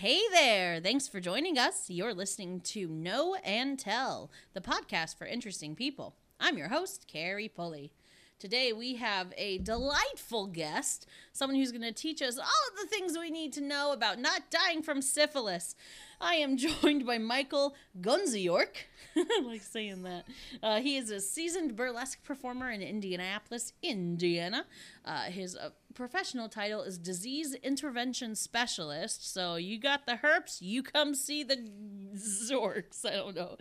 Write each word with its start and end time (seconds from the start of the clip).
Hey 0.00 0.20
there! 0.30 0.78
Thanks 0.78 1.08
for 1.08 1.18
joining 1.18 1.58
us. 1.58 1.90
You're 1.90 2.14
listening 2.14 2.60
to 2.60 2.86
Know 2.86 3.34
and 3.42 3.76
Tell, 3.76 4.30
the 4.54 4.60
podcast 4.60 5.18
for 5.18 5.26
interesting 5.26 5.74
people. 5.74 6.14
I'm 6.38 6.56
your 6.56 6.68
host, 6.68 7.08
Carrie 7.08 7.48
Pulley. 7.48 7.90
Today 8.38 8.72
we 8.72 8.94
have 8.94 9.34
a 9.36 9.58
delightful 9.58 10.46
guest, 10.46 11.08
someone 11.32 11.58
who's 11.58 11.72
going 11.72 11.82
to 11.82 11.90
teach 11.90 12.22
us 12.22 12.38
all 12.38 12.44
of 12.44 12.80
the 12.80 12.86
things 12.86 13.18
we 13.18 13.28
need 13.28 13.52
to 13.54 13.60
know 13.60 13.90
about 13.90 14.20
not 14.20 14.52
dying 14.52 14.82
from 14.82 15.02
syphilis. 15.02 15.74
I 16.20 16.36
am 16.36 16.56
joined 16.82 17.06
by 17.06 17.18
Michael 17.18 17.74
Gunziork. 18.00 18.76
I 19.16 19.42
like 19.44 19.62
saying 19.62 20.02
that. 20.02 20.24
Uh, 20.62 20.80
he 20.80 20.96
is 20.96 21.10
a 21.10 21.20
seasoned 21.20 21.76
burlesque 21.76 22.22
performer 22.24 22.70
in 22.70 22.82
Indianapolis, 22.82 23.72
Indiana. 23.82 24.64
Uh, 25.04 25.22
his 25.22 25.56
uh, 25.56 25.70
professional 25.94 26.48
title 26.48 26.82
is 26.82 26.98
Disease 26.98 27.54
Intervention 27.54 28.34
Specialist. 28.34 29.32
So 29.32 29.56
you 29.56 29.78
got 29.78 30.06
the 30.06 30.18
herps, 30.22 30.58
you 30.60 30.82
come 30.82 31.14
see 31.14 31.42
the 31.42 31.56
Zorks. 32.14 33.04
I 33.04 33.12
don't 33.12 33.34
know. 33.34 33.56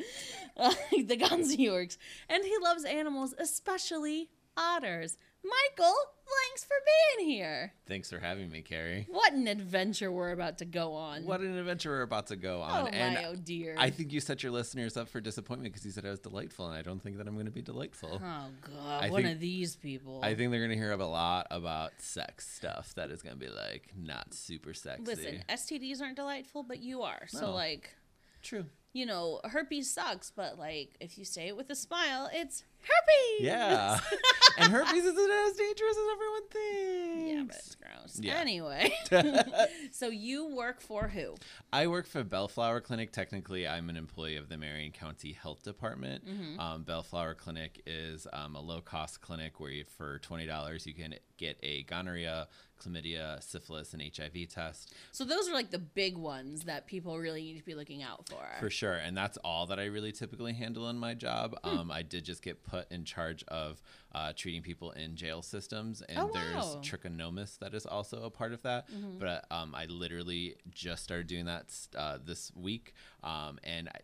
The 0.92 1.18
Gunziorks. 1.18 1.98
And 2.30 2.44
he 2.44 2.56
loves 2.62 2.86
animals, 2.86 3.34
especially 3.38 4.30
otters. 4.56 5.18
Michael, 5.44 5.94
thanks 6.26 6.64
for 6.66 6.76
being 7.18 7.30
here. 7.30 7.74
Thanks 7.88 8.10
for 8.10 8.20
having 8.20 8.50
me, 8.52 8.62
Carrie. 8.62 9.08
What 9.10 9.34
an 9.34 9.48
adventure 9.48 10.12
we're 10.12 10.32
about 10.32 10.58
to 10.60 10.66
go 10.66 10.94
on. 10.94 11.26
What 11.26 11.42
an 11.42 11.58
adventure 11.58 11.92
we're 11.92 12.02
about 12.02 12.28
to 12.28 12.36
go 12.36 12.60
oh, 12.60 12.64
on. 12.64 12.84
Oh, 12.84 12.88
and 12.88 13.16
my, 13.16 13.26
oh 13.26 13.36
dear. 13.36 13.76
I 13.78 13.90
think 13.90 14.12
you 14.12 14.20
set 14.20 14.44
your 14.44 14.52
listeners 14.52 14.98
up 14.98 15.08
for 15.08 15.22
disappointment 15.22 15.74
because 15.74 15.86
you 15.86 15.92
said 15.92 16.06
I 16.06 16.10
was 16.10 16.20
delightful, 16.20 16.68
and 16.68 16.76
I 16.76 16.82
don't 16.82 17.02
think 17.02 17.18
that 17.18 17.28
I'm 17.28 17.36
going 17.36 17.46
to 17.46 17.52
be 17.52 17.62
delightful. 17.62 18.22
Oh 18.24 18.48
God, 18.62 19.04
I 19.04 19.10
one 19.10 19.24
think- 19.24 19.36
of 19.36 19.40
these 19.40 19.76
people. 19.76 20.20
I 20.24 20.36
think 20.36 20.52
they're 20.52 20.60
going 20.60 20.72
to 20.72 20.78
hear 20.78 20.92
a 20.92 21.06
lot 21.06 21.48
about 21.52 21.94
sex 22.00 22.48
stuff 22.50 22.94
that 22.96 23.12
is 23.12 23.22
going 23.22 23.36
to 23.36 23.40
be 23.40 23.52
like 23.52 23.92
not 23.96 24.34
super 24.34 24.74
sexy. 24.74 25.04
Listen, 25.04 25.44
STDs 25.50 26.02
aren't 26.02 26.16
delightful, 26.16 26.64
but 26.64 26.80
you 26.80 27.04
are. 27.04 27.28
So 27.28 27.48
No. 27.48 27.52
like, 27.54 27.94
True. 28.42 28.66
you 28.94 29.06
know, 29.06 29.40
herpes 29.44 29.94
sucks, 29.94 30.32
but 30.36 30.58
like, 30.58 30.96
if 31.00 31.18
you 31.18 31.26
say 31.26 31.48
it 31.48 31.56
with 31.56 31.70
a 31.70 31.76
smile, 31.76 32.30
it's 32.34 32.64
herpes. 32.88 33.46
Yeah. 33.46 34.00
and 34.58 34.72
herpes 34.72 35.04
isn't 35.06 35.32
as 35.32 35.54
dangerous 35.54 35.98
as 35.98 36.08
everyone 36.12 36.48
thinks. 36.50 37.32
Yeah, 37.32 37.44
but 37.48 37.56
it's 37.56 37.76
gross. 37.76 38.20
Yeah. 38.22 38.36
Anyway, 38.36 38.94
so 39.92 40.08
you 40.08 40.48
work 40.56 40.82
for 40.82 41.08
who? 41.08 41.36
I 41.72 41.88
work 41.88 42.08
for 42.08 42.24
Bellflower 42.24 42.82
Clinic. 42.82 43.12
Technically, 43.12 43.68
I'm 43.68 43.90
an 43.90 43.98
employee 43.98 44.38
of 44.38 44.50
the 44.50 44.58
Marion 44.58 44.92
County 44.92 45.34
Health 45.34 45.64
Department. 45.64 46.26
Mm-hmm. 46.26 46.60
Um, 46.60 46.84
Bellflower 46.84 47.36
Clinic 47.36 47.82
is 47.86 48.28
um, 48.34 48.56
a 48.56 48.62
low 48.62 48.82
cost 48.82 49.22
clinic 49.22 49.60
where 49.60 49.72
you, 49.72 49.84
for 49.98 50.20
$20 50.20 50.86
you 50.86 50.94
can 50.94 51.16
get 51.38 51.58
a 51.62 51.84
gonorrhea, 51.84 52.48
chlamydia, 52.78 53.42
syphilis, 53.44 53.94
and 53.94 54.02
HIV 54.02 54.50
test. 54.50 54.94
So 55.12 55.24
those 55.24 55.50
are 55.50 55.54
like 55.54 55.72
the 55.72 55.80
big 55.80 56.18
ones 56.18 56.64
that 56.66 56.88
people 56.88 57.18
really 57.18 57.42
need 57.42 57.58
to 57.58 57.66
be 57.66 57.76
looking 57.76 58.04
out 58.04 58.28
for. 58.30 58.44
For 58.60 58.70
sure. 58.70 58.94
And 58.94 59.16
that's 59.16 59.38
all 59.44 59.66
that 59.68 59.80
I 59.80 59.86
really 59.86 60.12
typically 60.12 60.54
handle 60.54 60.90
in 60.90 60.98
my 60.98 61.14
job. 61.14 61.56
Hmm. 61.64 61.78
Um, 61.80 61.92
I 61.92 62.02
did 62.04 62.24
just 62.26 62.42
get 62.42 62.64
put 62.64 62.92
in 62.92 63.04
charge 63.04 63.44
of 63.48 63.82
uh, 64.14 64.34
treating 64.36 64.62
people 64.62 64.92
in 64.92 65.16
jail 65.16 65.42
systems, 65.42 66.02
and 66.02 66.18
Oh, 66.18 66.32
there's 66.34 66.56
wow. 66.56 66.82
trichomonas 66.84 67.60
that 67.60 67.74
is 67.74 67.86
also 67.86 68.24
a 68.24 68.30
part 68.30 68.54
of 68.54 68.62
that. 68.64 68.90
Mm-hmm. 68.90 69.20
But 69.20 69.46
um, 69.52 69.76
I 69.76 69.86
literally 69.86 70.56
just 70.72 71.04
started 71.04 71.28
doing 71.28 71.46
that 71.46 71.74
uh, 71.96 72.18
this 72.24 72.52
week. 72.56 72.94
Um, 73.24 73.60
and 73.64 73.90
I, 73.90 74.00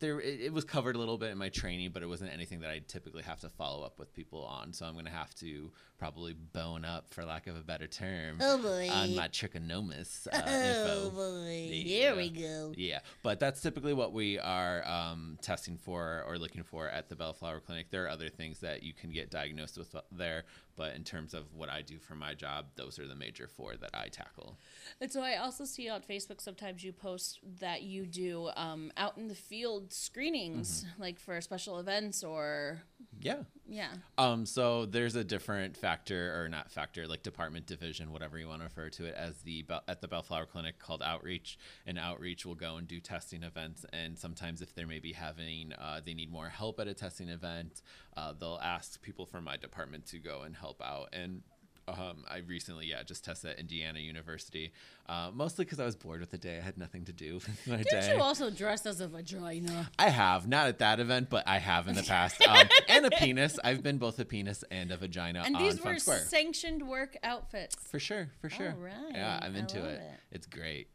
there, 0.00 0.20
it, 0.20 0.40
it 0.40 0.52
was 0.52 0.64
covered 0.64 0.96
a 0.96 0.98
little 0.98 1.16
bit 1.18 1.30
in 1.30 1.38
my 1.38 1.48
training, 1.48 1.90
but 1.92 2.02
it 2.02 2.06
wasn't 2.06 2.32
anything 2.32 2.60
that 2.60 2.70
I 2.70 2.80
typically 2.86 3.22
have 3.22 3.40
to 3.40 3.48
follow 3.48 3.84
up 3.84 3.98
with 3.98 4.12
people 4.14 4.44
on. 4.44 4.72
So 4.72 4.84
I'm 4.86 4.92
going 4.92 5.06
to 5.06 5.10
have 5.10 5.34
to 5.36 5.70
probably 5.98 6.34
bone 6.34 6.84
up, 6.84 7.12
for 7.12 7.24
lack 7.24 7.46
of 7.46 7.56
a 7.56 7.60
better 7.62 7.86
term, 7.86 8.38
Oh 8.40 8.58
boy. 8.58 8.88
on 8.92 9.16
my 9.16 9.28
trichomonas 9.28 10.26
uh, 10.32 10.42
oh 10.46 11.04
info. 11.06 11.10
boy. 11.10 11.68
Yeah. 11.72 11.82
Here 12.12 12.16
we 12.16 12.28
go. 12.30 12.72
Yeah, 12.76 13.00
but 13.22 13.40
that's 13.40 13.60
typically 13.62 13.94
what 13.94 14.12
we 14.12 14.38
are 14.38 14.86
um, 14.86 15.38
testing 15.42 15.78
for 15.78 16.22
or 16.28 16.38
looking 16.38 16.62
for 16.62 16.88
at 16.88 17.08
the 17.08 17.16
Bellflower 17.16 17.60
Clinic. 17.60 17.90
There 17.90 18.04
are 18.04 18.08
other 18.08 18.28
things 18.28 18.60
that 18.60 18.82
you 18.82 18.92
can 18.92 19.10
get 19.10 19.30
diagnosed 19.30 19.78
with 19.78 19.94
there, 20.12 20.44
but 20.78 20.94
in 20.94 21.04
terms 21.04 21.34
of 21.34 21.52
what 21.52 21.68
I 21.68 21.82
do 21.82 21.98
for 21.98 22.14
my 22.14 22.32
job, 22.34 22.66
those 22.76 22.98
are 22.98 23.06
the 23.06 23.14
major 23.16 23.46
four 23.48 23.76
that 23.76 23.90
I 23.94 24.08
tackle. 24.08 24.56
And 25.00 25.12
so 25.12 25.20
I 25.22 25.36
also 25.36 25.64
see 25.66 25.88
on 25.90 26.00
Facebook 26.02 26.40
sometimes 26.40 26.82
you 26.84 26.92
post 26.92 27.40
that 27.60 27.82
you 27.82 28.06
do 28.06 28.48
um, 28.56 28.92
out 28.96 29.18
in 29.18 29.28
the 29.28 29.34
field 29.34 29.92
screenings, 29.92 30.84
Mm-hmm. 30.84 31.02
like 31.02 31.18
for 31.18 31.40
special 31.40 31.78
events 31.78 32.22
or 32.24 32.80
Yeah. 33.20 33.42
yeah. 33.68 33.88
Um, 34.16 34.46
so 34.46 34.86
there's 34.86 35.14
a 35.14 35.24
different 35.24 35.76
factor, 35.76 36.40
or 36.40 36.48
not 36.48 36.70
factor, 36.70 37.06
like 37.06 37.22
department, 37.22 37.66
division, 37.66 38.12
whatever 38.12 38.38
you 38.38 38.48
want 38.48 38.60
to 38.60 38.64
refer 38.64 38.88
to 38.90 39.06
it 39.06 39.14
as 39.14 39.38
the 39.42 39.64
at 39.86 40.00
the 40.00 40.08
Bellflower 40.08 40.46
Clinic 40.46 40.78
called 40.78 41.02
Outreach. 41.02 41.58
And 41.86 41.98
Outreach 41.98 42.46
will 42.46 42.54
go 42.54 42.76
and 42.76 42.86
do 42.86 43.00
testing 43.00 43.42
events, 43.42 43.84
and 43.92 44.18
sometimes 44.18 44.62
if 44.62 44.74
they're 44.74 44.86
maybe 44.86 45.12
having 45.12 45.72
uh, 45.74 46.00
they 46.04 46.14
need 46.14 46.30
more 46.30 46.48
help 46.48 46.80
at 46.80 46.88
a 46.88 46.94
testing 46.94 47.28
event, 47.28 47.82
uh, 48.16 48.32
they'll 48.38 48.60
ask 48.62 49.00
people 49.02 49.26
from 49.26 49.44
my 49.44 49.56
department 49.56 50.06
to 50.06 50.18
go 50.18 50.42
and 50.42 50.56
help 50.56 50.82
out. 50.82 51.08
And 51.12 51.42
um, 51.88 52.24
I 52.28 52.38
recently, 52.38 52.86
yeah, 52.86 53.02
just 53.02 53.24
tested 53.24 53.50
at 53.52 53.58
Indiana 53.58 53.98
University, 53.98 54.72
uh, 55.08 55.30
mostly 55.32 55.64
because 55.64 55.80
I 55.80 55.84
was 55.84 55.96
bored 55.96 56.20
with 56.20 56.30
the 56.30 56.38
day. 56.38 56.58
I 56.58 56.60
had 56.60 56.76
nothing 56.78 57.04
to 57.06 57.12
do 57.12 57.34
with 57.46 57.66
my 57.66 57.76
Didn't 57.78 57.90
day. 58.02 58.14
you 58.16 58.22
also 58.22 58.50
dress 58.50 58.86
as 58.86 59.00
a 59.00 59.08
vagina? 59.08 59.90
I 59.98 60.10
have 60.10 60.46
not 60.48 60.68
at 60.68 60.78
that 60.78 61.00
event, 61.00 61.30
but 61.30 61.46
I 61.48 61.58
have 61.58 61.88
in 61.88 61.94
the 61.94 62.02
past. 62.08 62.40
Um, 62.46 62.66
and 62.88 63.06
a 63.06 63.10
penis. 63.10 63.58
I've 63.64 63.82
been 63.82 63.98
both 63.98 64.18
a 64.18 64.24
penis 64.24 64.64
and 64.70 64.90
a 64.90 64.96
vagina 64.96 65.42
And 65.44 65.56
these 65.56 65.82
were 65.82 65.98
Square. 65.98 66.18
sanctioned 66.20 66.86
work 66.86 67.16
outfits. 67.22 67.76
for 67.90 67.98
sure, 67.98 68.30
for 68.40 68.48
sure. 68.50 68.70
All 68.76 68.82
right, 68.84 68.94
Yeah, 69.14 69.40
I'm 69.42 69.56
into 69.56 69.78
it. 69.84 70.00
it. 70.00 70.02
It's 70.30 70.46
great. 70.46 70.88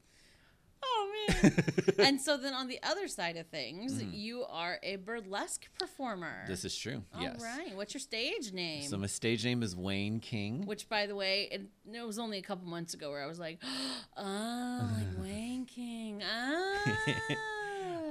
Oh 0.83 1.11
man. 1.27 1.53
and 1.99 2.21
so 2.21 2.37
then 2.37 2.53
on 2.53 2.67
the 2.67 2.79
other 2.83 3.07
side 3.07 3.37
of 3.37 3.47
things, 3.47 4.01
you 4.03 4.43
are 4.49 4.79
a 4.83 4.97
burlesque 4.97 5.67
performer. 5.79 6.41
Mm-hmm. 6.43 6.51
This 6.51 6.65
is 6.65 6.77
true. 6.77 7.03
All 7.15 7.21
yes. 7.21 7.41
right. 7.41 7.75
What's 7.75 7.93
your 7.93 8.01
stage 8.01 8.51
name? 8.53 8.83
So 8.83 8.97
my 8.97 9.07
stage 9.07 9.45
name 9.45 9.63
is 9.63 9.75
Wayne 9.75 10.19
King. 10.19 10.65
Which, 10.65 10.89
by 10.89 11.05
the 11.05 11.15
way, 11.15 11.49
it, 11.51 11.61
it 11.91 12.05
was 12.05 12.19
only 12.19 12.37
a 12.37 12.41
couple 12.41 12.67
months 12.67 12.93
ago 12.93 13.09
where 13.09 13.23
I 13.23 13.27
was 13.27 13.39
like, 13.39 13.59
oh, 14.17 14.89
like 14.97 15.23
Wayne 15.23 15.65
King. 15.65 16.21
Ah. 16.23 16.95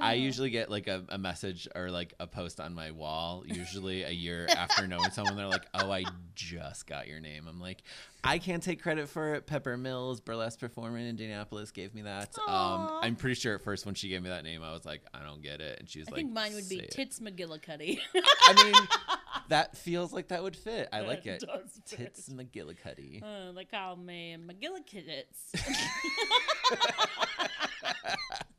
I 0.02 0.14
usually 0.14 0.50
get 0.50 0.70
like 0.70 0.88
a, 0.88 1.04
a 1.08 1.18
message 1.18 1.68
or 1.74 1.90
like 1.90 2.14
a 2.20 2.26
post 2.26 2.60
on 2.60 2.74
my 2.74 2.90
wall, 2.90 3.44
usually 3.46 4.02
a 4.02 4.10
year 4.10 4.46
after 4.56 4.86
knowing 4.86 5.10
someone. 5.12 5.36
They're 5.36 5.46
like, 5.46 5.66
"Oh, 5.74 5.90
I 5.90 6.04
just 6.34 6.86
got 6.86 7.08
your 7.08 7.20
name." 7.20 7.46
I'm 7.48 7.60
like, 7.60 7.82
I 8.24 8.38
can't 8.38 8.62
take 8.62 8.82
credit 8.82 9.08
for 9.08 9.34
it. 9.34 9.46
Pepper 9.46 9.76
Mills, 9.76 10.20
burlesque 10.20 10.60
performer 10.60 10.98
in 10.98 11.06
Indianapolis, 11.06 11.70
gave 11.70 11.94
me 11.94 12.02
that. 12.02 12.36
Um, 12.46 12.98
I'm 13.02 13.16
pretty 13.16 13.34
sure 13.34 13.54
at 13.54 13.62
first 13.62 13.86
when 13.86 13.94
she 13.94 14.08
gave 14.08 14.22
me 14.22 14.28
that 14.30 14.44
name, 14.44 14.62
I 14.62 14.72
was 14.72 14.84
like, 14.84 15.02
I 15.14 15.22
don't 15.22 15.42
get 15.42 15.60
it, 15.60 15.78
and 15.80 15.88
she 15.88 16.00
was 16.00 16.10
like, 16.10 16.12
I 16.12 16.16
like, 16.16 16.24
think 16.26 16.34
mine 16.34 16.54
would 16.54 16.68
be 16.68 16.78
"Say 16.78 16.84
it." 16.84 16.90
Tits 16.90 17.20
McGillicuddy. 17.20 17.98
I 18.14 18.64
mean, 18.64 18.74
that 19.48 19.76
feels 19.76 20.12
like 20.12 20.28
that 20.28 20.42
would 20.42 20.56
fit. 20.56 20.88
I 20.92 21.00
like 21.00 21.26
It 21.26 21.42
it. 21.42 21.46
does 21.46 21.80
fit. 21.86 22.14
Tits 22.14 22.28
McGillicuddy. 22.28 23.22
uh, 23.22 23.52
they 23.52 23.64
call 23.64 23.96
me 23.96 24.36
McGillicudits. 24.38 25.54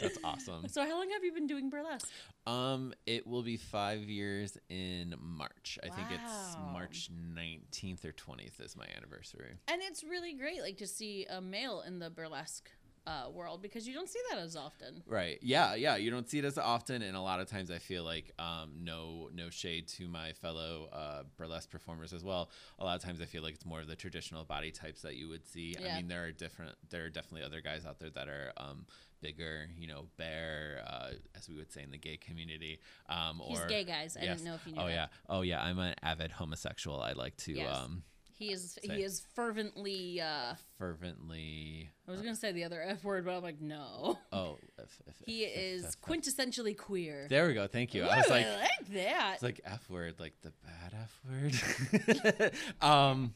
That's 0.00 0.18
awesome. 0.24 0.68
so, 0.68 0.82
how 0.82 0.98
long 0.98 1.10
have 1.10 1.24
you 1.24 1.32
been 1.32 1.46
doing 1.46 1.70
burlesque? 1.70 2.08
Um, 2.46 2.94
it 3.06 3.26
will 3.26 3.42
be 3.42 3.56
five 3.56 4.02
years 4.02 4.56
in 4.68 5.14
March. 5.20 5.78
I 5.82 5.88
think 5.88 6.08
it's 6.10 6.56
March 6.72 7.10
19th 7.12 8.04
or 8.04 8.12
20th 8.12 8.60
is 8.64 8.76
my 8.76 8.86
anniversary. 8.96 9.54
And 9.68 9.82
it's 9.82 10.02
really 10.02 10.34
great, 10.34 10.62
like 10.62 10.78
to 10.78 10.86
see 10.86 11.26
a 11.28 11.40
male 11.40 11.82
in 11.86 11.98
the 11.98 12.10
burlesque 12.10 12.70
uh, 13.08 13.30
world 13.30 13.62
because 13.62 13.88
you 13.88 13.94
don't 13.94 14.08
see 14.08 14.18
that 14.30 14.38
as 14.38 14.54
often. 14.56 15.02
Right. 15.06 15.38
Yeah. 15.42 15.74
Yeah. 15.74 15.96
You 15.96 16.10
don't 16.10 16.28
see 16.28 16.38
it 16.38 16.44
as 16.44 16.58
often, 16.58 17.02
and 17.02 17.16
a 17.16 17.20
lot 17.20 17.40
of 17.40 17.48
times 17.48 17.70
I 17.70 17.78
feel 17.78 18.04
like 18.04 18.32
um, 18.38 18.72
no 18.82 19.28
no 19.34 19.50
shade 19.50 19.88
to 19.96 20.08
my 20.08 20.32
fellow 20.32 20.88
uh, 20.92 21.22
burlesque 21.36 21.70
performers 21.70 22.12
as 22.12 22.22
well. 22.22 22.50
A 22.78 22.84
lot 22.84 22.96
of 22.96 23.02
times 23.02 23.20
I 23.20 23.24
feel 23.24 23.42
like 23.42 23.54
it's 23.54 23.64
more 23.66 23.80
of 23.80 23.88
the 23.88 23.96
traditional 23.96 24.44
body 24.44 24.70
types 24.70 25.02
that 25.02 25.16
you 25.16 25.28
would 25.28 25.46
see. 25.46 25.74
Yeah. 25.80 25.94
I 25.94 25.96
mean, 25.96 26.08
there 26.08 26.24
are 26.24 26.32
different. 26.32 26.74
There 26.90 27.04
are 27.04 27.10
definitely 27.10 27.44
other 27.46 27.60
guys 27.60 27.86
out 27.86 27.98
there 28.00 28.10
that 28.10 28.28
are. 28.28 28.52
Um, 28.56 28.86
bigger 29.20 29.68
you 29.76 29.88
know 29.88 30.04
bear 30.16 30.80
uh, 30.86 31.10
as 31.36 31.48
we 31.48 31.56
would 31.56 31.72
say 31.72 31.82
in 31.82 31.90
the 31.90 31.98
gay 31.98 32.16
community 32.16 32.78
um 33.08 33.42
He's 33.48 33.58
or 33.58 33.66
gay, 33.66 33.82
guys. 33.82 34.16
I 34.16 34.22
yes. 34.22 34.36
didn't 34.38 34.48
know 34.48 34.54
if 34.54 34.64
you 34.64 34.74
knew 34.74 34.80
oh 34.80 34.86
that. 34.86 34.92
yeah 34.92 35.06
oh 35.28 35.40
yeah 35.40 35.60
i'm 35.60 35.80
an 35.80 35.96
avid 36.04 36.30
homosexual 36.30 37.00
i 37.00 37.14
like 37.14 37.36
to 37.38 37.52
Yes. 37.54 37.76
um 37.76 38.04
He 38.38 38.52
is 38.52 38.78
Say. 38.82 38.94
he 38.94 39.02
is 39.02 39.22
fervently 39.34 40.20
uh 40.20 40.54
fervently 40.78 41.90
I 42.06 42.10
was 42.12 42.20
gonna 42.20 42.36
say 42.36 42.52
the 42.52 42.64
other 42.64 42.80
F 42.80 43.02
word, 43.04 43.24
but 43.24 43.36
I'm 43.36 43.42
like, 43.42 43.60
no. 43.60 44.18
oh 44.32 44.58
if, 44.78 45.00
if, 45.06 45.14
He 45.26 45.42
if- 45.44 45.84
is 45.84 45.96
quintessentially 45.96 46.76
queer. 46.76 47.26
there 47.28 47.46
we 47.48 47.54
go 47.54 47.66
thank 47.66 47.94
you 47.94 48.04
i 48.04 48.18
was 48.18 48.28
like 48.28 48.46
I 48.46 48.56
like 48.60 48.88
that. 48.92 49.32
It's 49.34 49.42
like 49.42 49.60
F 49.64 49.90
word, 49.90 50.14
like 50.18 50.34
the 50.42 50.52
bad 50.64 50.94
F 50.94 51.20
word. 51.28 52.52
um, 52.80 53.34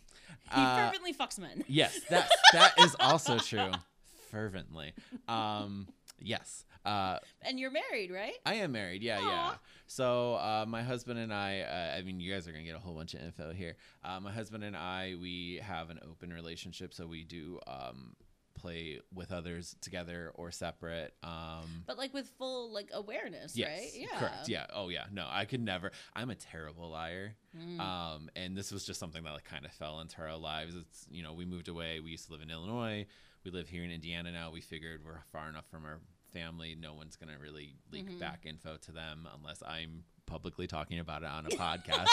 he 0.55 0.61
uh, 0.61 0.77
fervently 0.87 1.13
fucks 1.15 1.39
men. 1.39 1.65
yes, 1.67 1.99
that 2.11 2.31
that 2.53 2.73
is 2.81 2.95
also 3.01 3.39
true. 3.39 3.71
Fervently. 4.31 4.95
Um, 5.29 5.89
yes. 6.19 6.65
Uh, 6.85 7.19
And 7.43 7.59
you're 7.61 7.71
married, 7.71 8.11
right? 8.11 8.35
I 8.45 8.55
am 8.55 8.73
married. 8.73 9.03
Yeah, 9.03 9.19
Aw. 9.21 9.27
yeah. 9.29 9.55
So 9.87 10.35
uh, 10.35 10.65
my 10.67 10.83
husband 10.83 11.19
and 11.19 11.33
I. 11.33 11.61
Uh, 11.61 11.99
I 11.99 12.03
mean, 12.03 12.19
you 12.21 12.33
guys 12.33 12.49
are 12.49 12.53
gonna 12.53 12.65
get 12.65 12.77
a 12.77 12.81
whole 12.81 12.95
bunch 12.95 13.15
of 13.15 13.21
info 13.23 13.53
here. 13.53 13.77
Uh, 14.05 14.21
my 14.21 14.33
husband 14.33 14.65
and 14.65 14.77
I, 14.77 15.15
we 15.21 15.61
have 15.63 15.91
an 15.91 16.01
open 16.09 16.33
relationship, 16.33 16.93
so 16.95 17.07
we 17.07 17.25
do 17.25 17.61
um, 17.67 18.15
play 18.55 19.01
with 19.15 19.33
others 19.33 19.77
together 19.81 20.31
or 20.35 20.51
separate. 20.51 21.15
Um, 21.23 21.85
But 21.87 21.99
like 21.99 22.13
with 22.15 22.29
full 22.39 22.73
like 22.73 22.91
awareness, 22.93 23.57
yes, 23.57 23.69
right? 23.69 23.91
Yeah. 23.95 24.19
correct. 24.19 24.49
Yeah. 24.49 24.67
Oh 24.73 24.89
yeah. 24.89 25.05
No, 25.13 25.27
I 25.31 25.45
could 25.45 25.61
never. 25.61 25.93
I'm 26.15 26.31
a 26.31 26.35
terrible 26.37 26.91
liar. 26.91 27.35
Mm. 27.57 27.81
Um, 27.81 28.31
and 28.35 28.57
this 28.57 28.73
was 28.73 28.85
just 28.87 28.99
something 28.99 29.23
that 29.25 29.33
like 29.33 29.45
kind 29.45 29.65
of 29.65 29.73
fell 29.73 30.01
into 30.01 30.21
our 30.23 30.37
lives. 30.37 30.75
It's 30.75 31.07
you 31.11 31.23
know 31.23 31.33
we 31.35 31.45
moved 31.45 31.69
away. 31.69 32.01
We 32.01 32.11
used 32.11 32.27
to 32.27 32.33
live 32.33 32.43
in 32.43 32.51
Illinois. 32.51 33.07
We 33.45 33.51
live 33.51 33.69
here 33.69 33.83
in 33.85 33.91
Indiana 33.91 34.31
now. 34.33 34.51
We 34.53 34.61
figured 34.61 35.01
we're 35.05 35.21
far 35.33 35.49
enough 35.49 35.67
from 35.69 35.85
our 35.85 35.99
family. 36.33 36.77
No 36.79 36.95
one's 36.95 37.17
gonna 37.17 37.39
really 37.41 37.75
leak 37.91 38.09
Mm-hmm. 38.09 38.19
back 38.19 38.41
info 38.47 38.77
to 38.83 38.93
them 38.93 39.29
unless 39.39 39.63
I'm 39.67 40.05
publicly 40.27 40.67
talking 40.67 40.99
about 40.99 41.23
it 41.23 41.29
on 41.29 41.47
a 41.47 41.49
podcast. 41.51 42.09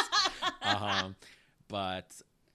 um, 0.61 1.15
but 1.67 2.11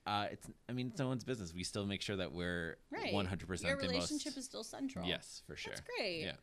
uh, 0.07 0.27
it's 0.31 0.47
I 0.69 0.73
mean 0.73 0.87
it's 0.87 0.99
no 0.99 1.07
one's 1.07 1.23
business. 1.23 1.53
We 1.53 1.63
still 1.63 1.85
make 1.85 2.01
sure 2.01 2.15
that 2.17 2.31
we're 2.31 2.77
Right. 2.91 3.13
100 3.13 3.47
percent 3.47 3.69
Your 3.69 3.77
the 3.81 3.87
relationship 3.87 4.31
most. 4.33 4.37
is 4.37 4.45
still 4.45 4.63
central. 4.63 5.05
Yes, 5.07 5.41
for 5.47 5.55
sure. 5.55 5.73
That's 5.73 5.87
great. 5.97 6.21
Yeah. 6.25 6.33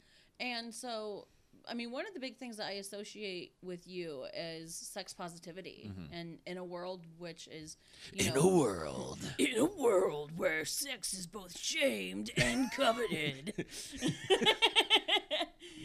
And 0.41 0.75
so, 0.75 1.29
I 1.69 1.75
mean, 1.75 1.93
one 1.93 2.05
of 2.09 2.15
the 2.15 2.19
big 2.19 2.39
things 2.39 2.57
that 2.57 2.67
I 2.67 2.73
associate 2.73 3.53
with 3.63 3.87
you 3.87 4.25
is 4.37 4.75
sex 4.75 5.15
positivity, 5.15 5.93
Mm-hmm. 5.93 6.13
and 6.13 6.39
in 6.47 6.57
a 6.59 6.65
world 6.65 7.05
which 7.19 7.47
is, 7.53 7.77
you 8.13 8.33
know, 8.33 8.49
world. 8.59 9.21
in 9.39 9.57
a 9.59 9.65
world 9.67 10.33
where 10.37 10.65
sex 10.65 11.15
is 11.15 11.29
both 11.29 11.57
shamed 11.57 12.31
and 12.37 12.73
coveted. 12.73 13.53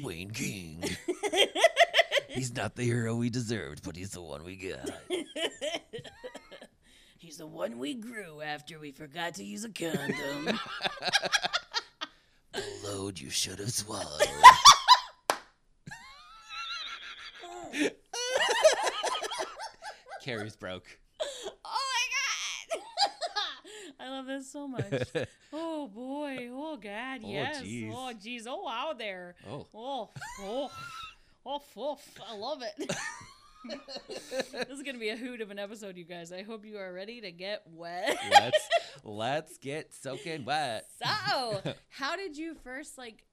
Wayne 0.03 0.31
King. 0.31 0.83
he's 2.29 2.55
not 2.55 2.75
the 2.75 2.83
hero 2.83 3.15
we 3.15 3.29
deserved, 3.29 3.83
but 3.83 3.95
he's 3.95 4.11
the 4.11 4.21
one 4.21 4.43
we 4.43 4.55
got. 4.55 4.89
He's 7.19 7.37
the 7.37 7.47
one 7.47 7.77
we 7.77 7.93
grew 7.95 8.41
after 8.41 8.79
we 8.79 8.91
forgot 8.91 9.33
to 9.33 9.43
use 9.43 9.65
a 9.65 9.69
condom. 9.69 10.57
The 12.53 12.63
load 12.85 13.19
you 13.19 13.29
should 13.29 13.59
have 13.59 13.71
swallowed. 13.73 14.21
Carrie's 20.23 20.55
broke. 20.55 20.97
oh 21.21 21.59
my 21.65 22.79
god! 22.79 22.81
I 23.99 24.09
love 24.09 24.25
this 24.25 24.51
so 24.51 24.67
much. 24.67 24.85
oh 25.53 25.66
boy! 25.87 26.49
Oh 26.51 26.77
god! 26.77 27.21
Oh, 27.23 27.29
Yes! 27.29 27.61
jeez. 27.61 27.91
Oh 27.91 28.13
jeez! 28.13 28.43
Oh 28.47 28.61
wow! 28.63 28.93
There! 28.97 29.35
Oh. 29.49 29.65
Oh, 29.73 30.09
oh, 30.41 30.71
oh, 31.45 31.61
oh, 31.77 31.99
I 32.27 32.35
love 32.35 32.61
it. 32.61 32.91
this 33.67 34.69
is 34.69 34.83
gonna 34.83 34.97
be 34.97 35.09
a 35.09 35.17
hoot 35.17 35.41
of 35.41 35.51
an 35.51 35.59
episode, 35.59 35.97
you 35.97 36.03
guys. 36.03 36.31
I 36.31 36.43
hope 36.43 36.65
you 36.65 36.77
are 36.77 36.93
ready 36.93 37.21
to 37.21 37.31
get 37.31 37.63
wet. 37.65 38.17
let's 38.31 38.69
let's 39.03 39.57
get 39.57 39.93
soaking 39.93 40.45
wet. 40.45 40.85
So, 41.03 41.73
how 41.89 42.15
did 42.15 42.37
you 42.37 42.55
first 42.63 42.97
like? 42.97 43.23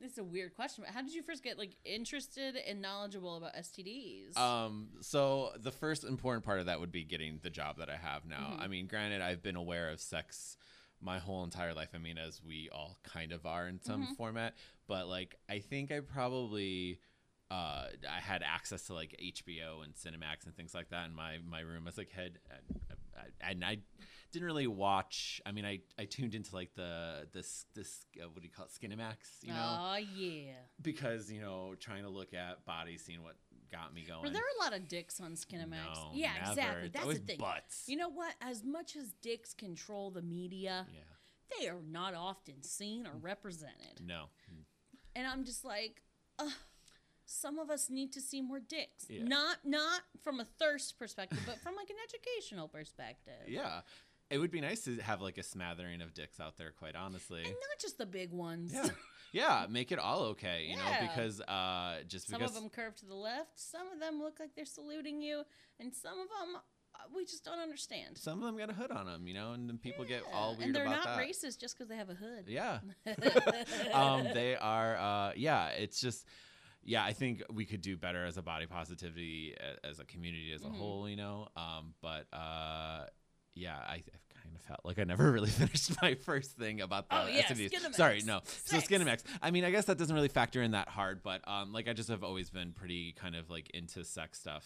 This 0.00 0.12
is 0.12 0.18
a 0.18 0.24
weird 0.24 0.54
question, 0.54 0.84
but 0.86 0.94
how 0.94 1.02
did 1.02 1.14
you 1.14 1.22
first 1.22 1.42
get 1.42 1.58
like 1.58 1.76
interested 1.84 2.56
and 2.56 2.80
knowledgeable 2.80 3.36
about 3.36 3.54
STDs? 3.54 4.36
Um, 4.36 4.88
so 5.00 5.52
the 5.58 5.72
first 5.72 6.04
important 6.04 6.44
part 6.44 6.60
of 6.60 6.66
that 6.66 6.80
would 6.80 6.92
be 6.92 7.04
getting 7.04 7.38
the 7.42 7.50
job 7.50 7.78
that 7.78 7.88
I 7.90 7.96
have 7.96 8.26
now. 8.26 8.50
Mm-hmm. 8.52 8.62
I 8.62 8.68
mean, 8.68 8.86
granted, 8.86 9.22
I've 9.22 9.42
been 9.42 9.56
aware 9.56 9.90
of 9.90 10.00
sex 10.00 10.56
my 11.00 11.18
whole 11.18 11.44
entire 11.44 11.74
life. 11.74 11.90
I 11.94 11.98
mean, 11.98 12.18
as 12.18 12.40
we 12.44 12.68
all 12.72 12.98
kind 13.04 13.32
of 13.32 13.46
are 13.46 13.68
in 13.68 13.80
some 13.80 14.02
Mm-hmm. 14.02 14.14
format, 14.14 14.54
but 14.86 15.08
like, 15.08 15.36
I 15.48 15.58
think 15.60 15.90
I 15.92 16.00
probably. 16.00 16.98
Uh, 17.50 17.86
I 18.06 18.20
had 18.20 18.42
access 18.42 18.82
to 18.88 18.92
like 18.94 19.16
HBO 19.24 19.82
and 19.82 19.94
Cinemax 19.94 20.44
and 20.44 20.54
things 20.54 20.74
like 20.74 20.90
that 20.90 21.06
in 21.06 21.14
my, 21.14 21.38
my 21.48 21.60
room 21.60 21.88
as 21.88 21.96
a 21.96 22.04
kid, 22.04 22.40
and, 22.50 22.82
and 23.40 23.64
I 23.64 23.78
didn't 24.32 24.44
really 24.44 24.66
watch. 24.66 25.40
I 25.46 25.52
mean, 25.52 25.64
I, 25.64 25.78
I 25.98 26.04
tuned 26.04 26.34
into 26.34 26.54
like 26.54 26.74
the 26.74 27.26
this 27.32 27.64
this 27.74 28.04
uh, 28.22 28.28
what 28.28 28.42
do 28.42 28.46
you 28.46 28.50
call 28.54 28.66
it, 28.66 28.70
Skinemax, 28.72 29.42
you 29.42 29.54
know, 29.54 29.76
oh 29.80 29.96
yeah. 30.14 30.52
because 30.82 31.32
you 31.32 31.40
know 31.40 31.74
trying 31.80 32.02
to 32.02 32.10
look 32.10 32.34
at 32.34 32.66
bodies, 32.66 33.02
seeing 33.06 33.22
what 33.22 33.36
got 33.70 33.94
me 33.94 34.04
going. 34.06 34.22
Were 34.22 34.30
there 34.30 34.42
are 34.42 34.60
a 34.60 34.64
lot 34.64 34.78
of 34.78 34.88
dicks 34.88 35.20
on 35.20 35.32
Skinemax? 35.32 35.94
No, 35.94 36.10
yeah, 36.12 36.32
never. 36.40 36.50
exactly. 36.50 36.86
It's 36.86 36.94
That's 36.94 37.18
the 37.18 37.24
thing. 37.26 37.38
butts. 37.38 37.84
You 37.86 37.96
know 37.96 38.10
what? 38.10 38.34
As 38.40 38.64
much 38.64 38.96
as 38.96 39.12
dicks 39.22 39.54
control 39.54 40.10
the 40.10 40.22
media, 40.22 40.86
yeah. 40.92 41.58
they 41.58 41.68
are 41.68 41.82
not 41.90 42.14
often 42.14 42.62
seen 42.62 43.06
or 43.06 43.12
represented. 43.20 44.00
No. 44.04 44.24
And 45.14 45.26
I'm 45.26 45.44
just 45.44 45.64
like, 45.64 46.02
Ugh, 46.38 46.52
some 47.26 47.58
of 47.58 47.70
us 47.70 47.90
need 47.90 48.12
to 48.12 48.20
see 48.20 48.40
more 48.40 48.60
dicks. 48.60 49.06
Yeah. 49.08 49.24
Not 49.24 49.58
not 49.64 50.00
from 50.22 50.40
a 50.40 50.44
thirst 50.44 50.98
perspective, 50.98 51.40
but 51.46 51.58
from 51.60 51.76
like 51.76 51.90
an 51.90 51.96
educational 52.04 52.68
perspective. 52.68 53.46
Yeah. 53.46 53.80
It 54.30 54.38
would 54.38 54.50
be 54.50 54.60
nice 54.60 54.82
to 54.82 54.96
have 54.96 55.20
like 55.22 55.38
a 55.38 55.42
smattering 55.42 56.02
of 56.02 56.12
dicks 56.14 56.38
out 56.40 56.56
there, 56.58 56.70
quite 56.72 56.94
honestly. 56.96 57.40
And 57.40 57.48
not 57.50 57.78
just 57.80 57.96
the 57.98 58.06
big 58.06 58.32
ones. 58.32 58.72
Yeah. 58.74 58.88
Yeah. 59.32 59.66
Make 59.68 59.92
it 59.92 59.98
all 59.98 60.20
okay, 60.32 60.66
you 60.68 60.76
know, 60.76 60.82
because 61.00 61.40
uh 61.42 61.98
just 62.08 62.28
Some 62.28 62.40
because 62.40 62.56
of 62.56 62.62
them 62.62 62.70
curve 62.70 62.94
to 62.96 63.06
the 63.06 63.14
left. 63.14 63.58
Some 63.58 63.86
of 63.92 64.00
them 64.00 64.20
look 64.22 64.38
like 64.40 64.50
they're 64.54 64.64
saluting 64.64 65.20
you, 65.22 65.44
and 65.80 65.92
some 65.94 66.18
of 66.18 66.28
them 66.28 66.56
uh, 66.94 66.98
we 67.14 67.24
just 67.24 67.44
don't 67.44 67.58
understand. 67.58 68.16
some 68.18 68.38
of 68.40 68.44
them 68.46 68.56
got 68.56 68.70
a 68.70 68.72
hood 68.72 68.90
on 68.90 69.06
them, 69.06 69.28
you 69.28 69.34
know, 69.34 69.52
and 69.52 69.68
then 69.68 69.78
people 69.78 70.04
get 70.04 70.22
all 70.32 70.52
Yeah, 70.52 70.56
weird 70.58 70.66
and 70.68 70.74
they're 70.76 70.84
not 70.86 71.04
that. 71.04 71.18
racist 71.18 71.58
just 71.60 71.76
because 71.76 71.88
they 71.88 71.96
have 71.96 72.08
a 72.10 72.14
hood. 72.14 72.44
Yeah. 72.48 72.78
um, 73.92 74.24
they 74.34 74.56
are, 74.56 74.96
uh, 74.96 75.32
yeah, 75.36 75.68
it's 75.68 76.00
just, 76.00 76.26
yeah, 76.82 77.04
I 77.04 77.12
think 77.12 77.42
we 77.52 77.66
could 77.66 77.82
do 77.82 77.96
better 77.96 78.24
as 78.24 78.36
a 78.36 78.42
body 78.42 78.66
positivity, 78.66 79.54
as 79.84 80.00
a 80.00 80.04
community 80.04 80.52
as 80.52 80.62
a 80.62 80.66
Mm-hmm. 80.66 80.74
whole, 80.78 81.08
you 81.08 81.16
know. 81.16 81.48
Um, 81.56 81.94
but 82.02 82.26
uh, 82.32 83.04
yeah, 83.58 83.76
I, 83.76 83.94
I 83.94 84.00
kind 84.42 84.54
of 84.54 84.62
felt 84.62 84.80
like 84.84 84.98
I 84.98 85.04
never 85.04 85.30
really 85.36 85.50
finished 85.50 86.00
my 86.00 86.14
first 86.14 86.52
thing 86.52 86.80
about 86.80 87.08
the 87.08 87.16
Oh, 87.22 87.26
yeah. 87.26 87.42
Skinemax. 87.42 87.94
Sorry, 87.94 88.22
no. 88.24 88.40
So 88.44 88.78
Sex. 88.78 88.88
Skinemax. 88.88 89.22
I 89.42 89.50
mean, 89.50 89.64
I 89.64 89.70
guess 89.70 89.86
that 89.86 89.98
doesn't 89.98 90.14
really 90.14 90.28
factor 90.28 90.62
in 90.62 90.70
that 90.72 90.88
hard, 90.88 91.22
but 91.22 91.46
um, 91.48 91.72
like 91.72 91.88
I 91.88 91.92
just 91.92 92.08
have 92.08 92.22
always 92.24 92.50
been 92.50 92.72
pretty 92.72 93.12
kind 93.12 93.34
of 93.36 93.50
like 93.50 93.70
into 93.70 94.04
sex 94.04 94.38
stuff 94.40 94.64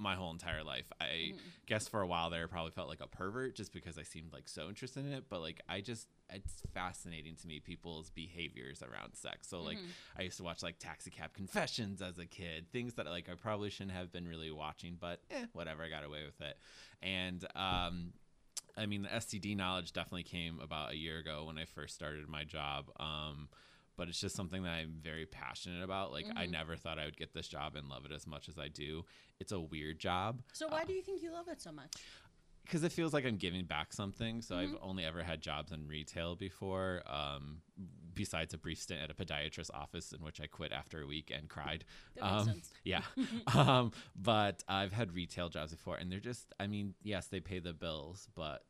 my 0.00 0.14
whole 0.14 0.30
entire 0.30 0.62
life. 0.62 0.90
I 1.00 1.04
Mm-hmm. 1.04 1.36
guess 1.66 1.88
for 1.88 2.00
a 2.00 2.06
while 2.06 2.30
there, 2.30 2.44
I 2.44 2.46
probably 2.46 2.70
felt 2.70 2.88
like 2.88 3.00
a 3.00 3.08
pervert 3.08 3.56
just 3.56 3.72
because 3.72 3.98
I 3.98 4.04
seemed 4.04 4.32
like 4.32 4.48
so 4.48 4.68
interested 4.68 5.04
in 5.04 5.12
it. 5.12 5.24
But 5.28 5.40
like, 5.40 5.60
I 5.68 5.80
just, 5.80 6.06
it's 6.30 6.62
fascinating 6.72 7.34
to 7.34 7.48
me 7.48 7.58
people's 7.58 8.08
behaviors 8.10 8.80
around 8.80 9.14
sex. 9.14 9.48
So 9.48 9.60
like, 9.60 9.78
I 10.16 10.22
used 10.22 10.36
to 10.36 10.44
watch 10.44 10.62
like 10.62 10.78
Taxi 10.78 11.10
Cab 11.10 11.32
Confessions 11.34 12.00
as 12.00 12.16
a 12.18 12.26
kid, 12.26 12.66
things 12.70 12.94
that 12.94 13.06
like 13.06 13.28
I 13.28 13.34
probably 13.34 13.70
shouldn't 13.70 13.96
have 13.96 14.12
been 14.12 14.28
really 14.28 14.52
watching, 14.52 14.96
but 15.00 15.20
eh, 15.32 15.46
whatever, 15.52 15.82
I 15.82 15.88
got 15.88 16.04
away 16.04 16.20
with 16.24 16.40
it. 16.46 16.56
And, 17.02 17.44
um, 17.56 18.12
I 18.78 18.86
mean, 18.86 19.02
the 19.02 19.08
STD 19.08 19.56
knowledge 19.56 19.92
definitely 19.92 20.22
came 20.22 20.60
about 20.60 20.92
a 20.92 20.96
year 20.96 21.18
ago 21.18 21.44
when 21.46 21.58
I 21.58 21.64
first 21.64 21.94
started 21.94 22.28
my 22.28 22.44
job. 22.44 22.86
Um, 23.00 23.48
but 23.96 24.08
it's 24.08 24.20
just 24.20 24.36
something 24.36 24.62
that 24.62 24.70
I'm 24.70 24.94
very 25.02 25.26
passionate 25.26 25.82
about. 25.82 26.12
Like, 26.12 26.26
I 26.36 26.46
never 26.46 26.76
thought 26.76 27.00
I 27.00 27.04
would 27.04 27.16
get 27.16 27.34
this 27.34 27.48
job 27.48 27.74
and 27.74 27.88
love 27.88 28.04
it 28.04 28.12
as 28.12 28.28
much 28.28 28.48
as 28.48 28.56
I 28.56 28.68
do. 28.68 29.04
It's 29.40 29.50
a 29.50 29.58
weird 29.58 29.98
job 29.98 30.40
So 30.52 30.68
why 30.68 30.84
do 30.84 30.92
you 30.92 31.02
think 31.02 31.20
you 31.20 31.32
love 31.32 31.48
it 31.48 31.60
so 31.60 31.72
much? 31.72 31.92
Because 32.68 32.84
it 32.84 32.92
feels 32.92 33.14
like 33.14 33.24
I'm 33.24 33.38
giving 33.38 33.64
back 33.64 33.92
something. 33.94 34.42
So 34.42 34.56
Mm-hmm. 34.58 34.74
I've 34.74 34.80
only 34.82 35.04
ever 35.04 35.22
had 35.22 35.40
jobs 35.40 35.72
in 35.72 35.86
retail 35.88 36.36
before, 36.36 37.02
um, 37.06 37.62
besides 38.14 38.52
a 38.52 38.58
brief 38.58 38.78
stint 38.78 39.00
at 39.00 39.10
a 39.10 39.14
podiatrist's 39.14 39.70
office 39.72 40.12
in 40.12 40.22
which 40.22 40.40
I 40.40 40.46
quit 40.46 40.72
after 40.72 41.00
a 41.00 41.06
week 41.06 41.32
and 41.34 41.48
cried. 41.48 41.84
That 42.16 42.24
makes 42.24 42.40
um, 42.40 42.44
sense. 42.46 42.70
Yeah. 42.84 43.02
um, 43.54 43.92
but 44.14 44.62
I've 44.68 44.92
had 44.92 45.14
retail 45.14 45.48
jobs 45.48 45.72
before, 45.72 45.96
and 45.96 46.12
they're 46.12 46.20
just, 46.20 46.52
I 46.60 46.66
mean, 46.66 46.94
yes, 47.02 47.28
they 47.28 47.40
pay 47.40 47.58
the 47.58 47.72
bills, 47.72 48.28
but, 48.34 48.64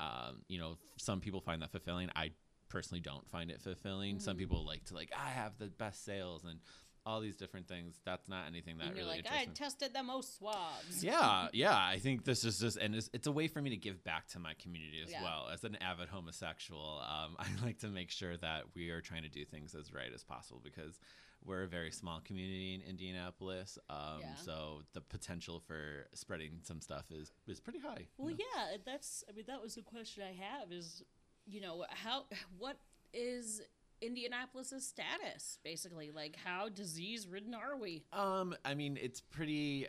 um, 0.00 0.42
you 0.48 0.58
know, 0.58 0.78
some 0.96 1.20
people 1.20 1.40
find 1.40 1.62
that 1.62 1.70
fulfilling. 1.70 2.10
I 2.16 2.32
personally 2.68 3.00
don't 3.00 3.28
find 3.28 3.50
it 3.50 3.60
fulfilling. 3.60 4.16
Mm-hmm. 4.16 4.24
Some 4.24 4.36
people 4.36 4.66
like 4.66 4.84
to, 4.86 4.94
like, 4.94 5.12
I 5.16 5.30
have 5.30 5.58
the 5.58 5.66
best 5.66 6.04
sales 6.04 6.44
and 6.44 6.58
all 7.06 7.20
these 7.20 7.36
different 7.36 7.68
things. 7.68 8.00
That's 8.04 8.28
not 8.28 8.46
anything 8.46 8.78
that 8.78 8.88
And 8.88 8.96
you're 8.96 9.04
really 9.06 9.18
like, 9.22 9.30
I 9.32 9.46
me 9.46 9.52
tested 9.54 9.92
the 9.94 10.02
most 10.02 10.38
swabs. 10.38 11.02
yeah 11.04 11.48
yeah 11.52 11.76
i 11.76 11.98
think 11.98 12.24
this 12.24 12.44
is 12.44 12.58
just 12.58 12.76
and 12.78 12.94
it's, 12.94 13.10
it's 13.12 13.26
a 13.26 13.32
way 13.32 13.46
for 13.48 13.60
me 13.60 13.70
to 13.70 13.76
give 13.76 14.02
back 14.04 14.26
to 14.28 14.38
my 14.38 14.54
community 14.54 15.00
as 15.04 15.10
Yeah. 15.10 15.22
well 15.22 15.48
as 15.52 15.64
an 15.64 15.76
avid 15.82 16.08
homosexual 16.08 17.02
um, 17.06 17.36
i 17.38 17.46
like 17.64 17.78
to 17.80 17.88
make 17.88 18.10
sure 18.10 18.36
that 18.38 18.62
we 18.74 18.90
are 18.90 19.00
trying 19.00 19.22
to 19.22 19.28
do 19.28 19.44
things 19.44 19.74
as 19.74 19.92
right 19.92 20.12
as 20.14 20.24
possible 20.24 20.60
because 20.64 20.98
we're 21.44 21.64
a 21.64 21.68
very 21.68 21.90
small 21.90 22.20
community 22.20 22.74
in 22.74 22.80
indianapolis 22.88 23.78
um, 23.90 24.20
Yeah. 24.20 24.34
so 24.36 24.80
the 24.94 25.00
potential 25.02 25.60
for 25.60 26.06
spreading 26.14 26.60
some 26.62 26.80
stuff 26.80 27.04
is 27.10 27.32
is 27.46 27.60
pretty 27.60 27.80
high 27.80 28.06
Well, 28.16 28.30
yeah, 28.30 28.76
that's. 28.84 29.24
I 29.28 29.32
mean, 29.32 29.44
that 29.48 29.60
was 29.60 29.74
the 29.74 29.82
question 29.82 30.22
I 30.24 30.32
have. 30.42 30.72
Is 30.72 31.02
you 31.46 31.60
know 31.60 31.84
how 31.90 32.24
what 32.58 32.78
is 33.12 33.60
Indianapolis's 34.06 34.86
status 34.86 35.58
basically? 35.64 36.10
Like, 36.10 36.36
how 36.44 36.68
disease 36.68 37.26
ridden 37.26 37.54
are 37.54 37.76
we? 37.76 38.04
Um, 38.12 38.54
I 38.64 38.74
mean, 38.74 38.98
it's 39.00 39.20
pretty. 39.20 39.86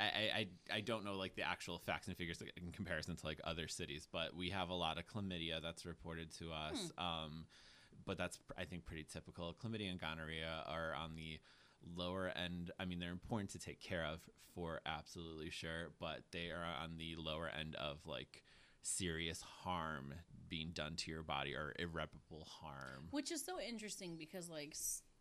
I, 0.00 0.04
I 0.04 0.46
I- 0.72 0.80
don't 0.80 1.04
know 1.04 1.14
like 1.14 1.36
the 1.36 1.42
actual 1.42 1.78
facts 1.78 2.08
and 2.08 2.16
figures 2.16 2.42
in 2.56 2.72
comparison 2.72 3.14
to 3.16 3.26
like 3.26 3.40
other 3.44 3.68
cities, 3.68 4.08
but 4.10 4.34
we 4.34 4.50
have 4.50 4.68
a 4.68 4.74
lot 4.74 4.98
of 4.98 5.06
chlamydia 5.06 5.62
that's 5.62 5.86
reported 5.86 6.32
to 6.38 6.52
us. 6.52 6.92
Um, 6.98 7.46
but 8.04 8.18
that's 8.18 8.38
I 8.58 8.64
think 8.64 8.84
pretty 8.84 9.04
typical. 9.10 9.54
Chlamydia 9.54 9.90
and 9.90 10.00
gonorrhea 10.00 10.64
are 10.66 10.94
on 10.94 11.14
the 11.14 11.38
lower 11.96 12.28
end. 12.36 12.70
I 12.78 12.84
mean, 12.84 12.98
they're 12.98 13.10
important 13.12 13.50
to 13.50 13.58
take 13.58 13.80
care 13.80 14.04
of 14.04 14.20
for 14.54 14.80
absolutely 14.86 15.50
sure, 15.50 15.90
but 16.00 16.20
they 16.32 16.50
are 16.50 16.64
on 16.82 16.96
the 16.98 17.16
lower 17.16 17.48
end 17.48 17.74
of 17.76 17.98
like 18.06 18.42
serious 18.84 19.40
harm 19.40 20.14
being 20.48 20.70
done 20.74 20.94
to 20.96 21.10
your 21.10 21.22
body 21.22 21.54
or 21.54 21.74
irreparable 21.78 22.46
harm. 22.60 23.08
Which 23.10 23.32
is 23.32 23.44
so 23.44 23.58
interesting 23.60 24.16
because, 24.16 24.48
like, 24.48 24.76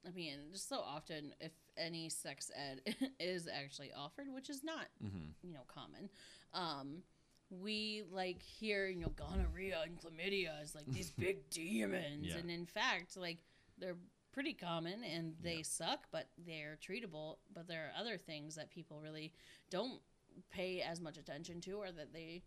I 0.05 0.11
mean, 0.11 0.37
just 0.51 0.67
so 0.69 0.79
often, 0.79 1.33
if 1.39 1.53
any 1.77 2.09
sex 2.09 2.51
ed 2.55 2.81
is 3.19 3.47
actually 3.47 3.91
offered, 3.95 4.27
which 4.33 4.49
is 4.49 4.63
not, 4.63 4.87
hmm 5.01 5.29
you 5.41 5.53
know, 5.53 5.63
common, 5.67 6.09
um, 6.53 7.03
we 7.49 8.03
like 8.11 8.41
hear, 8.41 8.87
you 8.87 8.99
know, 9.01 9.11
gonorrhea 9.15 9.81
and 9.85 9.97
chlamydia 9.99 10.61
is 10.63 10.73
like 10.75 10.85
these 10.87 11.11
big 11.19 11.49
demons, 11.49 12.27
Yeah. 12.27 12.37
and 12.37 12.49
in 12.51 12.65
fact, 12.65 13.17
like 13.17 13.39
they're 13.77 13.97
pretty 14.31 14.53
common 14.53 15.03
and 15.03 15.35
they 15.41 15.61
suck, 15.63 16.05
but 16.11 16.27
they're 16.45 16.77
treatable. 16.81 17.37
But 17.53 17.67
there 17.67 17.85
are 17.95 17.99
other 18.01 18.17
things 18.17 18.55
that 18.55 18.71
people 18.71 18.99
really 19.01 19.33
don't 19.69 20.01
pay 20.49 20.81
as 20.81 20.99
much 20.99 21.17
attention 21.17 21.61
to, 21.61 21.73
or 21.73 21.91
that 21.91 22.11
they 22.13 22.43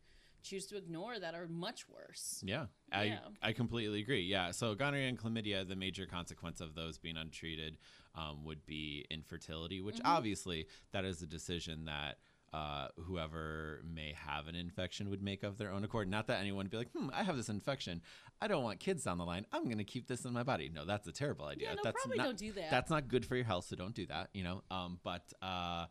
choose 0.49 0.67
to 0.67 0.77
ignore 0.77 1.19
that 1.19 1.35
are 1.35 1.49
much 1.49 1.89
worse. 1.89 2.43
Yeah, 2.45 2.67
I 2.93 3.05
Yeah. 3.05 3.19
I 3.43 3.53
completely 3.53 4.01
agree. 4.01 4.23
Yeah, 4.23 4.53
so 4.53 4.75
gonorrhea 4.75 5.09
and 5.09 5.19
chlamydia, 5.19 5.67
the 5.67 5.77
major 5.77 6.07
consequence 6.07 6.61
of 6.61 6.75
those 6.75 6.99
being 6.99 7.17
untreated 7.17 7.79
um, 8.15 8.45
would 8.45 8.65
be 8.65 9.05
infertility, 9.11 9.81
which 9.81 9.97
Mm-hmm. 9.97 10.17
obviously 10.17 10.67
that 10.93 11.05
is 11.05 11.23
a 11.23 11.27
decision 11.27 11.87
that. 11.87 12.19
Uh, 12.53 12.89
whoever 13.07 13.83
may 13.85 14.15
have 14.15 14.47
an 14.47 14.55
infection 14.55 15.11
would 15.11 15.21
make 15.21 15.43
of 15.43 15.59
their 15.59 15.71
own 15.71 15.85
accord. 15.85 16.09
Not 16.09 16.29
that 16.29 16.41
anyone 16.41 16.65
would 16.65 16.71
be 16.71 16.77
like, 16.79 16.91
hmm, 16.93 17.09
I 17.13 17.23
have 17.25 17.37
this 17.37 17.51
infection. 17.51 18.01
I 18.41 18.47
don't 18.47 18.63
want 18.63 18.79
kids 18.79 19.03
down 19.03 19.19
the 19.19 19.27
line. 19.27 19.45
I'm 19.53 19.65
going 19.65 19.79
to 19.79 19.85
keep 19.85 20.07
this 20.07 20.25
in 20.25 20.33
my 20.33 20.45
body. 20.45 20.71
No, 20.73 20.87
that's 20.87 21.07
a 21.09 21.13
terrible 21.13 21.45
idea. 21.47 21.69
Yeah, 21.69 21.75
no, 21.75 21.81
that's 21.85 22.01
probably 22.01 22.17
not, 22.19 22.25
don't 22.25 22.39
do 22.39 22.53
that. 22.53 22.71
That's 22.71 22.89
not 22.89 23.09
good 23.09 23.27
for 23.27 23.35
your 23.37 23.45
health, 23.45 23.67
so 23.67 23.77
don't 23.77 23.95
do 23.95 24.07
that, 24.07 24.31
you 24.33 24.45
know? 24.45 24.63
Um, 24.71 25.01
but, 25.03 25.25
uh, 25.43 25.87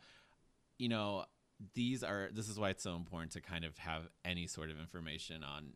you 0.79 0.89
know, 0.89 1.25
these 1.73 2.03
are, 2.03 2.29
this 2.33 2.49
is 2.49 2.59
why 2.59 2.69
it's 2.69 2.83
so 2.83 2.95
important 2.95 3.31
to 3.33 3.41
kind 3.41 3.63
of 3.65 3.77
have 3.77 4.03
any 4.23 4.47
sort 4.47 4.69
of 4.69 4.79
information 4.79 5.43
on 5.43 5.73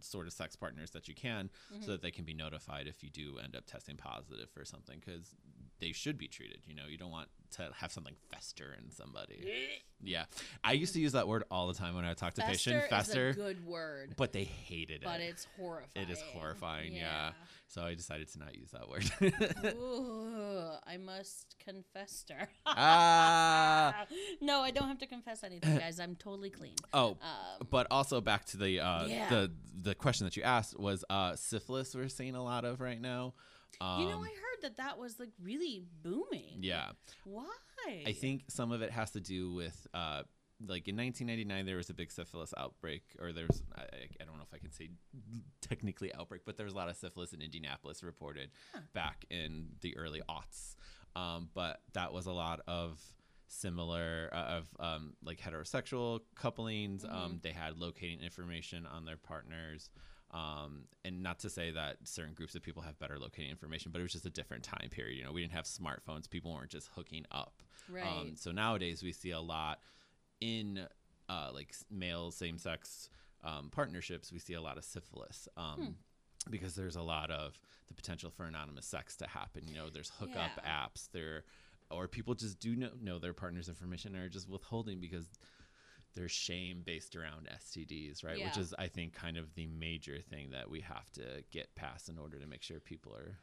sort 0.00 0.26
of 0.26 0.32
sex 0.32 0.56
partners 0.56 0.90
that 0.90 1.08
you 1.08 1.14
can 1.14 1.48
Mm-hmm. 1.72 1.82
so 1.84 1.92
that 1.92 2.02
they 2.02 2.10
can 2.10 2.24
be 2.24 2.34
notified 2.34 2.86
if 2.88 3.02
you 3.02 3.10
do 3.10 3.38
end 3.42 3.54
up 3.56 3.64
testing 3.66 3.96
positive 3.96 4.50
for 4.50 4.64
something 4.64 5.00
because 5.04 5.34
they 5.80 5.92
should 5.92 6.18
be 6.18 6.28
treated 6.28 6.58
you 6.66 6.74
know? 6.74 6.82
You 6.88 6.98
don't 6.98 7.10
want 7.10 7.28
to 7.52 7.70
have 7.76 7.92
something 7.92 8.14
fester 8.32 8.76
in 8.82 8.90
somebody. 8.90 9.44
Yeah. 10.06 10.24
I 10.62 10.72
used 10.72 10.92
to 10.94 11.00
use 11.00 11.12
that 11.12 11.26
word 11.26 11.44
all 11.50 11.66
the 11.68 11.72
time 11.72 11.94
when 11.94 12.04
i 12.04 12.12
talked 12.12 12.36
to 12.36 12.42
Fester 12.42 12.72
patients. 12.72 12.88
Fester 12.90 13.28
is 13.30 13.36
a 13.36 13.40
good 13.40 13.64
word, 13.66 14.14
but 14.18 14.34
they 14.34 14.44
hated 14.44 14.96
it. 14.96 15.04
but 15.04 15.20
it's 15.20 15.46
horrifying. 15.56 16.06
it 16.06 16.10
is 16.10 16.20
horrifying 16.34 16.92
yeah. 16.92 17.30
so 17.68 17.80
i 17.82 17.94
decided 17.94 18.28
to 18.32 18.38
not 18.38 18.54
use 18.54 18.70
that 18.72 18.86
word. 18.86 19.74
Ooh, 19.76 20.62
I 20.86 20.98
must 20.98 21.56
confess 21.64 22.26
her. 22.30 22.48
ah 22.66 24.04
no, 24.54 24.62
I 24.62 24.70
don't 24.70 24.88
have 24.88 24.98
to 24.98 25.06
confess 25.06 25.42
anything, 25.44 25.78
guys. 25.84 25.98
I'm 26.00 26.16
totally 26.16 26.50
clean. 26.50 26.74
oh 26.92 27.10
Um, 27.22 27.66
but 27.70 27.86
also 27.90 28.20
back 28.20 28.44
to 28.46 28.56
the 28.56 28.80
uh 28.80 29.06
Yeah. 29.06 29.28
the 29.28 29.52
the 29.88 29.94
question 29.94 30.26
that 30.26 30.36
you 30.36 30.42
asked 30.42 30.78
was 30.78 31.04
uh 31.10 31.36
syphilis 31.36 31.94
we're 31.94 32.08
seeing 32.08 32.34
a 32.34 32.42
lot 32.42 32.64
of 32.64 32.80
right 32.80 33.00
now 33.00 33.34
um, 33.80 34.00
you 34.02 34.08
know, 34.08 34.20
I 34.22 34.28
heard 34.28 34.60
that 34.62 34.76
that 34.76 34.98
was 34.98 35.18
like 35.18 35.32
really 35.42 35.82
booming. 36.02 36.58
yeah 36.60 36.90
Why? 37.24 38.04
I 38.06 38.12
think 38.12 38.44
some 38.48 38.70
of 38.70 38.82
it 38.82 38.90
has 38.92 39.10
to 39.10 39.20
do 39.20 39.52
with 39.52 39.86
uh, 39.92 40.22
like 40.74 40.86
in 40.88 40.96
1999 40.96 41.66
there 41.66 41.76
was 41.76 41.90
a 41.90 41.94
big 41.94 42.10
syphilis 42.12 42.54
outbreak, 42.56 43.02
or 43.20 43.32
there's 43.32 43.62
I, 43.76 43.82
I- 43.82 44.24
don't 44.24 44.36
know 44.38 44.44
if 44.50 44.54
I 44.54 44.58
can 44.58 44.70
say 44.72 44.90
technically 45.60 46.14
outbreak, 46.14 46.42
but 46.46 46.56
there 46.56 46.64
was 46.64 46.72
a 46.72 46.76
lot 46.76 46.88
of 46.88 46.96
syphilis 46.96 47.32
in 47.32 47.42
Indianapolis 47.42 48.02
reported 48.04 48.50
back 48.94 49.24
in 49.28 49.70
the 49.80 49.96
early 49.96 50.22
aughts. 50.28 50.76
Um, 51.16 51.48
but 51.54 51.80
that 51.94 52.12
was 52.12 52.26
a 52.26 52.32
lot 52.32 52.60
of 52.66 53.00
similar 53.48 54.28
uh, 54.32 54.36
of 54.58 54.68
um, 54.80 55.14
like 55.22 55.40
heterosexual 55.40 56.20
couplings. 56.34 57.04
Um, 57.04 57.40
they 57.42 57.50
had 57.52 57.78
locating 57.78 58.20
information 58.20 58.86
on 58.86 59.04
their 59.04 59.16
partners. 59.16 59.90
Um, 60.30 60.86
and 61.04 61.22
not 61.22 61.38
to 61.40 61.50
say 61.50 61.70
that 61.70 61.98
certain 62.04 62.34
groups 62.34 62.56
of 62.56 62.62
people 62.62 62.82
have 62.82 62.98
better 62.98 63.18
locating 63.20 63.50
information, 63.50 63.92
but 63.92 64.00
it 64.00 64.02
was 64.02 64.12
just 64.12 64.26
a 64.26 64.30
different 64.30 64.64
time 64.64 64.88
period. 64.90 65.16
You 65.16 65.24
know, 65.24 65.30
we 65.32 65.40
didn't 65.42 65.52
have 65.52 65.64
smartphones. 65.64 66.28
People 66.28 66.52
weren't 66.52 66.70
just 66.70 66.88
hooking 66.96 67.24
up. 67.30 67.62
Right. 67.88 68.02
Um, 68.04 68.32
so 68.36 68.50
nowadays 68.50 69.02
we 69.02 69.12
see 69.12 69.30
a 69.30 69.40
lot 69.40 69.78
in 70.40 70.86
uh, 71.28 71.50
like 71.54 71.72
male 71.90 72.32
same-sex 72.32 73.10
um, 73.44 73.70
partnerships. 73.70 74.32
We 74.32 74.40
see 74.40 74.54
a 74.54 74.60
lot 74.60 74.76
of 74.76 74.84
syphilis. 74.84 75.48
Um, 75.56 75.96
Because 76.50 76.74
there's 76.74 76.96
a 76.96 77.02
lot 77.02 77.30
of 77.30 77.58
the 77.86 77.94
potential 77.94 78.30
for 78.30 78.44
anonymous 78.44 78.84
sex 78.84 79.16
to 79.16 79.26
happen. 79.26 79.62
You 79.66 79.76
know, 79.76 79.88
there's 79.88 80.10
hookup 80.18 80.50
Yeah. 80.62 80.86
apps. 80.86 81.08
There, 81.10 81.44
or 81.94 82.08
people 82.08 82.34
just 82.34 82.58
do 82.60 82.76
know, 82.76 82.90
know 83.00 83.18
their 83.18 83.32
partner's 83.32 83.68
information 83.68 84.14
and 84.14 84.24
are 84.24 84.28
just 84.28 84.48
withholding 84.48 85.00
because 85.00 85.30
there's 86.14 86.32
shame 86.32 86.82
based 86.84 87.16
around 87.16 87.48
STDs, 87.52 88.24
right? 88.24 88.42
Which 88.42 88.56
is, 88.56 88.74
I 88.78 88.88
think, 88.88 89.14
kind 89.14 89.36
of 89.36 89.54
the 89.54 89.66
major 89.66 90.20
thing 90.20 90.50
that 90.52 90.70
we 90.70 90.80
have 90.80 91.10
to 91.12 91.42
get 91.50 91.74
past 91.74 92.08
in 92.08 92.18
order 92.18 92.38
to 92.38 92.46
make 92.46 92.62
sure 92.62 92.78
people 92.80 93.12
are 93.14 93.36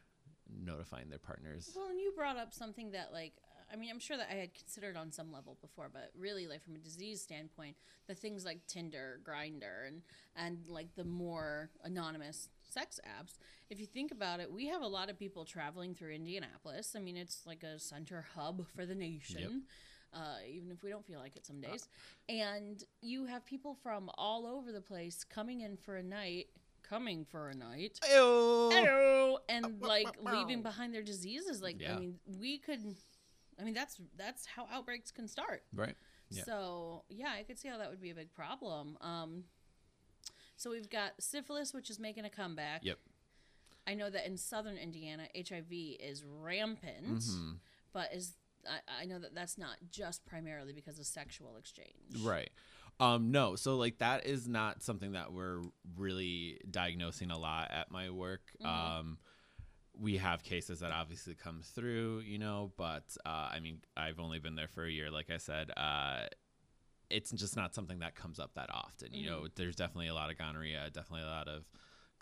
notifying 0.50 1.10
their 1.10 1.20
partners. 1.20 1.72
Well, 1.75 1.89
and 1.89 2.00
you 2.00 2.13
brought 2.15 2.38
up 2.38 2.53
something 2.53 2.91
that, 2.91 3.12
like, 3.12 3.34
I 3.71 3.75
mean, 3.77 3.89
I'm 3.89 3.99
sure 3.99 4.17
that 4.17 4.27
I 4.29 4.35
had 4.35 4.53
considered 4.53 4.97
on 4.97 5.11
some 5.11 5.31
level 5.31 5.57
before, 5.61 5.89
but 5.91 6.11
really, 6.17 6.47
like, 6.47 6.63
from 6.63 6.75
a 6.75 6.79
disease 6.79 7.21
standpoint, 7.21 7.75
the 8.07 8.15
things 8.15 8.43
like 8.45 8.65
Tinder, 8.67 9.19
Grindr, 9.23 9.87
and 9.87 10.01
and 10.35 10.59
like 10.67 10.93
the 10.95 11.03
more 11.03 11.69
anonymous 11.83 12.49
sex 12.69 12.99
apps. 13.05 13.37
If 13.69 13.79
you 13.79 13.85
think 13.85 14.11
about 14.11 14.39
it, 14.39 14.51
we 14.51 14.67
have 14.67 14.81
a 14.81 14.87
lot 14.87 15.09
of 15.09 15.17
people 15.17 15.45
traveling 15.45 15.93
through 15.95 16.11
Indianapolis. 16.11 16.95
I 16.95 16.99
mean, 16.99 17.17
it's 17.17 17.45
like 17.45 17.63
a 17.63 17.79
center 17.79 18.25
hub 18.35 18.65
for 18.75 18.85
the 18.85 18.95
nation. 18.95 19.41
Uh, 20.13 20.35
even 20.53 20.71
if 20.71 20.83
we 20.83 20.89
don't 20.89 21.05
feel 21.05 21.19
like 21.19 21.37
it 21.37 21.45
some 21.45 21.61
days, 21.61 21.87
and 22.27 22.83
you 23.01 23.25
have 23.25 23.45
people 23.45 23.77
from 23.81 24.09
all 24.17 24.45
over 24.45 24.73
the 24.73 24.81
place 24.81 25.23
coming 25.23 25.61
in 25.61 25.77
for 25.77 25.95
a 25.95 26.03
night, 26.03 26.47
coming 26.83 27.23
for 27.23 27.47
a 27.47 27.55
night, 27.55 27.97
hello 28.73 29.37
and 29.47 29.79
like 29.81 30.07
leaving 30.33 30.61
behind 30.61 30.93
their 30.93 31.01
diseases 31.03 31.61
like 31.61 31.77
i 31.95 31.99
mean 31.99 32.19
we 32.39 32.57
could 32.57 32.79
i 33.62 33.63
mean 33.63 33.74
that's 33.74 33.98
that's 34.18 34.46
how 34.46 34.68
outbreaks 34.74 35.12
can 35.12 35.27
start 35.27 35.63
Right. 35.74 35.96
Yeah. 36.30 36.44
so 36.44 37.03
yeah 37.10 37.32
i 37.38 37.44
could 37.44 37.60
see 37.60 37.68
how 37.70 37.77
that 37.77 37.89
would 37.89 38.01
be 38.01 38.10
a 38.10 38.15
big 38.15 38.34
problem 38.34 38.98
um 39.01 39.44
so 40.58 40.72
we've 40.72 40.89
got 40.89 41.13
syphilis 41.20 41.74
which 41.74 41.89
is 41.89 42.00
making 42.00 42.25
a 42.25 42.30
comeback 42.30 42.84
Yep. 42.84 42.98
i 43.88 43.94
know 43.94 44.10
that 44.10 44.25
in 44.25 44.38
southern 44.38 44.77
indiana 44.77 45.27
hiv 45.36 45.72
is 45.72 46.24
rampant 46.25 47.20
Mhm. 47.20 47.60
but 47.94 48.13
is 48.13 48.34
I, 48.68 49.01
I 49.01 49.06
know 49.06 49.18
that 49.20 49.34
that's 49.34 49.58
not 49.58 49.77
just 49.89 50.24
primarily 50.25 50.72
because 50.74 51.00
of 51.00 51.06
sexual 51.06 51.56
exchange 51.58 52.22
Right. 52.24 52.50
Um, 53.00 53.32
no, 53.32 53.56
so 53.56 53.77
like 53.77 53.98
that 53.98 54.27
is 54.27 54.48
not 54.48 54.84
something 54.84 55.13
that 55.13 55.34
we're 55.34 55.63
really 55.98 56.60
diagnosing 56.70 57.32
a 57.32 57.38
lot 57.39 57.72
at 57.72 57.89
my 57.89 58.12
work. 58.12 58.41
Um, 58.63 59.18
we 60.00 60.17
have 60.17 60.43
cases 60.43 60.79
that 60.79 60.91
obviously 60.91 61.36
come 61.36 61.62
through, 61.63 62.19
you 62.25 62.38
know, 62.38 62.71
but 62.77 63.15
uh, 63.25 63.50
I 63.51 63.60
mean, 63.60 63.79
I've 63.95 64.19
only 64.19 64.39
been 64.39 64.55
there 64.55 64.67
for 64.67 64.86
a 64.86 64.91
year. 64.91 65.12
Like 65.12 65.29
I 65.29 65.38
said, 65.38 65.71
uh, 65.75 66.27
it's 67.10 67.31
just 67.31 67.55
not 67.55 67.75
something 67.75 68.00
that 68.00 68.15
comes 68.15 68.39
up 68.39 68.53
that 68.55 68.69
often. 68.71 69.13
You 69.13 69.29
know, 69.29 69.48
there's 69.55 69.75
definitely 69.75 70.07
a 70.07 70.13
lot 70.13 70.31
of 70.31 70.38
gonorrhea, 70.38 70.89
definitely 70.93 71.25
a 71.25 71.29
lot 71.29 71.48
of 71.48 71.65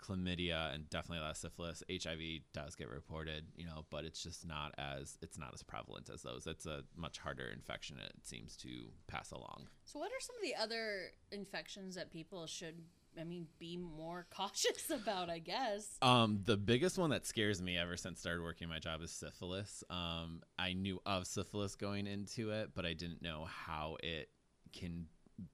chlamydia, 0.02 0.74
and 0.74 0.88
definitely 0.90 1.18
a 1.18 1.22
lot 1.22 1.30
of 1.30 1.36
syphilis. 1.36 1.82
HIV 1.90 2.40
does 2.52 2.74
get 2.74 2.88
reported, 2.88 3.44
you 3.54 3.66
know, 3.66 3.84
but 3.90 4.04
it's 4.04 4.22
just 4.22 4.46
not 4.46 4.74
as 4.78 5.16
it's 5.22 5.38
not 5.38 5.52
as 5.54 5.62
prevalent 5.62 6.10
as 6.12 6.22
those. 6.22 6.46
It's 6.46 6.66
a 6.66 6.82
much 6.96 7.18
harder 7.18 7.46
infection. 7.52 7.98
It 8.04 8.14
seems 8.26 8.56
to 8.58 8.68
pass 9.06 9.30
along. 9.30 9.68
so 9.84 9.98
what 9.98 10.10
are 10.10 10.20
some 10.20 10.36
of 10.36 10.42
the 10.42 10.56
other 10.56 11.12
infections 11.30 11.94
that 11.94 12.10
people 12.10 12.46
should 12.46 12.82
i 13.20 13.24
mean 13.24 13.46
be 13.58 13.76
more 13.76 14.26
cautious 14.34 14.90
about 14.90 15.28
i 15.30 15.38
guess 15.38 15.86
Um, 16.02 16.40
the 16.44 16.56
biggest 16.56 16.98
one 16.98 17.10
that 17.10 17.26
scares 17.26 17.60
me 17.62 17.76
ever 17.76 17.96
since 17.96 18.20
started 18.20 18.42
working 18.42 18.68
my 18.68 18.78
job 18.78 19.02
is 19.02 19.10
syphilis. 19.10 19.84
Um, 19.90 20.42
I 20.58 20.72
knew 20.72 21.00
of 21.06 21.26
syphilis 21.26 21.76
going 21.76 22.06
into 22.06 22.50
it, 22.50 22.70
but 22.74 22.84
I 22.86 22.94
didn't 22.94 23.22
know 23.22 23.46
how 23.66 23.96
it 24.02 24.28
can 24.72 25.06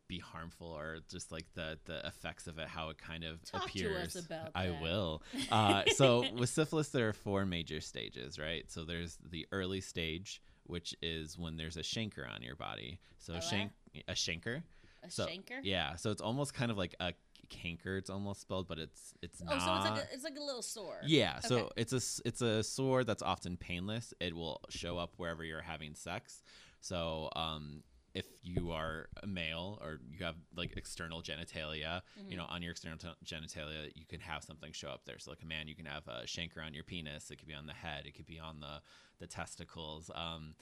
be 0.09 0.19
harmful 0.19 0.67
or 0.69 0.99
just 1.11 1.31
like 1.33 1.47
the 1.55 1.79
the 1.85 2.05
effects 2.07 2.47
of 2.47 2.59
it, 2.59 2.69
how 2.69 2.91
it 2.91 2.99
kind 2.99 3.25
of 3.25 3.43
Talk 3.45 3.63
to 3.63 3.67
appears. 3.69 4.17
us 4.17 4.25
about 4.27 4.51
I 4.55 4.69
that. 4.69 4.83
will. 4.83 5.23
Uh, 5.51 5.83
so 5.95 6.25
with 6.39 6.49
syphilis, 6.51 6.89
there 6.91 7.09
are 7.09 7.13
four 7.13 7.45
major 7.47 7.81
stages, 7.81 8.39
right? 8.39 8.71
So 8.71 8.85
there's 8.85 9.17
the 9.31 9.47
early 9.53 9.81
stage, 9.81 10.41
which 10.65 10.95
is 11.03 11.39
when 11.39 11.57
there's 11.57 11.77
a 11.77 11.83
chancre 11.83 12.29
on 12.33 12.43
your 12.43 12.57
body. 12.57 12.99
So 13.19 13.35
A 13.35 13.41
shank 13.43 13.73
a 14.09 14.13
chancre. 14.13 14.63
a 15.05 15.11
So 15.11 15.27
shanker 15.27 15.61
yeah, 15.63 15.95
so 15.97 16.11
it's 16.11 16.23
almost 16.23 16.53
kind 16.55 16.71
of 16.73 16.77
like 16.79 16.95
a 17.01 17.13
canker. 17.47 17.97
It's 17.97 18.11
almost 18.11 18.41
spelled, 18.43 18.69
but 18.69 18.79
it's 18.79 19.15
it's 19.23 19.43
oh 19.43 19.55
not. 19.55 19.63
so 19.63 19.75
it's 19.75 19.85
like 19.91 19.99
a, 20.11 20.15
it's 20.15 20.25
like 20.25 20.37
a 20.37 20.43
little 20.43 20.63
sore 20.63 21.01
Yeah, 21.05 21.41
so 21.41 21.71
it's 21.77 21.93
a 21.93 22.01
it's 22.29 22.43
a 22.43 22.63
sore 22.63 23.05
that's 23.05 23.23
often 23.23 23.57
painless. 23.57 24.13
It 24.21 24.35
will 24.35 24.61
show 24.69 24.99
up 24.99 25.15
wherever 25.17 25.45
you're 25.45 25.63
having 25.63 25.95
sex. 25.95 26.43
So 26.81 27.31
um, 27.35 27.83
if 28.15 28.27
you 28.43 28.71
are 28.73 29.09
a 29.23 29.27
male 29.27 29.79
or 29.83 29.99
you 30.11 30.25
have 30.25 30.37
like 30.57 30.77
external 30.77 31.21
genitalia, 31.23 32.03
Mm-hmm. 32.19 32.31
you 32.31 32.37
know, 32.37 32.47
on 32.49 32.63
your 32.63 32.71
external 32.73 32.97
t- 32.99 33.09
genitalia, 33.25 33.91
you 33.95 34.07
can 34.07 34.21
have 34.21 34.43
something 34.43 34.73
show 34.73 34.89
up 34.89 35.05
there. 35.05 35.19
So 35.19 35.31
like 35.31 35.43
a 35.43 35.47
man, 35.47 35.69
you 35.69 35.75
can 35.75 35.85
have 35.87 36.07
a 36.09 36.23
shanker 36.25 36.65
on 36.65 36.73
your 36.75 36.85
penis. 36.85 37.31
It 37.31 37.37
could 37.39 37.49
be 37.49 37.55
on 37.55 37.67
the 37.67 37.73
head. 37.75 38.07
It 38.07 38.15
could 38.15 38.27
be 38.27 38.39
on 38.39 38.61
the 38.61 38.81
the 39.19 39.27
testicles. 39.27 40.11
Um, 40.15 40.55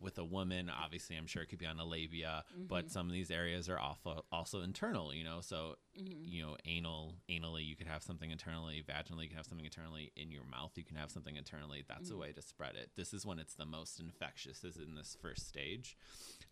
with 0.00 0.18
a 0.18 0.24
woman, 0.24 0.70
obviously, 0.70 1.16
I'm 1.16 1.26
sure 1.26 1.42
it 1.42 1.46
could 1.48 1.58
be 1.58 1.66
on 1.66 1.76
the 1.76 1.84
labia, 1.84 2.44
Mm-hmm. 2.52 2.66
but 2.66 2.90
some 2.90 3.06
of 3.06 3.12
these 3.12 3.30
areas 3.30 3.68
are 3.68 3.78
also 3.78 4.24
also 4.32 4.60
internal, 4.62 5.14
you 5.14 5.24
know. 5.24 5.40
So 5.40 5.76
you 5.94 6.42
know, 6.42 6.56
anal, 6.66 7.14
anally, 7.30 7.64
you 7.66 7.76
could 7.76 7.86
have 7.86 8.02
something 8.02 8.30
internally, 8.30 8.82
vaginally, 8.88 9.22
you 9.24 9.28
can 9.28 9.36
have 9.36 9.46
something 9.46 9.64
internally, 9.64 10.10
in 10.16 10.30
your 10.30 10.44
mouth, 10.44 10.72
you 10.76 10.84
can 10.84 10.96
have 10.96 11.10
something 11.10 11.36
internally. 11.36 11.84
That's 11.88 12.10
a 12.10 12.16
way 12.16 12.32
to 12.32 12.42
spread 12.42 12.74
it. 12.76 12.90
This 12.96 13.12
is 13.12 13.24
when 13.26 13.38
it's 13.38 13.54
the 13.54 13.66
most 13.66 14.00
infectious, 14.00 14.64
is 14.64 14.76
in 14.76 14.94
this 14.94 15.16
first 15.20 15.46
stage. 15.48 15.96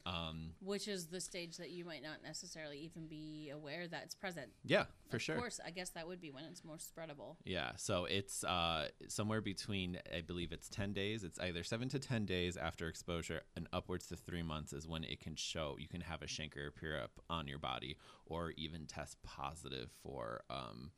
Um, 0.07 0.53
Which 0.61 0.89
is 0.89 1.07
the 1.07 1.21
stage 1.21 1.59
that 1.59 1.71
you 1.71 1.85
might 1.85 2.03
not 2.03 2.23
necessarily 2.23 2.79
even 2.79 3.07
be 3.07 3.51
aware 3.51 3.87
that 3.87 4.03
it's 4.05 4.15
present. 4.15 4.49
yeah, 4.65 4.85
for 5.11 5.17
of 5.17 5.23
sure. 5.23 5.35
Of 5.35 5.41
course, 5.41 5.61
I 5.65 5.71
guess 5.71 5.91
that 5.91 6.07
would 6.07 6.21
be 6.21 6.31
when 6.31 6.45
it's 6.45 6.65
more 6.65 6.77
spreadable. 6.77 7.37
Yeah, 7.45 7.73
so 7.77 8.07
it's 8.07 8.43
uh, 8.45 8.89
somewhere 9.09 9.41
between, 9.41 9.99
I 10.17 10.23
believe 10.23 10.53
it's 10.53 10.69
10 10.69 10.93
days. 10.93 11.23
It's 11.23 11.39
either 11.39 11.63
seven 11.63 11.89
to 11.91 11.99
10 11.99 12.25
days 12.25 12.57
after 12.57 12.89
exposure 12.89 13.43
and 13.57 13.67
upwards 13.73 14.07
to 14.07 14.17
three 14.17 14.43
months 14.43 14.73
is 14.73 14.89
when 14.89 15.05
it 15.05 15.21
can 15.21 15.37
show. 15.37 15.77
You 15.79 15.89
can 15.89 16.01
have 16.01 16.23
a 16.23 16.27
chancre 16.27 16.67
appear 16.67 16.99
up 16.99 17.21
on 17.29 17.47
your 17.47 17.59
body 17.59 17.97
or 18.27 18.53
even 18.57 18.87
test 18.87 19.23
positive 19.23 19.91
for 20.03 20.43
um, 20.49 20.93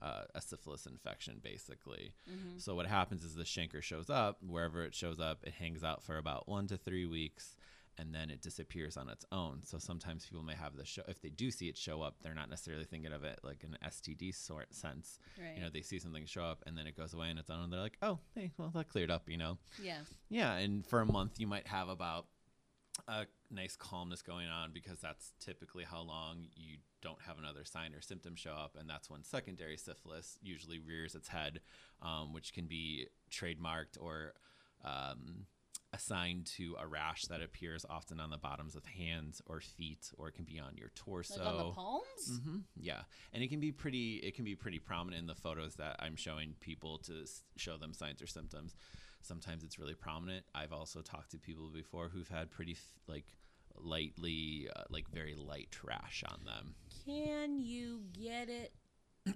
uh, 0.00 0.22
a 0.34 0.40
syphilis 0.40 0.86
infection, 0.86 1.40
basically. 1.42 2.12
So 2.58 2.74
what 2.74 2.86
happens 2.86 3.24
is 3.24 3.34
the 3.34 3.42
chancre 3.44 3.82
shows 3.82 4.10
up. 4.10 4.38
Wherever 4.46 4.84
it 4.84 4.94
shows 4.94 5.20
up, 5.20 5.44
it 5.44 5.54
hangs 5.54 5.82
out 5.82 6.02
for 6.02 6.16
about 6.18 6.48
one 6.48 6.66
to 6.68 6.76
three 6.76 7.06
weeks. 7.06 7.56
And 7.98 8.14
then 8.14 8.30
it 8.30 8.40
disappears 8.42 8.96
on 8.96 9.08
its 9.08 9.24
own. 9.32 9.60
So 9.64 9.78
sometimes 9.78 10.24
people 10.24 10.44
may 10.44 10.54
have 10.54 10.76
the 10.76 10.84
show. 10.84 11.02
If 11.08 11.20
they 11.20 11.30
do 11.30 11.50
see 11.50 11.68
it 11.68 11.76
show 11.76 12.00
up, 12.00 12.16
they're 12.22 12.34
not 12.34 12.48
necessarily 12.48 12.84
thinking 12.84 13.12
of 13.12 13.24
it 13.24 13.40
like 13.42 13.64
an 13.64 13.76
STD 13.84 14.34
sort 14.34 14.72
sense 14.74 15.18
Right. 15.40 15.56
you 15.56 15.62
know 15.62 15.68
they 15.72 15.82
see 15.82 15.98
something 15.98 16.24
show 16.26 16.44
up 16.44 16.62
and 16.66 16.76
then 16.76 16.86
it 16.86 16.96
goes 16.96 17.12
away 17.14 17.28
and 17.30 17.38
it's 17.38 17.50
on 17.50 17.62
and 17.62 17.72
they're 17.72 17.80
like 17.80 17.96
oh 18.02 18.18
hey 18.34 18.52
well 18.58 18.70
that 18.74 18.88
cleared 18.88 19.10
up 19.10 19.28
you 19.28 19.36
know 19.36 19.58
yeah. 19.82 19.98
yeah 20.28 20.54
and 20.56 20.86
for 20.86 21.00
a 21.00 21.06
month 21.06 21.38
you 21.38 21.46
might 21.46 21.66
have 21.66 21.88
about 21.88 22.26
a 23.06 23.26
nice 23.50 23.76
calmness 23.76 24.22
going 24.22 24.48
on 24.48 24.70
because 24.72 25.00
that's 25.00 25.32
typically 25.40 25.84
how 25.84 26.00
long 26.02 26.46
you 26.56 26.76
don't 27.00 27.20
have 27.22 27.38
another 27.38 27.64
sign 27.64 27.94
or 27.94 28.00
symptom 28.00 28.34
show 28.34 28.52
up 28.52 28.76
and 28.78 28.88
that's 28.90 29.08
when 29.08 29.22
secondary 29.22 29.76
syphilis 29.76 30.38
usually 30.42 30.78
rears 30.80 31.14
its 31.14 31.28
head 31.28 31.60
um, 32.02 32.32
which 32.32 32.52
can 32.52 32.66
be 32.66 33.06
trademarked 33.30 33.96
or 34.00 34.34
um, 34.84 35.46
assigned 35.92 36.44
to 36.44 36.76
a 36.78 36.86
rash 36.86 37.22
that 37.26 37.40
appears 37.40 37.86
often 37.88 38.20
on 38.20 38.28
the 38.30 38.36
bottoms 38.36 38.76
of 38.76 38.84
hands 38.84 39.40
or 39.46 39.60
feet 39.60 40.10
or 40.18 40.28
it 40.28 40.34
can 40.34 40.44
be 40.44 40.58
on 40.58 40.76
your 40.76 40.90
torso 40.94 41.38
Like 41.42 41.48
on 41.48 41.56
the 41.58 41.72
palms? 41.72 42.40
hmm 42.44 42.58
Yeah, 42.76 43.00
and 43.32 43.42
it 43.42 43.48
can 43.48 43.60
be 43.60 43.72
pretty. 43.72 44.16
It 44.16 44.34
can 44.34 44.44
be 44.44 44.54
pretty 44.54 44.78
prominent 44.78 45.20
in 45.22 45.26
the 45.26 45.34
photos 45.34 45.76
that 45.76 45.96
I'm 45.98 46.16
showing 46.16 46.54
people 46.60 46.98
to 47.06 47.26
show 47.56 47.76
them 47.78 47.94
signs 47.94 48.20
or 48.20 48.26
symptoms. 48.26 48.74
Sometimes 49.22 49.64
it's 49.64 49.78
really 49.78 49.94
prominent. 49.94 50.44
I've 50.54 50.72
also 50.72 51.00
talked 51.00 51.30
to 51.32 51.38
people 51.38 51.70
before 51.70 52.08
who've 52.08 52.28
had 52.28 52.50
pretty 52.50 52.76
like 53.06 53.26
lightly, 53.80 54.68
uh, 54.74 54.82
like 54.90 55.08
very 55.08 55.34
light 55.34 55.76
rash 55.82 56.22
on 56.28 56.40
them. 56.44 56.74
Can 57.04 57.58
you 57.58 58.02
get 58.12 58.48
it 58.48 58.72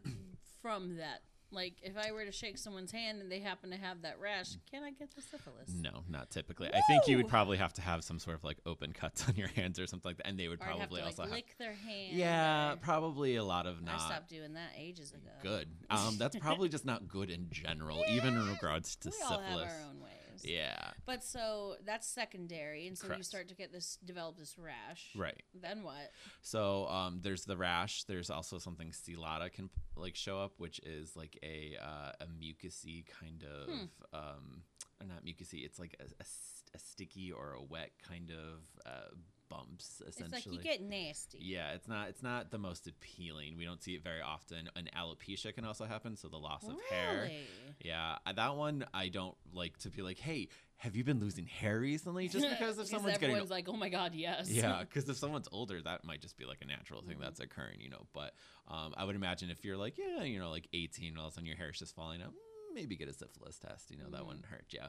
from 0.62 0.97
that? 0.97 1.23
Like, 1.52 1.75
if 1.82 1.97
I 1.99 2.12
were 2.12 2.25
to 2.25 2.32
shake 2.32 2.56
someone's 2.59 2.90
hand 2.92 3.21
and 3.21 3.30
they 3.30 3.40
happen 3.40 3.71
to 3.71 3.76
have 3.76 4.02
that 4.02 4.18
rash, 4.21 4.56
can 4.71 4.82
I 4.82 4.90
get 4.90 5.14
the 5.14 5.21
syphilis? 5.23 5.68
No, 5.75 6.02
not 6.09 6.30
typically. 6.30 6.68
I 6.73 6.80
think 6.88 7.06
you 7.06 7.16
would 7.18 7.28
probably 7.28 7.59
have 7.59 7.73
to 7.75 7.82
have 7.82 8.02
some 8.02 8.18
sort 8.18 8.37
of 8.37 8.44
like 8.44 8.59
open 8.64 8.92
cuts 8.92 9.28
on 9.28 9.37
your 9.37 9.49
hands 9.49 9.78
or 9.78 9.87
something 9.87 10.09
like 10.09 10.16
that, 10.16 10.26
and 10.26 10.38
they 10.38 10.49
would 10.49 10.61
Or 10.61 10.64
I'd 10.64 10.68
have 10.71 10.78
probably 10.78 11.00
to 11.00 11.04
like 11.06 11.12
also 11.18 11.23
have. 11.25 11.32
lick 11.32 11.54
their 11.59 11.75
hand. 11.75 12.16
Yeah, 12.16 12.73
or- 12.73 12.76
probably 12.76 13.37
a 13.37 13.44
lot 13.44 13.66
of 13.66 13.82
not. 13.82 13.94
I 14.00 14.06
stopped 14.06 14.28
doing 14.30 14.54
that 14.54 14.71
ages 14.78 15.12
ago. 15.12 15.30
good. 15.42 15.68
Um, 15.90 16.16
that's 16.18 16.37
probably 16.37 16.68
just 16.68 16.85
not 16.87 17.06
good 17.06 17.30
in 17.30 17.49
general, 17.50 18.02
even 18.09 18.35
in 18.35 18.49
regards 18.49 18.97
to 18.97 19.09
we 19.11 19.14
all 19.25 19.38
syphilis. 19.38 19.64
have 19.71 19.73
our 19.82 19.88
own 19.90 20.00
ways. 20.00 20.12
Yeah, 20.43 20.91
But 21.07 21.23
so 21.25 21.77
that's 21.85 22.07
secondary, 22.07 22.87
and 22.87 22.97
so 22.97 23.15
you 23.15 23.23
start 23.23 23.49
to 23.49 23.55
get 23.55 23.73
this 23.73 23.99
develop 24.05 24.39
this 24.39 24.57
rash. 24.59 25.11
right. 25.17 25.43
Then 25.54 25.83
what? 25.83 26.11
So 26.41 26.87
um, 26.89 27.21
there's 27.23 27.45
the 27.45 27.56
rash. 27.56 28.04
There's 28.04 28.30
also 28.30 28.59
something 28.59 28.91
celata 28.91 29.52
can 29.52 29.69
like 29.97 30.17
show 30.17 30.41
up, 30.41 30.52
which 30.59 30.78
is 30.80 31.15
like 31.17 31.39
a 31.43 31.76
uh, 31.83 32.13
a 32.21 32.26
mucusy 32.26 33.04
kind 33.21 33.45
of 33.45 33.69
Hmm. 33.69 33.85
um, 34.15 34.63
or 35.00 35.06
not 35.06 35.25
mucusy. 35.25 35.65
It's 35.65 35.78
like 35.78 35.97
a 36.00 36.78
sticky 36.78 37.33
or 37.33 37.52
a 37.52 37.63
wet 37.63 37.91
kind 38.09 38.30
of 38.30 38.61
uh, 38.87 39.11
bumps 39.52 40.00
essentially. 40.06 40.36
It's 40.38 40.47
like 40.47 40.54
you 40.54 40.60
get 40.62 40.80
nasty. 40.80 41.38
yeah, 41.41 41.73
it's 41.73 41.88
not 41.88 42.08
it's 42.08 42.23
not 42.23 42.50
the 42.50 42.58
most 42.58 42.86
appealing. 42.86 43.56
We 43.58 43.65
don't 43.65 43.82
see 43.82 43.95
it 43.95 44.02
very 44.02 44.21
often. 44.23 44.71
An 44.76 44.88
alopecia 44.97 45.54
can 45.54 45.65
also 45.65 45.84
happen, 45.84 46.17
so 46.17 46.28
the 46.28 46.36
loss 46.38 46.65
of 46.65 46.76
hair. 46.91 47.23
Really? 47.23 47.47
Yeah, 47.82 48.17
uh, 48.26 48.32
that 48.32 48.56
one 48.56 48.86
I 48.95 49.08
don't 49.08 49.36
like 49.52 49.76
to 49.78 49.91
be 49.91 50.02
like, 50.02 50.19
hey, 50.19 50.49
have 50.76 50.97
you 50.97 51.04
been 51.04 51.21
losing 51.21 51.47
hair 51.47 51.78
recently? 51.80 52.28
Just 52.28 52.49
because 52.58 52.78
if 52.78 52.86
someone's 52.88 53.15
getting 53.19 53.30
everyone's 53.30 53.50
like, 53.50 53.69
oh 53.69 53.76
my 53.76 53.88
god, 53.88 54.15
yes. 54.15 54.49
yeah, 54.50 54.80
because 54.88 55.08
if 55.08 55.17
someone's 55.17 55.49
older, 55.52 55.80
that 55.82 56.04
might 56.04 56.21
just 56.21 56.36
be 56.36 56.45
like 56.45 56.58
a 56.62 56.67
natural 56.67 57.02
thing 57.02 57.15
Mm-hmm. 57.17 57.23
that's 57.25 57.41
occurring, 57.41 57.80
you 57.80 57.91
know. 57.91 58.06
But 58.12 58.34
um, 58.69 58.95
I 58.97 59.04
would 59.04 59.17
imagine 59.17 59.50
if 59.50 59.65
you're 59.65 59.76
like, 59.76 59.99
yeah, 59.99 60.23
you 60.25 60.38
know, 60.38 60.50
like 60.50 60.69
18, 60.73 61.08
and 61.10 61.19
all 61.19 61.26
of 61.26 61.32
a 61.32 61.34
sudden 61.34 61.47
your 61.47 61.56
hair's 61.56 61.78
just 61.78 61.95
falling 61.95 62.23
out, 62.23 62.30
mm, 62.30 62.75
maybe 62.75 62.97
get 62.97 63.08
a 63.08 63.12
syphilis 63.12 63.58
test. 63.58 63.91
You 63.91 63.99
know, 63.99 64.04
that 64.10 64.19
Mm-hmm. 64.19 64.26
wouldn't 64.28 64.47
hurt. 64.47 64.67
Yeah, 64.71 64.88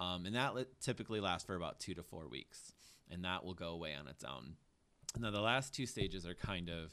um, 0.00 0.26
and 0.26 0.34
that 0.36 0.54
typically 0.80 1.20
lasts 1.20 1.46
for 1.46 1.54
about 1.56 1.78
two 1.80 1.94
to 1.94 2.02
four 2.02 2.28
weeks, 2.28 2.72
and 3.10 3.24
that 3.24 3.44
will 3.44 3.54
go 3.54 3.68
away 3.70 3.94
on 3.94 4.06
its 4.08 4.24
own. 4.24 4.54
Now 5.18 5.30
the 5.30 5.40
last 5.40 5.74
two 5.74 5.86
stages 5.86 6.26
are 6.26 6.34
kind 6.34 6.68
of 6.68 6.92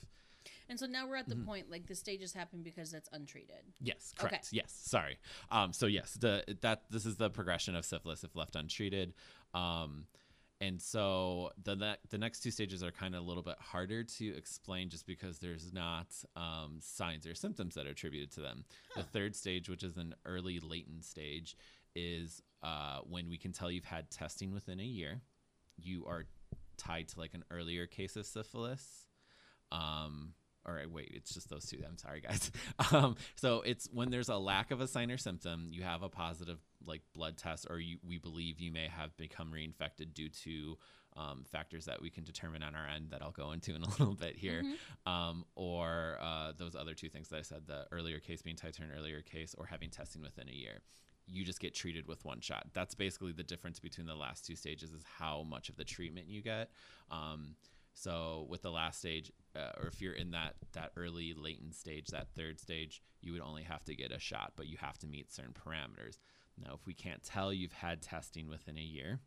And 0.69 0.79
so 0.79 0.85
now 0.85 1.07
we're 1.07 1.15
at 1.17 1.27
the 1.27 1.35
Mm-hmm. 1.35 1.45
point 1.45 1.71
like 1.71 1.85
the 1.87 1.95
stages 1.95 2.33
happen 2.33 2.61
because 2.63 2.91
that's 2.91 3.09
untreated. 3.11 3.63
Yes, 3.81 4.13
Okay. 4.19 4.29
correct. 4.29 4.49
Yes, 4.51 4.71
sorry. 4.85 5.17
Um, 5.51 5.73
so 5.73 5.85
yes, 5.87 6.13
the 6.19 6.43
that 6.61 6.83
this 6.89 7.05
is 7.05 7.17
the 7.17 7.29
progression 7.29 7.75
of 7.75 7.85
syphilis 7.85 8.23
if 8.23 8.35
left 8.35 8.55
untreated. 8.55 9.13
Um, 9.53 10.05
and 10.61 10.81
so 10.81 11.51
the 11.61 11.75
ne- 11.75 11.97
the 12.09 12.17
next 12.17 12.39
two 12.41 12.49
stages 12.51 12.81
are 12.81 12.91
kind 12.91 13.13
of 13.13 13.21
a 13.23 13.25
little 13.25 13.43
bit 13.43 13.57
harder 13.59 14.03
to 14.03 14.37
explain 14.37 14.89
just 14.89 15.05
because 15.05 15.37
there's 15.39 15.73
not 15.73 16.07
um, 16.37 16.77
signs 16.79 17.27
or 17.27 17.35
symptoms 17.35 17.75
that 17.75 17.85
are 17.85 17.89
attributed 17.91 18.31
to 18.31 18.41
them. 18.41 18.63
The 18.95 19.03
third 19.03 19.35
stage, 19.35 19.67
which 19.69 19.83
is 19.83 19.97
an 19.97 20.15
early 20.25 20.59
latent 20.61 21.03
stage, 21.03 21.57
is 21.93 22.41
uh, 22.63 22.99
when 23.07 23.29
we 23.29 23.37
can 23.37 23.51
tell 23.51 23.69
you've 23.69 23.83
had 23.83 24.09
testing 24.09 24.53
within 24.53 24.79
a 24.79 24.83
year. 24.83 25.21
You 25.77 26.05
are 26.07 26.25
tied 26.77 27.09
to 27.09 27.19
like 27.19 27.33
an 27.33 27.43
earlier 27.51 27.87
case 27.87 28.15
of 28.15 28.25
syphilis. 28.25 29.07
Um, 29.71 30.33
or 30.65 30.81
wait, 30.91 31.11
it's 31.13 31.33
just 31.33 31.49
those 31.49 31.65
two. 31.65 31.77
I'm 31.87 31.97
sorry, 31.97 32.21
guys. 32.21 32.51
Um, 32.91 33.15
so 33.35 33.61
it's 33.61 33.87
when 33.91 34.11
there's 34.11 34.29
a 34.29 34.37
lack 34.37 34.71
of 34.71 34.79
a 34.81 34.87
sign 34.87 35.09
or 35.09 35.17
symptom, 35.17 35.69
you 35.71 35.83
have 35.83 36.03
a 36.03 36.09
positive 36.09 36.59
like 36.85 37.01
blood 37.13 37.37
test, 37.37 37.67
or 37.69 37.79
you, 37.79 37.97
we 38.05 38.17
believe 38.17 38.59
you 38.59 38.71
may 38.71 38.87
have 38.87 39.15
become 39.17 39.51
reinfected 39.51 40.13
due 40.13 40.29
to 40.29 40.77
um, 41.17 41.45
factors 41.51 41.85
that 41.85 42.01
we 42.01 42.09
can 42.09 42.23
determine 42.23 42.61
on 42.61 42.75
our 42.75 42.85
end 42.87 43.09
that 43.11 43.21
I'll 43.21 43.31
go 43.31 43.51
into 43.51 43.75
in 43.75 43.81
a 43.81 43.89
little 43.99 44.13
bit 44.13 44.35
here, 44.35 44.61
um, 45.05 45.45
or 45.55 46.17
uh, 46.21 46.51
those 46.57 46.75
other 46.75 46.93
two 46.93 47.09
things 47.09 47.29
that 47.29 47.37
I 47.37 47.41
said: 47.41 47.63
the 47.65 47.85
earlier 47.91 48.19
case 48.19 48.41
being 48.41 48.55
tied 48.57 48.73
to 48.75 48.83
an 48.83 48.91
earlier 48.95 49.21
case, 49.21 49.55
or 49.57 49.65
having 49.65 49.89
testing 49.89 50.21
within 50.21 50.47
a 50.49 50.53
year. 50.53 50.81
You 51.27 51.43
just 51.43 51.59
get 51.59 51.73
treated 51.73 52.07
with 52.07 52.23
one 52.23 52.39
shot. 52.39 52.67
That's 52.73 52.95
basically 52.95 53.31
the 53.31 53.43
difference 53.43 53.79
between 53.79 54.07
the 54.07 54.15
last 54.15 54.45
two 54.45 54.55
stages 54.55 54.91
is 54.91 55.03
how 55.17 55.43
much 55.43 55.69
of 55.69 55.75
the 55.75 55.83
treatment 55.83 56.27
you 56.27 56.41
get. 56.41 56.69
Um, 57.09 57.55
so 57.93 58.45
with 58.49 58.61
the 58.61 58.71
last 58.71 58.99
stage, 58.99 59.31
uh, 59.55 59.71
or 59.79 59.87
if 59.87 60.01
you're 60.01 60.13
in 60.13 60.31
that 60.31 60.55
that 60.73 60.91
early 60.97 61.33
latent 61.33 61.75
stage, 61.75 62.07
that 62.07 62.27
third 62.35 62.59
stage, 62.59 63.01
you 63.21 63.31
would 63.31 63.41
only 63.41 63.63
have 63.63 63.83
to 63.85 63.95
get 63.95 64.11
a 64.11 64.19
shot, 64.19 64.53
but 64.55 64.67
you 64.67 64.77
have 64.77 64.97
to 64.99 65.07
meet 65.07 65.31
certain 65.31 65.53
parameters. 65.53 66.17
Now, 66.57 66.73
if 66.75 66.85
we 66.85 66.93
can't 66.93 67.23
tell 67.23 67.51
you've 67.51 67.73
had 67.73 68.01
testing 68.01 68.47
within 68.47 68.77
a 68.77 68.81
year, 68.81 69.19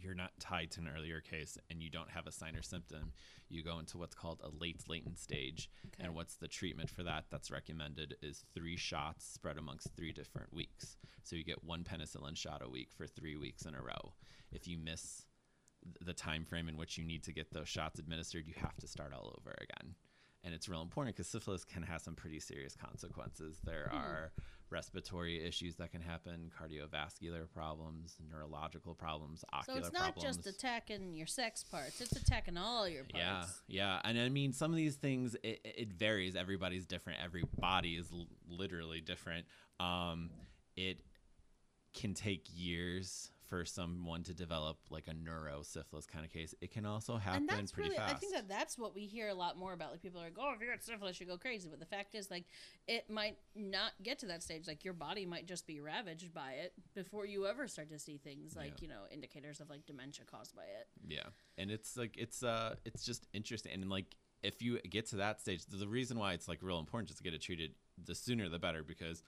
you're 0.00 0.14
not 0.14 0.32
tied 0.38 0.70
to 0.72 0.80
an 0.80 0.90
earlier 0.94 1.20
case, 1.20 1.58
and 1.70 1.82
you 1.82 1.90
don't 1.90 2.10
have 2.10 2.26
a 2.26 2.32
sign 2.32 2.56
or 2.56 2.62
symptom, 2.62 3.12
you 3.48 3.62
go 3.62 3.78
into 3.78 3.98
what's 3.98 4.14
called 4.14 4.40
a 4.42 4.50
late 4.60 4.82
latent 4.88 5.18
stage. 5.18 5.70
Okay. 5.86 6.04
And 6.04 6.14
what's 6.14 6.36
the 6.36 6.48
treatment 6.48 6.90
for 6.90 7.02
that 7.02 7.24
that's 7.30 7.50
recommended 7.50 8.16
is 8.22 8.44
three 8.54 8.76
shots 8.76 9.26
spread 9.26 9.58
amongst 9.58 9.94
three 9.96 10.12
different 10.12 10.52
weeks. 10.52 10.96
So 11.22 11.36
you 11.36 11.44
get 11.44 11.64
one 11.64 11.84
penicillin 11.84 12.36
shot 12.36 12.62
a 12.64 12.68
week 12.68 12.90
for 12.96 13.06
three 13.06 13.36
weeks 13.36 13.64
in 13.64 13.74
a 13.74 13.82
row. 13.82 14.14
If 14.50 14.66
you 14.66 14.78
miss 14.78 15.24
the 16.00 16.12
time 16.12 16.44
frame 16.44 16.68
in 16.68 16.76
which 16.76 16.96
you 16.96 17.04
need 17.04 17.24
to 17.24 17.32
get 17.32 17.52
those 17.52 17.68
shots 17.68 17.98
administered, 17.98 18.46
you 18.46 18.54
have 18.56 18.76
to 18.76 18.88
start 18.88 19.12
all 19.12 19.34
over 19.38 19.54
again. 19.60 19.94
And 20.44 20.52
it's 20.54 20.68
real 20.68 20.82
important 20.82 21.14
because 21.14 21.28
syphilis 21.28 21.64
can 21.64 21.82
have 21.82 22.00
some 22.00 22.14
pretty 22.14 22.40
serious 22.40 22.74
consequences. 22.74 23.60
There 23.64 23.88
hmm. 23.90 23.96
are 23.96 24.32
respiratory 24.72 25.44
issues 25.46 25.76
that 25.76 25.92
can 25.92 26.00
happen, 26.00 26.50
cardiovascular 26.60 27.48
problems, 27.52 28.16
neurological 28.28 28.94
problems, 28.94 29.44
ocular 29.52 29.80
problems. 29.80 29.84
So 29.84 29.88
it's 29.88 29.92
not 29.92 30.14
problems. 30.14 30.36
just 30.44 30.46
attacking 30.56 31.14
your 31.14 31.26
sex 31.26 31.62
parts; 31.62 32.00
it's 32.00 32.12
attacking 32.12 32.56
all 32.56 32.88
your 32.88 33.04
Yeah, 33.14 33.34
parts. 33.40 33.62
yeah, 33.68 34.00
and 34.04 34.18
I 34.18 34.28
mean 34.28 34.52
some 34.52 34.70
of 34.70 34.76
these 34.76 34.96
things 34.96 35.36
it, 35.42 35.60
it 35.64 35.92
varies. 35.92 36.34
Everybody's 36.34 36.86
different. 36.86 37.20
Every 37.22 37.44
body 37.58 37.94
is 37.96 38.08
l- 38.12 38.26
literally 38.48 39.00
different. 39.00 39.46
Um, 39.78 40.30
it 40.76 41.02
can 41.94 42.14
take 42.14 42.46
years 42.54 43.30
for 43.52 43.66
someone 43.66 44.22
to 44.22 44.32
develop 44.32 44.78
like 44.88 45.08
a 45.08 45.12
neurosyphilis 45.12 46.08
kind 46.08 46.24
of 46.24 46.32
case. 46.32 46.54
It 46.62 46.70
can 46.72 46.86
also 46.86 47.18
happen 47.18 47.42
and 47.42 47.48
that's 47.50 47.70
pretty 47.70 47.90
really 47.90 47.98
fast. 47.98 48.14
i 48.14 48.16
think 48.18 48.32
that 48.32 48.48
that's 48.48 48.78
what 48.78 48.94
we 48.94 49.02
hear 49.02 49.28
a 49.28 49.34
lot 49.34 49.58
more 49.58 49.74
about 49.74 49.90
like 49.90 50.00
people 50.00 50.22
are 50.22 50.24
like 50.24 50.38
oh 50.40 50.54
if 50.56 50.62
you 50.62 50.68
got 50.70 50.82
syphilis 50.82 51.20
you 51.20 51.26
go 51.26 51.36
crazy 51.36 51.68
but 51.68 51.78
the 51.78 51.84
fact 51.84 52.14
is 52.14 52.30
like 52.30 52.44
it 52.88 53.10
might 53.10 53.36
not 53.54 53.92
get 54.02 54.18
to 54.20 54.24
that 54.26 54.42
stage 54.42 54.66
like 54.66 54.86
your 54.86 54.94
body 54.94 55.26
might 55.26 55.46
just 55.46 55.66
be 55.66 55.80
ravaged 55.80 56.32
by 56.32 56.52
it 56.52 56.72
before 56.94 57.26
you 57.26 57.46
ever 57.46 57.68
start 57.68 57.90
to 57.90 57.98
see 57.98 58.16
things 58.16 58.56
like 58.56 58.68
Yeah. 58.80 58.82
you 58.84 58.88
know 58.88 59.02
indicators 59.12 59.60
of 59.60 59.68
like 59.68 59.84
dementia 59.84 60.24
caused 60.24 60.56
by 60.56 60.62
it 60.62 60.88
Yeah, 61.06 61.26
and 61.58 61.70
it's 61.70 61.94
like 61.94 62.16
it's 62.16 62.42
uh 62.42 62.76
it's 62.86 63.04
just 63.04 63.26
interesting, 63.34 63.72
and 63.74 63.90
like 63.90 64.16
if 64.42 64.62
you 64.62 64.80
get 64.80 65.06
to 65.10 65.16
that 65.16 65.40
stage, 65.42 65.64
the 65.66 65.86
reason 65.86 66.18
why 66.18 66.32
it's 66.32 66.48
like 66.48 66.60
real 66.62 66.78
important 66.78 67.08
just 67.08 67.18
to 67.18 67.22
get 67.24 67.34
it 67.34 67.42
treated 67.42 67.72
the 68.02 68.14
sooner 68.14 68.48
the 68.48 68.58
better 68.58 68.82
because 68.82 69.22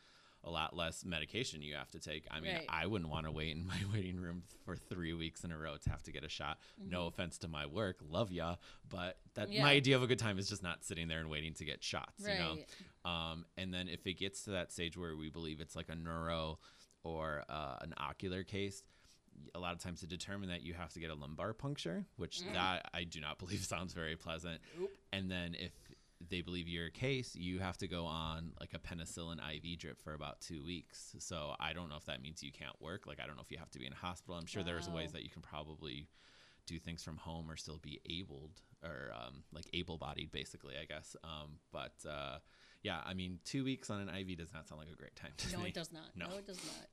a 0.44 0.50
lot 0.50 0.76
less 0.76 1.04
medication 1.04 1.62
you 1.62 1.74
have 1.74 1.90
to 1.90 1.98
take. 1.98 2.26
I 2.30 2.38
mean, 2.40 2.54
Right. 2.54 2.66
I 2.68 2.86
wouldn't 2.86 3.10
want 3.10 3.24
to 3.26 3.32
wait 3.32 3.56
in 3.56 3.66
my 3.74 3.78
waiting 3.92 4.20
room 4.20 4.42
for 4.64 4.76
three 4.76 5.12
weeks 5.14 5.42
in 5.42 5.50
a 5.50 5.58
row 5.58 5.76
to 5.78 5.90
have 5.90 6.02
to 6.04 6.12
get 6.12 6.22
a 6.24 6.28
shot. 6.28 6.58
No 6.78 7.06
offense 7.06 7.38
to 7.38 7.48
my 7.48 7.66
work, 7.66 7.96
love 8.08 8.30
ya, 8.30 8.56
but 8.88 9.18
that 9.34 9.46
Mm-hmm. 9.48 9.52
Yeah. 9.56 9.62
my 9.62 9.72
idea 9.72 9.96
of 9.96 10.02
a 10.02 10.06
good 10.06 10.18
time 10.18 10.38
is 10.38 10.48
just 10.48 10.62
not 10.62 10.84
sitting 10.84 11.08
there 11.08 11.20
and 11.20 11.30
waiting 11.30 11.54
to 11.54 11.64
get 11.64 11.82
shots. 11.82 12.22
You 12.22 12.28
know, 12.38 13.10
um, 13.10 13.44
and 13.56 13.72
then 13.72 13.88
if 13.88 14.06
it 14.06 14.14
gets 14.18 14.44
to 14.44 14.50
that 14.50 14.70
stage 14.72 14.96
where 14.96 15.16
we 15.16 15.30
believe 15.30 15.60
it's 15.60 15.74
like 15.76 15.88
a 15.88 15.94
neuro 15.96 16.58
or 17.02 17.44
uh, 17.48 17.76
an 17.80 17.94
ocular 17.98 18.44
case, 18.44 18.82
a 19.54 19.58
lot 19.58 19.72
of 19.74 19.80
times 19.80 20.00
to 20.00 20.06
determine 20.06 20.48
that 20.50 20.62
you 20.62 20.74
have 20.74 20.92
to 20.92 21.00
get 21.00 21.10
a 21.10 21.14
lumbar 21.14 21.52
puncture, 21.52 22.04
which 22.16 22.42
that 22.52 22.88
I 22.94 23.04
do 23.04 23.20
not 23.20 23.38
believe 23.40 23.64
sounds 23.64 23.92
very 23.92 24.16
pleasant. 24.16 24.60
And 25.12 25.30
then 25.30 25.54
if 25.58 25.72
they 26.30 26.40
believe 26.40 26.68
you're 26.68 26.90
case, 26.90 27.34
you 27.34 27.58
have 27.60 27.76
to 27.78 27.88
go 27.88 28.04
on 28.06 28.52
like 28.60 28.74
a 28.74 28.78
penicillin 28.78 29.38
IV 29.38 29.78
drip 29.78 30.00
for 30.02 30.14
about 30.14 30.40
two 30.40 30.64
weeks. 30.64 31.14
So 31.18 31.54
I 31.60 31.72
don't 31.72 31.88
know 31.88 31.96
if 31.96 32.04
that 32.06 32.22
means 32.22 32.42
you 32.42 32.52
can't 32.52 32.80
work. 32.80 33.06
Like 33.06 33.20
I 33.22 33.26
don't 33.26 33.36
know 33.36 33.42
if 33.42 33.50
you 33.50 33.58
have 33.58 33.70
to 33.72 33.78
be 33.78 33.86
in 33.86 33.92
a 33.92 33.96
hospital. 33.96 34.36
I'm 34.36 34.46
sure 34.46 34.62
there's 34.62 34.88
ways 34.88 35.12
that 35.12 35.22
you 35.22 35.30
can 35.30 35.42
probably 35.42 36.08
do 36.66 36.78
things 36.78 37.02
from 37.04 37.18
home 37.18 37.50
or 37.50 37.56
still 37.56 37.78
be 37.82 38.00
abled 38.08 38.62
or 38.82 39.10
um, 39.14 39.42
like 39.52 39.66
able-bodied 39.74 40.32
basically 40.32 40.74
i 40.80 40.84
guess 40.86 41.14
um, 41.22 41.58
but 41.72 41.92
uh, 42.08 42.38
yeah 42.82 43.00
i 43.04 43.12
mean 43.12 43.38
two 43.44 43.64
weeks 43.64 43.90
on 43.90 44.00
an 44.00 44.08
iv 44.16 44.36
does 44.38 44.50
not 44.54 44.66
sound 44.66 44.78
like 44.80 44.90
a 44.90 44.96
great 44.96 45.14
time 45.14 45.30
to 45.36 45.52
No, 45.52 45.62
me 45.62 45.68
it 45.68 45.74
does 45.74 45.92
not. 45.92 46.04
No, 46.16 46.26
No. 46.28 46.36
it 46.38 46.46
does 46.46 46.56
not. 46.64 46.86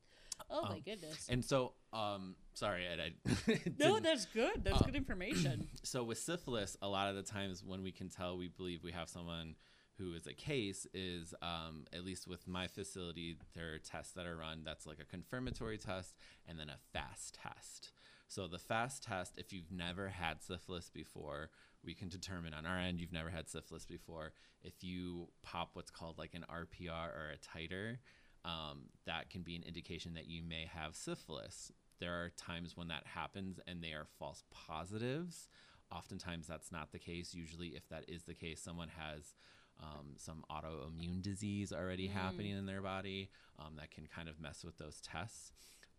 Oh 0.51 0.63
my 0.69 0.79
goodness. 0.79 1.27
and 1.29 1.43
so 1.43 1.73
um 1.93 2.35
sorry 2.53 2.85
Ed, 2.85 2.99
I 2.99 3.59
no, 3.79 3.99
that's 3.99 4.25
good. 4.25 4.63
That's 4.63 4.81
good 4.81 4.95
information. 4.95 5.67
so 5.83 6.03
with 6.03 6.17
syphilis 6.17 6.77
a 6.81 6.87
lot 6.87 7.09
of 7.09 7.15
the 7.15 7.23
times 7.23 7.63
when 7.65 7.83
we 7.83 7.91
can 7.91 8.09
tell 8.09 8.37
we 8.37 8.47
believe 8.49 8.83
we 8.83 8.91
have 8.91 9.09
someone 9.09 9.55
who 9.97 10.13
is 10.13 10.25
a 10.25 10.33
case 10.33 10.87
is 10.93 11.33
um, 11.41 11.85
at 11.93 12.03
least 12.03 12.27
with 12.27 12.47
my 12.47 12.67
facility 12.67 13.37
there 13.55 13.73
are 13.73 13.77
tests 13.77 14.13
that 14.13 14.25
are 14.25 14.35
run 14.37 14.61
that's 14.65 14.85
like 14.87 14.99
a 14.99 15.05
confirmatory 15.05 15.77
test 15.77 16.15
and 16.47 16.59
then 16.59 16.69
a 16.69 16.77
fast 16.91 17.37
test 17.41 17.91
so 18.27 18.47
the 18.47 18.57
fast 18.57 19.03
test 19.03 19.37
if 19.37 19.53
you've 19.53 19.71
never 19.71 20.09
had 20.09 20.41
syphilis 20.41 20.89
before 20.89 21.49
we 21.83 21.93
can 21.93 22.09
determine 22.09 22.53
on 22.53 22.65
our 22.65 22.77
end 22.79 22.99
you've 22.99 23.11
never 23.13 23.29
had 23.29 23.47
syphilis 23.49 23.85
before 23.85 24.33
if 24.63 24.73
you 24.83 25.27
pop 25.43 25.71
what's 25.73 25.91
called 25.91 26.17
like 26.17 26.33
an 26.33 26.45
rpr 26.49 27.09
or 27.09 27.31
a 27.33 27.57
titer 27.57 27.97
um, 28.45 28.83
that 29.05 29.29
can 29.29 29.41
be 29.41 29.55
an 29.55 29.63
indication 29.63 30.13
that 30.15 30.27
you 30.27 30.43
may 30.43 30.69
have 30.73 30.95
syphilis. 30.95 31.71
There 31.99 32.13
are 32.13 32.31
times 32.35 32.75
when 32.75 32.87
that 32.87 33.05
happens 33.05 33.59
and 33.67 33.83
they 33.83 33.91
are 33.91 34.07
false 34.17 34.43
positives. 34.51 35.47
Oftentimes 35.91 36.47
that's 36.47 36.71
not 36.71 36.91
the 36.91 36.99
case. 36.99 37.33
Usually 37.33 37.69
if 37.69 37.87
that 37.89 38.05
is 38.07 38.23
the 38.23 38.33
case 38.33 38.61
someone 38.61 38.89
has 38.97 39.35
um, 39.81 40.13
some 40.17 40.43
autoimmune 40.51 41.21
disease 41.21 41.71
already 41.71 42.07
happening 42.07 42.51
in 42.57 42.65
their 42.65 42.81
body 42.81 43.29
um, 43.59 43.73
that 43.77 43.91
can 43.91 44.07
kind 44.07 44.29
of 44.29 44.39
mess 44.39 44.63
with 44.63 44.77
those 44.77 45.01
tests. 45.01 45.51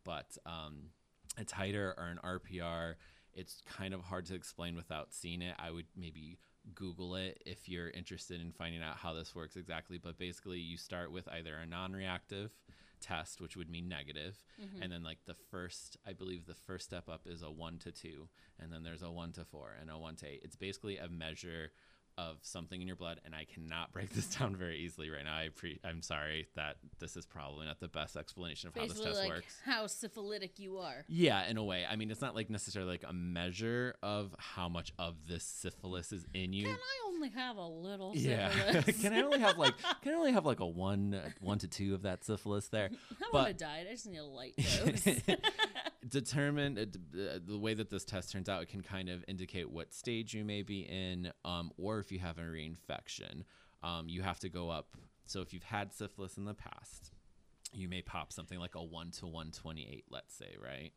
But 0.05 0.37
um, 0.46 0.90
a 1.38 1.44
titer 1.44 1.94
or 1.96 2.07
an 2.07 2.18
rpr 2.24 2.94
it's 3.34 3.62
kind 3.66 3.94
of 3.94 4.02
hard 4.02 4.26
to 4.26 4.34
explain 4.34 4.76
without 4.76 5.12
seeing 5.12 5.42
it. 5.42 5.54
I 5.58 5.70
would 5.70 5.86
maybe 5.96 6.38
google 6.74 7.16
it 7.16 7.42
if 7.44 7.68
you're 7.68 7.90
interested 7.90 8.40
in 8.40 8.52
finding 8.52 8.82
out 8.82 8.96
how 8.96 9.12
this 9.12 9.34
works 9.34 9.56
exactly. 9.56 9.98
But 9.98 10.18
basically 10.18 10.58
you 10.58 10.76
start 10.76 11.10
with 11.12 11.28
either 11.28 11.56
a 11.56 11.66
non-reactive 11.66 12.50
test 13.02 13.40
which 13.40 13.56
would 13.56 13.68
mean 13.68 13.88
negative, 13.88 14.42
mm-hmm. 14.62 14.80
and 14.80 14.92
then 14.92 15.02
like 15.02 15.18
the 15.26 15.34
first 15.50 15.96
i 16.06 16.12
believe 16.12 16.46
the 16.46 16.54
first 16.54 16.86
step 16.86 17.08
up 17.08 17.26
is 17.26 17.42
a 17.42 17.50
1 17.50 17.78
to 17.78 17.90
2 17.90 18.28
and 18.60 18.72
then 18.72 18.84
there's 18.84 19.02
a 19.02 19.10
1 19.10 19.32
to 19.32 19.44
4 19.44 19.76
and 19.80 19.90
a 19.90 19.98
1 19.98 20.16
to 20.16 20.26
8 20.26 20.40
it's 20.44 20.56
basically 20.56 20.98
a 20.98 21.08
measure 21.08 21.72
of 22.18 22.37
something 22.42 22.81
in 22.81 22.87
your 22.87 22.96
blood 22.96 23.20
and 23.25 23.35
i 23.35 23.44
cannot 23.44 23.92
break 23.92 24.11
this 24.11 24.27
down 24.38 24.55
very 24.55 24.79
easily 24.79 25.09
right 25.11 25.25
now 25.25 25.35
i 25.37 25.48
pre- 25.55 25.81
i'm 25.85 26.03
sorry 26.03 26.46
that 26.57 26.77
this 26.98 27.16
is 27.16 27.25
probably 27.27 27.66
not 27.66 27.81
the 27.81 27.88
best 27.88 28.16
explanation 28.16 28.68
of 28.68 28.75
how 28.75 28.87
this 28.87 29.01
test 29.01 29.18
like 29.18 29.29
works 29.31 29.61
how 29.64 29.87
syphilitic 29.87 30.59
you 30.59 30.79
are. 30.79 31.05
yeah, 31.09 31.46
in 31.48 31.57
a 31.57 31.64
way. 31.64 31.85
I 31.88 31.96
mean, 31.96 32.11
it's 32.11 32.20
not 32.20 32.35
like 32.35 32.51
necessarily 32.51 32.90
like 32.92 33.05
a 33.09 33.12
measure 33.12 33.94
of 34.03 34.35
how 34.38 34.68
much 34.68 34.92
of 34.98 35.14
this 35.29 35.42
syphilis 35.44 36.12
is 36.12 36.27
in 36.35 36.53
you. 36.53 36.66
Can 36.66 36.75
I 36.77 37.09
only 37.09 37.29
have 37.31 37.57
a 37.57 37.66
little 37.66 38.14
syphilis? 38.14 38.87
yeah. 38.87 38.92
can 39.01 39.12
I 39.12 39.22
only 39.22 39.38
have 39.40 39.59
like 39.59 39.75
can 40.03 40.12
I 40.12 40.16
only 40.16 40.33
have 40.33 40.44
like 40.46 40.61
a 40.61 40.66
one 40.66 41.20
one 41.40 41.59
to 41.59 41.68
two 41.68 41.94
of 41.94 42.03
that 42.03 42.25
syphilis 42.25 42.68
there? 42.68 42.90
I 43.20 43.25
want 43.33 43.48
to 43.48 43.55
But 43.55 43.59
die. 43.59 43.85
I 43.88 43.92
just 43.92 44.07
need 44.07 44.18
a 44.18 44.25
light 44.25 44.55
dose. 44.57 45.07
Determine 46.12 46.79
uh, 46.79 47.18
uh, 47.20 47.38
the 47.44 47.59
way 47.59 47.75
that 47.75 47.90
this 47.90 48.05
test 48.05 48.31
turns 48.31 48.48
out, 48.48 48.62
it 48.62 48.68
can 48.68 48.83
kind 48.83 49.09
of 49.09 49.25
indicate 49.27 49.68
what 49.70 49.92
stage 49.92 50.35
you 50.35 50.44
may 50.44 50.62
be 50.62 50.81
in, 50.83 51.33
um, 51.44 51.72
or 51.77 51.98
if 51.98 52.12
you 52.12 52.20
have 52.20 52.38
a 52.38 52.42
reinfection. 52.42 53.42
Um, 53.83 54.09
you 54.09 54.22
have 54.22 54.38
to 54.40 54.48
go 54.48 54.70
up. 54.70 54.94
So 55.27 55.40
if 55.40 55.53
you've 55.53 55.64
had 55.64 55.92
syphilis 55.92 56.37
in 56.37 56.44
the 56.44 56.55
past, 56.55 57.11
you 57.72 57.88
may 57.88 58.03
pop 58.03 58.33
something 58.33 58.59
like 58.61 58.75
a 58.77 58.83
1 58.85 59.11
to 59.12 59.27
128, 59.27 60.05
let's 60.11 60.35
say, 60.35 60.55
right? 60.62 60.92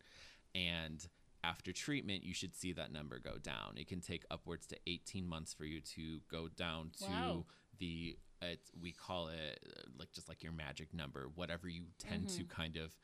And 0.54 1.06
after 1.43 1.71
treatment, 1.71 2.23
you 2.23 2.34
should 2.34 2.54
see 2.56 2.73
that 2.73 2.91
number 2.91 3.17
go 3.17 3.38
down. 3.41 3.78
It 3.78 3.88
can 3.88 4.01
take 4.01 4.23
upwards 4.30 4.67
to 4.67 4.78
18 4.86 5.25
months 5.28 5.54
for 5.54 5.63
you 5.63 5.80
to 5.95 6.19
go 6.30 6.47
down 6.49 6.91
to 6.99 7.06
Wow. 7.12 7.45
the, 7.80 8.17
it's, 8.41 8.69
we 8.80 8.91
call 8.91 9.30
it 9.30 9.60
uh, 9.65 9.82
like 9.97 10.12
just 10.12 10.28
like 10.28 10.43
your 10.43 10.51
magic 10.51 10.93
number, 10.93 11.30
whatever 11.36 11.69
you 11.69 11.84
tend 11.97 12.30
to 12.30 12.43
kind 12.43 12.75
of 12.78 12.95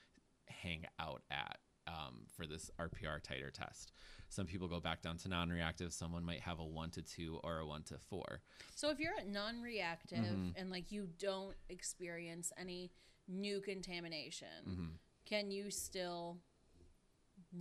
hang 0.45 0.86
out 1.00 1.21
at. 1.32 1.58
Um, 1.91 2.21
for 2.36 2.45
this 2.47 2.71
RPR 2.80 3.21
titer 3.21 3.51
test, 3.51 3.91
some 4.30 4.45
people 4.45 4.67
go 4.69 4.80
back 4.80 5.01
down 5.01 5.17
to 5.17 5.27
non-reactive. 5.27 5.91
Someone 5.91 6.23
might 6.23 6.39
have 6.39 6.60
a 6.60 6.65
one 6.65 6.89
to 6.91 7.01
two 7.01 7.39
or 7.43 7.58
a 7.60 7.65
one 7.65 7.84
to 7.84 7.97
four. 8.10 8.41
so 8.75 8.89
if 8.89 8.99
you're 8.99 9.13
at 9.19 9.27
non-reactive 9.27 10.19
Mm-hmm. 10.19 10.49
and 10.56 10.69
like 10.71 10.91
you 10.91 11.10
don't 11.19 11.56
experience 11.69 12.54
any 12.58 12.91
new 13.27 13.60
contamination, 13.60 14.47
Mm-hmm. 14.69 14.86
can 15.25 15.51
you 15.51 15.69
still 15.69 16.38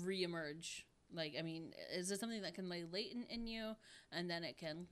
reemerge? 0.05 0.83
Like, 1.13 1.35
I 1.39 1.43
mean, 1.43 1.73
is 1.93 2.11
it 2.11 2.21
something 2.21 2.43
that 2.43 2.55
can 2.55 2.69
lay 2.69 2.85
latent 2.85 3.27
in 3.31 3.47
you 3.47 3.75
and 4.13 4.31
then 4.31 4.45
it 4.45 4.57
can 4.59 4.87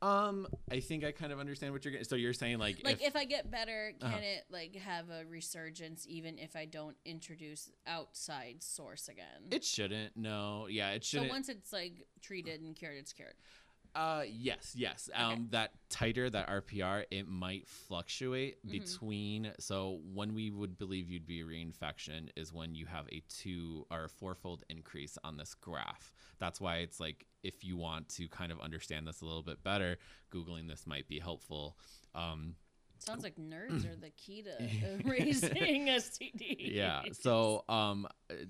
Um, 0.00 0.46
I 0.70 0.80
think 0.80 1.04
I 1.04 1.10
kind 1.10 1.32
of 1.32 1.40
understand 1.40 1.72
what 1.72 1.84
you're 1.84 1.92
getting. 1.92 2.06
So 2.06 2.14
you're 2.14 2.32
saying 2.32 2.58
like, 2.58 2.80
like 2.84 2.94
if, 2.94 3.00
Uh-huh. 3.00 3.08
if, 3.08 3.16
I 3.16 3.24
get 3.24 3.50
better, 3.50 3.92
can 4.00 4.22
it 4.22 4.44
like 4.50 4.76
have 4.76 5.10
a 5.10 5.24
resurgence 5.24 6.06
even 6.08 6.38
if 6.38 6.54
I 6.54 6.66
don't 6.66 6.96
introduce 7.04 7.70
outside 7.86 8.62
source 8.62 9.08
again? 9.08 9.48
it 9.50 9.64
shouldn't. 9.64 10.16
No, 10.16 10.66
yeah, 10.70 10.90
it 10.90 11.04
shouldn't. 11.04 11.30
So 11.30 11.34
once 11.34 11.48
it's 11.48 11.72
like 11.72 12.06
treated 12.22 12.60
and 12.60 12.76
cured, 12.76 12.96
it's 12.98 13.12
cured. 13.12 13.34
Uh, 13.94 14.22
yes, 14.28 14.74
yes. 14.76 15.10
Um, 15.14 15.48
that 15.50 15.72
titer, 15.90 16.30
that 16.30 16.48
RPR, 16.48 17.04
it 17.10 17.26
might 17.26 17.66
fluctuate 17.66 18.58
Mm-hmm. 18.64 18.70
between. 18.70 19.52
So 19.58 20.00
when 20.14 20.34
we 20.34 20.50
would 20.50 20.78
believe 20.78 21.10
you'd 21.10 21.26
be 21.26 21.40
a 21.40 21.44
reinfection 21.44 22.28
is 22.36 22.52
when 22.52 22.74
you 22.76 22.86
have 22.86 23.06
a 23.10 23.22
two 23.28 23.86
or 23.90 24.04
a 24.04 24.08
fourfold 24.08 24.62
increase 24.68 25.18
on 25.24 25.36
this 25.38 25.54
graph. 25.54 26.12
That's 26.38 26.60
why 26.60 26.76
it's 26.76 27.00
like 27.00 27.24
if 27.42 27.64
you 27.64 27.76
want 27.76 28.08
to 28.10 28.28
kind 28.28 28.52
of 28.52 28.60
understand 28.60 29.06
this 29.06 29.20
a 29.20 29.24
little 29.24 29.42
bit 29.42 29.62
better, 29.62 29.96
googling 30.32 30.68
this 30.68 30.86
might 30.86 31.08
be 31.08 31.18
helpful. 31.18 31.76
Um, 32.14 32.54
Sounds 33.00 33.22
like 33.22 33.36
nerds 33.36 33.84
are 33.90 33.94
the 33.94 34.10
key 34.10 34.42
to 34.42 34.50
uh, 34.50 34.98
raising 35.04 35.86
STD. 35.86 36.56
yeah 36.58 37.02
so 37.12 37.64
um 37.68 38.08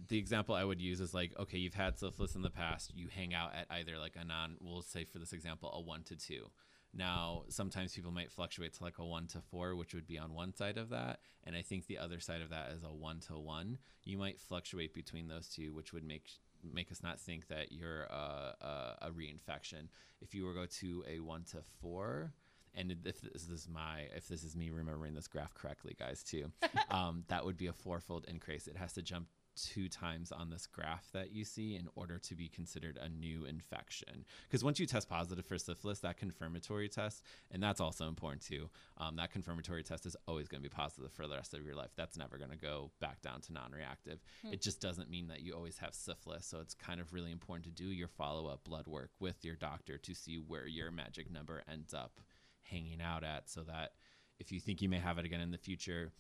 the 0.09 0.17
example 0.17 0.55
i 0.55 0.65
would 0.65 0.81
use 0.81 1.01
is 1.01 1.13
like 1.13 1.33
okay 1.39 1.59
you've 1.59 1.75
had 1.75 1.99
syphilis 1.99 2.35
in 2.35 2.41
the 2.41 2.49
past 2.49 2.93
you 2.95 3.09
hang 3.15 3.35
out 3.35 3.51
at 3.55 3.67
either 3.77 3.99
like 3.99 4.17
a 4.19 4.25
non 4.25 4.57
we'll 4.61 4.81
say 4.81 5.05
for 5.05 5.19
this 5.19 5.35
example 5.35 5.71
a 5.75 5.81
one 5.81 6.03
to 6.03 6.17
two 6.17 6.47
now 6.95 7.43
sometimes 7.51 7.95
people 7.95 8.11
might 8.11 8.33
fluctuate 8.33 8.73
to 8.73 8.83
like 8.83 8.99
a 8.99 9.05
one 9.05 9.27
to 9.27 9.41
four 9.51 9.77
which 9.77 9.93
would 9.93 10.07
be 10.07 10.19
on 10.19 10.33
one 10.33 10.55
side 10.55 10.79
of 10.79 10.89
that 10.89 11.21
and 11.45 11.55
i 11.55 11.61
think 11.61 11.87
the 11.87 11.99
other 11.99 12.19
side 12.19 12.41
of 12.41 12.49
that 12.49 12.71
is 12.71 12.83
a 12.83 12.87
one 12.93 13.21
to 13.21 13.39
one 13.39 13.77
you 14.05 14.17
might 14.17 14.41
fluctuate 14.41 14.95
between 14.95 15.29
those 15.29 15.49
two 15.49 15.75
which 15.75 15.93
would 15.93 16.05
make 16.05 16.27
make 16.63 16.91
us 16.91 17.03
not 17.03 17.21
think 17.21 17.49
that 17.49 17.73
you're 17.73 18.05
a, 18.05 18.55
a, 18.61 18.97
a 19.03 19.11
reinfection. 19.11 19.89
If 20.21 20.35
you 20.35 20.45
were 20.45 20.55
go 20.55 20.67
to 20.67 21.05
a 21.09 21.21
one 21.21 21.45
to 21.53 21.59
four 21.81 22.33
and 22.75 22.93
if 23.05 23.21
this 23.21 23.49
is 23.49 23.69
my 23.69 24.03
if 24.15 24.29
this 24.29 24.45
is 24.45 24.57
me 24.57 24.71
remembering 24.71 25.15
this 25.15 25.27
graph 25.27 25.55
correctly 25.55 25.97
guys 25.99 26.23
too 26.23 26.51
um, 26.91 27.25
that 27.29 27.45
would 27.45 27.57
be 27.57 27.67
a 27.67 27.73
fourfold 27.73 28.25
increase. 28.29 28.67
It 28.67 28.77
has 28.77 28.93
to 28.95 29.03
jump 29.03 29.27
two 29.63 29.89
times 29.89 30.33
on 30.33 30.51
this 30.51 30.67
graph 30.67 31.11
that 31.13 31.33
you 31.33 31.45
see 31.45 31.77
in 31.77 31.89
order 31.95 32.19
to 32.19 32.35
be 32.35 32.49
considered 32.49 32.99
a 33.01 33.09
new 33.09 33.45
infection. 33.45 34.25
Because 34.49 34.65
once 34.65 34.79
you 34.79 34.87
test 34.87 35.09
positive 35.09 35.47
for 35.47 35.59
syphilis 35.59 36.01
that 36.01 36.17
confirmatory 36.17 36.89
test 36.89 37.23
and 37.51 37.63
that's 37.63 37.81
also 37.81 38.09
important 38.09 38.43
too 38.43 38.69
um, 38.97 39.17
that 39.17 39.33
confirmatory 39.33 39.83
test 39.83 40.07
is 40.07 40.17
always 40.27 40.49
going 40.49 40.63
to 40.63 40.69
be 40.69 40.75
positive 40.75 41.13
for 41.13 41.27
the 41.27 41.35
rest 41.35 41.55
of 41.55 41.65
your 41.65 41.75
life. 41.75 41.91
That's 41.97 42.17
never 42.17 42.39
going 42.39 42.51
to 42.51 42.57
go 42.57 42.91
back 43.01 43.21
down 43.23 43.41
to 43.43 43.53
non-reactive. 43.53 44.21
It 44.53 44.63
just 44.63 44.81
doesn't 44.81 45.11
mean 45.11 45.29
that 45.29 45.41
you 45.41 45.55
always 45.55 45.79
have 45.79 45.95
syphilis 45.95 46.47
so 46.47 46.61
it's 46.61 46.75
kind 46.75 47.01
of 47.01 47.13
really 47.13 47.33
important 47.33 47.65
to 47.65 47.83
do 47.83 47.91
your 47.91 48.09
follow-up 48.09 48.65
blood 48.65 48.87
work 48.87 49.11
with 49.21 49.45
your 49.45 49.57
doctor 49.57 49.99
to 49.99 50.15
see 50.15 50.37
where 50.37 50.67
your 50.67 50.91
magic 50.91 51.31
number 51.31 51.63
ends 51.71 51.95
up 51.95 52.21
hanging 52.63 53.01
out 53.01 53.25
at 53.25 53.49
so 53.49 53.63
that 53.63 53.93
if 54.39 54.53
you 54.53 54.61
think 54.61 54.81
you 54.81 54.89
may 54.89 54.99
have 54.99 55.19
it 55.19 55.25
again 55.25 55.41
in 55.41 55.51
the 55.51 55.59
future, 55.59 56.13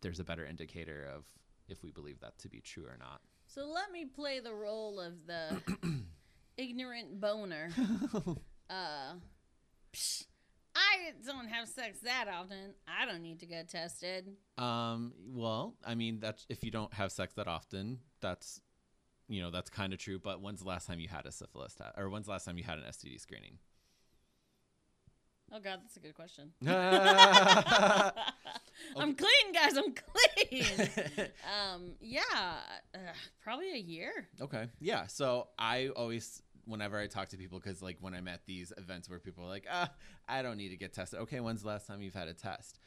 there's 0.00 0.20
a 0.20 0.24
better 0.24 0.46
indicator 0.46 1.08
of 1.14 1.24
if 1.70 1.82
we 1.82 1.90
believe 1.90 2.20
that 2.20 2.38
to 2.38 2.48
be 2.48 2.60
true 2.60 2.84
or 2.84 2.96
not. 2.98 3.20
So 3.46 3.66
let 3.66 3.90
me 3.90 4.04
play 4.04 4.40
the 4.40 4.54
role 4.54 5.00
of 5.00 5.26
the 5.26 5.60
ignorant 6.56 7.20
boner. 7.20 7.70
Uh, 8.70 9.14
Psh, 9.92 10.26
I 10.76 11.12
don't 11.26 11.48
have 11.48 11.66
sex 11.68 11.98
that 12.04 12.26
often. 12.28 12.74
I 12.86 13.04
don't 13.04 13.20
need 13.20 13.40
to 13.40 13.46
get 13.46 13.68
tested. 13.68 14.36
Um, 14.58 15.12
well, 15.26 15.74
I 15.84 15.96
mean, 15.96 16.20
that's 16.20 16.46
if 16.48 16.62
you 16.62 16.70
don't 16.70 16.94
have 16.94 17.10
sex 17.10 17.34
that 17.34 17.48
often, 17.48 17.98
that's 18.20 18.60
you 19.28 19.42
know 19.42 19.50
that's 19.50 19.70
kind 19.70 19.92
of 19.92 19.98
true. 19.98 20.20
But 20.20 20.40
when's 20.40 20.60
the 20.60 20.68
last 20.68 20.86
time 20.86 21.00
you 21.00 21.08
had 21.08 21.26
a 21.26 21.32
syphilis 21.32 21.74
test, 21.74 21.98
or 21.98 22.08
when's 22.08 22.26
the 22.26 22.32
last 22.32 22.44
time 22.44 22.56
you 22.58 22.62
had 22.64 22.78
an 22.78 22.84
STD 22.84 23.20
screening? 23.20 23.58
Oh 25.52 25.58
God, 25.58 25.80
that's 25.82 25.96
a 25.96 26.00
good 26.00 26.14
question. 26.14 26.52
I'm 28.96 29.14
clean, 29.14 29.52
guys. 29.52 29.76
I'm 29.76 29.92
clean. 29.94 30.64
um, 31.72 31.92
yeah, 32.00 32.22
uh, 32.94 32.98
probably 33.42 33.72
a 33.72 33.78
year. 33.78 34.28
Okay. 34.40 34.68
Yeah. 34.80 35.06
So 35.06 35.48
I 35.58 35.88
always, 35.88 36.42
whenever 36.64 36.98
I 36.98 37.06
talk 37.06 37.28
to 37.30 37.36
people, 37.36 37.58
because 37.58 37.82
like 37.82 37.96
when 38.00 38.14
I'm 38.14 38.28
at 38.28 38.46
these 38.46 38.72
events 38.76 39.08
where 39.08 39.18
people 39.18 39.44
are 39.44 39.48
like, 39.48 39.66
ah, 39.70 39.90
I 40.28 40.42
don't 40.42 40.56
need 40.56 40.70
to 40.70 40.76
get 40.76 40.92
tested. 40.92 41.20
Okay. 41.20 41.40
When's 41.40 41.62
the 41.62 41.68
last 41.68 41.86
time 41.86 42.02
you've 42.02 42.14
had 42.14 42.28
a 42.28 42.34
test? 42.34 42.78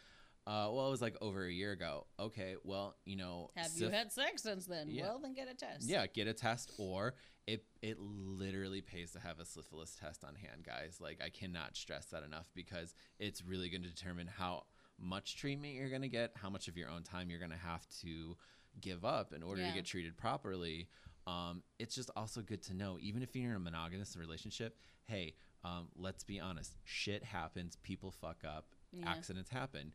Uh, 0.46 0.68
well, 0.74 0.88
it 0.88 0.92
was 0.92 1.02
like 1.02 1.16
over 1.22 1.46
a 1.46 1.52
year 1.52 1.72
ago. 1.72 2.06
Okay. 2.20 2.56
Well, 2.64 2.96
you 3.06 3.16
know, 3.16 3.50
Have 3.56 3.72
you 3.76 3.86
syph- 3.88 3.94
had 3.94 4.12
sex 4.12 4.44
since 4.44 4.66
then? 4.66 4.88
Yeah. 4.90 5.04
Well, 5.04 5.20
then 5.20 5.34
get 5.34 5.50
a 5.50 5.54
test. 5.54 5.88
Yeah, 5.88 6.06
get 6.08 6.28
a 6.28 6.34
test, 6.34 6.72
or 6.78 7.14
it 7.48 7.64
it 7.82 7.98
literally 8.00 8.82
pays 8.82 9.12
to 9.14 9.20
have 9.20 9.40
a 9.40 9.46
syphilis 9.46 9.96
test 10.00 10.26
on 10.26 10.36
hand, 10.36 10.64
guys. 10.66 10.98
Like 11.00 11.22
I 11.24 11.30
cannot 11.30 11.78
stress 11.78 12.08
that 12.08 12.24
enough 12.24 12.50
because 12.54 12.94
it's 13.20 13.42
really 13.42 13.70
going 13.70 13.84
to 13.84 13.90
determine 13.90 14.28
how 14.28 14.64
much 15.00 15.36
treatment 15.38 15.74
you're 15.74 15.90
going 15.90 16.02
to 16.02 16.08
get, 16.10 16.32
how 16.36 16.50
much 16.50 16.68
of 16.68 16.78
your 16.78 16.90
own 16.90 17.04
time 17.04 17.30
you're 17.30 17.40
going 17.40 17.52
to 17.52 17.58
have 17.58 17.88
to 18.02 18.38
give 18.80 19.04
up 19.06 19.34
in 19.34 19.44
order 19.44 19.62
Yeah. 19.62 19.68
to 19.70 19.74
get 19.74 19.86
treated 19.86 20.18
properly. 20.18 20.88
Um, 21.28 21.64
it's 21.80 21.96
just 21.96 22.10
also 22.16 22.42
good 22.42 22.62
to 22.64 22.74
know, 22.74 22.98
even 23.02 23.22
if 23.22 23.36
you're 23.36 23.50
in 23.52 23.56
a 23.56 23.60
monogamous 23.60 24.16
relationship, 24.18 24.78
hey, 25.06 25.36
um, 25.64 25.88
let's 25.96 26.24
be 26.24 26.40
honest, 26.40 26.76
shit 26.84 27.24
happens, 27.24 27.76
people 27.78 28.12
fuck 28.12 28.44
up, 28.46 28.68
Yeah. 28.92 29.10
accidents 29.12 29.50
happen. 29.50 29.94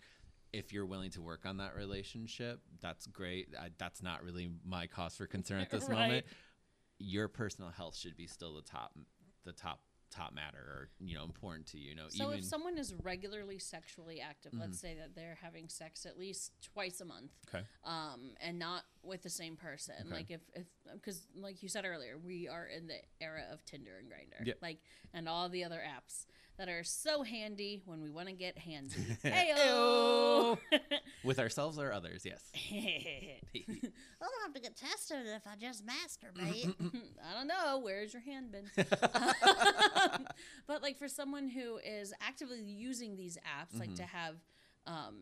If 0.53 0.73
you're 0.73 0.87
willing 0.87 1.11
to 1.11 1.21
work 1.21 1.45
on 1.45 1.59
that 1.59 1.75
relationship, 1.77 2.63
that's 2.81 3.07
great. 3.07 3.49
I, 3.59 3.69
that's 3.77 4.03
not 4.03 4.23
really 4.25 4.51
my 4.65 4.87
cause 4.87 5.15
for 5.17 5.27
concern 5.27 5.61
at 5.61 5.71
this 5.71 5.87
Right. 5.89 5.99
moment. 5.99 6.27
Your 6.99 7.29
personal 7.29 7.71
health 7.71 7.95
should 7.97 8.17
be 8.17 8.27
still 8.27 8.55
the 8.55 8.63
top, 8.63 8.97
the 9.45 9.53
top, 9.53 9.81
top 10.11 10.35
matter, 10.35 10.59
or 10.59 10.89
you 11.01 11.15
know, 11.17 11.25
important 11.25 11.67
to 11.69 11.79
you. 11.79 11.91
You 11.91 11.95
know, 11.97 12.05
So 12.09 12.25
even 12.25 12.29
Mm-hmm. 12.29 12.39
if 12.39 12.45
someone 12.45 12.79
is 12.79 12.95
regularly 13.03 13.59
sexually 13.59 14.21
active, 14.21 14.53
let's 14.59 14.79
say 14.81 14.95
that 14.95 15.15
they're 15.15 15.39
having 15.41 15.69
sex 15.69 16.05
at 16.07 16.19
least 16.19 16.53
twice 16.73 17.01
a 17.01 17.05
month, 17.05 17.33
okay, 17.49 17.65
um, 17.85 18.33
and 18.41 18.59
not 18.59 18.83
with 19.03 19.23
the 19.23 19.31
same 19.31 19.57
person. 19.57 19.95
Okay. 20.07 20.11
Like 20.15 20.31
if, 20.31 20.41
if, 20.55 20.67
because 20.95 21.27
like 21.37 21.63
you 21.63 21.69
said 21.69 21.85
earlier, 21.85 22.19
we 22.19 22.49
are 22.49 22.67
in 22.67 22.87
the 22.87 22.99
era 23.21 23.43
of 23.53 23.65
Tinder 23.65 23.93
and 23.99 24.09
Grindr, 24.09 24.47
Yeah. 24.47 24.55
like, 24.63 24.79
and 25.15 25.29
all 25.29 25.49
the 25.49 25.65
other 25.65 25.81
apps 25.87 26.27
that 26.59 26.69
are 26.69 26.83
so 26.85 27.23
handy 27.23 27.81
when 27.87 28.03
we 28.03 28.11
want 28.11 28.27
to 28.29 28.35
get 28.35 28.59
handy. 28.59 28.95
Ayo. 29.25 30.59
Heyo. 30.73 30.81
with 31.25 31.39
ourselves 31.39 31.79
or 31.79 31.93
others, 31.93 32.23
yes. 32.25 32.43
I 32.73 33.37
don't 34.21 34.43
have 34.45 34.55
to 34.55 34.61
get 34.61 34.77
tested 34.77 35.19
if 35.27 35.43
I 35.47 35.55
just 35.61 35.85
masturbate. 35.87 36.75
I 37.25 37.35
don't 37.39 37.47
know. 37.49 37.81
Where's 37.83 38.13
your 38.13 38.23
hand 38.23 38.53
been? 38.53 38.65
but 40.67 40.83
like 40.83 40.99
for 40.99 41.09
someone 41.09 41.49
who 41.49 41.79
is 41.79 42.13
actively 42.21 42.61
using 42.63 43.17
these 43.17 43.39
apps, 43.39 43.79
like 43.79 43.95
to 43.95 44.03
Mm-hmm. 44.03 44.17
have 44.17 44.35
um, 44.87 45.17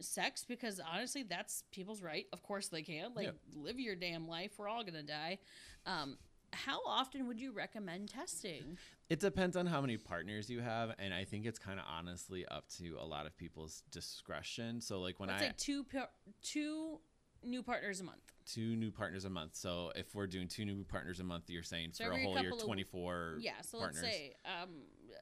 sex, 0.00 0.44
because 0.46 0.78
honestly, 0.92 1.22
that's 1.22 1.62
people's 1.72 2.02
right. 2.02 2.26
Of 2.34 2.42
course 2.42 2.68
they 2.68 2.82
can. 2.82 3.14
Like, 3.14 3.26
Yeah. 3.28 3.62
live 3.62 3.80
your 3.80 3.94
damn 3.96 4.28
life. 4.28 4.52
We're 4.58 4.68
all 4.68 4.84
gonna 4.84 5.02
die. 5.02 5.38
Um, 5.86 6.18
how 6.52 6.80
often 6.86 7.26
would 7.28 7.40
you 7.40 7.52
recommend 7.52 8.08
testing? 8.08 8.78
It 9.08 9.20
depends 9.20 9.56
on 9.56 9.66
how 9.66 9.80
many 9.80 9.96
partners 9.96 10.48
you 10.50 10.60
have, 10.60 10.94
and 10.98 11.12
I 11.14 11.24
think 11.24 11.46
it's 11.46 11.58
kind 11.58 11.78
of 11.78 11.86
honestly 11.88 12.46
up 12.46 12.68
to 12.78 12.96
a 13.00 13.04
lot 13.04 13.26
of 13.26 13.36
people's 13.36 13.82
discretion. 13.90 14.80
So, 14.80 15.00
like 15.00 15.20
when 15.20 15.28
Let's 15.28 15.42
I 15.42 15.46
say 15.48 15.52
two 15.56 15.84
two 16.42 17.00
new 17.44 17.62
partners 17.62 18.00
a 18.00 18.04
month. 18.04 18.32
two 18.46 18.74
new 18.76 18.90
partners 18.90 19.24
a 19.24 19.30
month. 19.30 19.54
So 19.54 19.92
if 19.94 20.14
we're 20.14 20.26
doing 20.26 20.48
two 20.48 20.64
new 20.64 20.82
partners 20.84 21.20
a 21.20 21.24
month, 21.24 21.44
you're 21.48 21.62
saying 21.62 21.90
So 21.92 22.06
for 22.06 22.12
a 22.12 22.22
whole 22.22 22.40
year, 22.40 22.50
24 22.50 23.36
Yeah, 23.40 23.52
so 23.62 23.78
partners. 23.78 24.02
let's 24.02 24.14
say 24.16 24.34
um, 24.44 24.70
uh, 25.12 25.14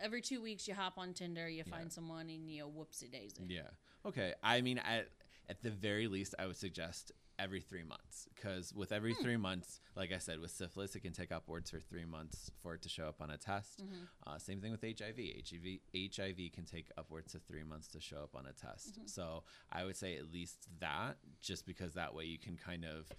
every 0.00 0.20
two 0.20 0.42
weeks 0.42 0.66
you 0.68 0.74
hop 0.74 0.98
on 0.98 1.14
Tinder, 1.14 1.48
you 1.48 1.62
Yeah. 1.66 1.74
find 1.76 1.90
someone, 1.92 2.28
and 2.28 2.50
you 2.50 2.60
know, 2.62 2.68
whoopsie 2.70 3.10
daisy. 3.10 3.44
Yeah. 3.48 3.70
Okay. 4.04 4.34
I 4.42 4.60
mean, 4.60 4.78
at 4.78 5.08
at 5.48 5.62
the 5.62 5.70
very 5.70 6.08
least, 6.08 6.34
I 6.38 6.46
would 6.46 6.56
suggest 6.56 7.12
every 7.38 7.60
three 7.60 7.82
months 7.82 8.28
because 8.34 8.72
with 8.74 8.92
every 8.92 9.12
Hmm. 9.14 9.22
three 9.22 9.36
months, 9.36 9.80
like 9.94 10.12
I 10.12 10.18
said, 10.18 10.38
with 10.40 10.50
syphilis, 10.50 10.94
it 10.96 11.00
can 11.00 11.12
take 11.12 11.30
upwards 11.32 11.70
for 11.70 11.80
three 11.80 12.04
months 12.04 12.50
for 12.62 12.74
it 12.74 12.82
to 12.82 12.88
show 12.88 13.06
up 13.08 13.20
on 13.20 13.30
a 13.30 13.36
test. 13.38 13.84
Mm-hmm. 13.84 14.04
Uh, 14.26 14.38
same 14.38 14.60
thing 14.60 14.70
with 14.72 14.82
HIV. 14.82 15.18
HIV. 15.18 15.80
HIV 16.16 16.52
can 16.52 16.64
take 16.64 16.86
upwards 16.96 17.32
to 17.32 17.38
three 17.38 17.62
months 17.64 17.88
to 17.88 18.00
show 18.00 18.22
up 18.22 18.34
on 18.34 18.46
a 18.46 18.52
test. 18.52 18.94
Mm-hmm. 18.94 19.06
So 19.06 19.44
I 19.70 19.84
would 19.84 19.96
say 19.96 20.16
at 20.16 20.32
least 20.32 20.66
that, 20.80 21.18
just 21.42 21.66
because 21.66 21.94
that 21.94 22.14
way 22.14 22.24
you 22.24 22.38
can 22.38 22.56
kind 22.56 22.84
of 22.84 23.10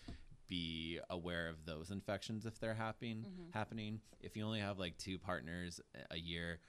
be 0.47 0.99
aware 1.09 1.49
of 1.49 1.65
those 1.65 1.91
infections 1.91 2.45
if 2.45 2.59
they're 2.59 2.73
happening. 2.73 3.25
Mm-hmm. 3.27 3.51
Happening. 3.53 3.99
If 4.21 4.37
you 4.37 4.45
only 4.45 4.61
have 4.61 4.79
like 4.79 4.97
two 4.97 5.19
partners 5.19 5.81
a- 5.93 6.13
a 6.15 6.17
year, 6.17 6.59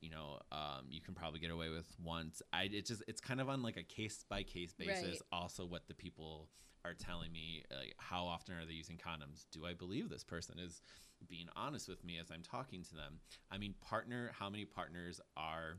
you 0.00 0.10
know, 0.10 0.38
um, 0.52 0.84
you 0.90 1.00
can 1.00 1.14
probably 1.14 1.40
get 1.40 1.50
away 1.50 1.70
with 1.70 1.86
once. 1.98 2.42
I 2.52 2.64
it 2.64 2.84
just 2.84 3.02
it's 3.08 3.22
kind 3.22 3.40
of 3.40 3.48
on 3.48 3.62
like 3.62 3.78
a 3.78 3.82
case 3.82 4.24
by 4.28 4.42
case 4.42 4.74
basis. 4.74 5.04
Right. 5.12 5.20
Also, 5.32 5.64
what 5.64 5.88
the 5.88 5.94
people 5.94 6.50
are 6.84 6.94
telling 6.94 7.32
me, 7.32 7.64
like, 7.70 7.94
how 7.96 8.24
often 8.26 8.54
are 8.54 8.66
they 8.66 8.72
using 8.72 8.96
condoms? 8.96 9.46
Do 9.50 9.66
I 9.66 9.74
believe 9.74 10.08
this 10.08 10.24
person 10.24 10.58
is 10.58 10.82
being 11.28 11.48
honest 11.56 11.88
with 11.88 12.04
me 12.04 12.18
as 12.18 12.30
I'm 12.30 12.42
talking 12.42 12.82
to 12.84 12.94
them? 12.94 13.20
I 13.50 13.58
mean, 13.58 13.74
partner, 13.80 14.32
how 14.38 14.50
many 14.50 14.64
partners 14.64 15.20
are 15.36 15.78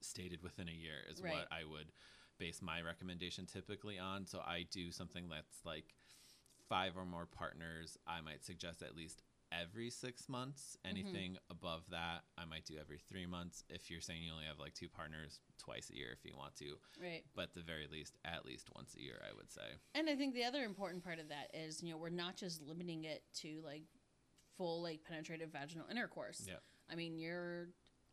stated 0.00 0.42
within 0.42 0.68
a 0.68 0.72
year 0.72 1.02
is 1.10 1.20
Right. 1.22 1.32
what 1.32 1.48
I 1.50 1.64
would 1.64 1.92
base 2.38 2.60
my 2.62 2.80
recommendation 2.82 3.46
typically 3.46 3.98
on. 3.98 4.26
So 4.26 4.38
I 4.38 4.66
do 4.70 4.90
something 4.90 5.28
that's 5.28 5.64
like 5.64 5.94
five 6.68 6.96
or 6.96 7.04
more 7.04 7.26
partners. 7.26 7.96
I 8.06 8.20
might 8.20 8.44
suggest 8.44 8.82
at 8.82 8.96
least 8.96 9.22
every 9.52 9.90
six 9.90 10.28
months. 10.28 10.76
Mm-hmm. 10.84 10.96
Anything 10.96 11.36
above 11.50 11.82
that, 11.90 12.22
I 12.38 12.44
might 12.44 12.64
do 12.64 12.74
every 12.80 12.98
three 13.08 13.26
months. 13.26 13.64
If 13.68 13.90
you're 13.90 14.00
saying 14.00 14.22
you 14.22 14.32
only 14.32 14.44
have 14.44 14.58
like 14.58 14.74
two 14.74 14.88
partners, 14.88 15.40
twice 15.58 15.90
a 15.90 15.96
year 15.96 16.08
if 16.12 16.24
you 16.24 16.36
want 16.36 16.56
to. 16.56 16.76
Right. 17.02 17.24
But 17.34 17.54
the 17.54 17.62
very 17.62 17.86
least, 17.90 18.16
at 18.24 18.44
least 18.44 18.68
once 18.74 18.94
a 18.94 19.02
year, 19.02 19.20
I 19.28 19.34
would 19.36 19.50
say. 19.50 19.76
And 19.94 20.08
I 20.08 20.14
think 20.14 20.34
the 20.34 20.44
other 20.44 20.64
important 20.64 21.04
part 21.04 21.18
of 21.18 21.28
that 21.28 21.50
is, 21.54 21.82
you 21.82 21.90
know, 21.90 21.96
we're 21.96 22.08
not 22.10 22.36
just 22.36 22.62
limiting 22.62 23.04
it 23.04 23.22
to 23.42 23.60
like 23.64 23.82
full 24.56 24.82
like 24.82 25.00
penetrative 25.04 25.50
vaginal 25.52 25.86
intercourse. 25.90 26.44
Yeah. 26.46 26.54
I 26.90 26.94
mean, 26.94 27.18
your 27.18 27.68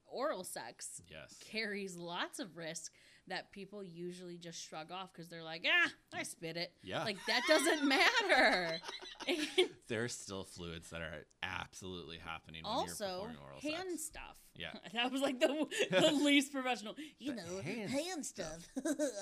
oral 0.05 0.43
sex 0.43 1.01
Yes. 1.09 1.35
carries 1.39 1.95
lots 1.95 2.39
of 2.39 2.57
risk 2.57 2.91
that 3.27 3.51
people 3.51 3.83
usually 3.83 4.37
just 4.37 4.61
shrug 4.67 4.91
off 4.91 5.11
because 5.13 5.29
they're 5.29 5.43
like, 5.43 5.65
ah, 5.65 5.89
I 6.13 6.23
spit 6.23 6.57
it. 6.57 6.73
Yeah. 6.83 7.03
Like 7.03 7.17
that 7.27 7.41
doesn't 7.47 7.87
matter. 7.87 8.79
There 9.87 10.03
are 10.03 10.09
still 10.09 10.43
fluids 10.43 10.89
that 10.89 11.01
are 11.01 11.25
absolutely 11.43 12.17
happening 12.17 12.63
also, 12.65 13.27
hand 13.61 13.91
sex. 13.91 14.05
stuff. 14.05 14.37
Yeah. 14.55 14.71
that 14.93 15.11
was 15.11 15.21
like 15.21 15.39
the, 15.39 15.65
the 15.91 16.11
least 16.11 16.51
professional. 16.51 16.95
You 17.19 17.35
know, 17.35 17.61
hand 17.63 17.89
hand, 17.89 18.25
stuff 18.25 18.67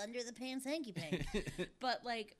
under 0.02 0.24
the 0.24 0.34
pants 0.34 0.66
hanky 0.66 0.94
pank. 0.94 1.26
but 1.80 2.02
like, 2.06 2.36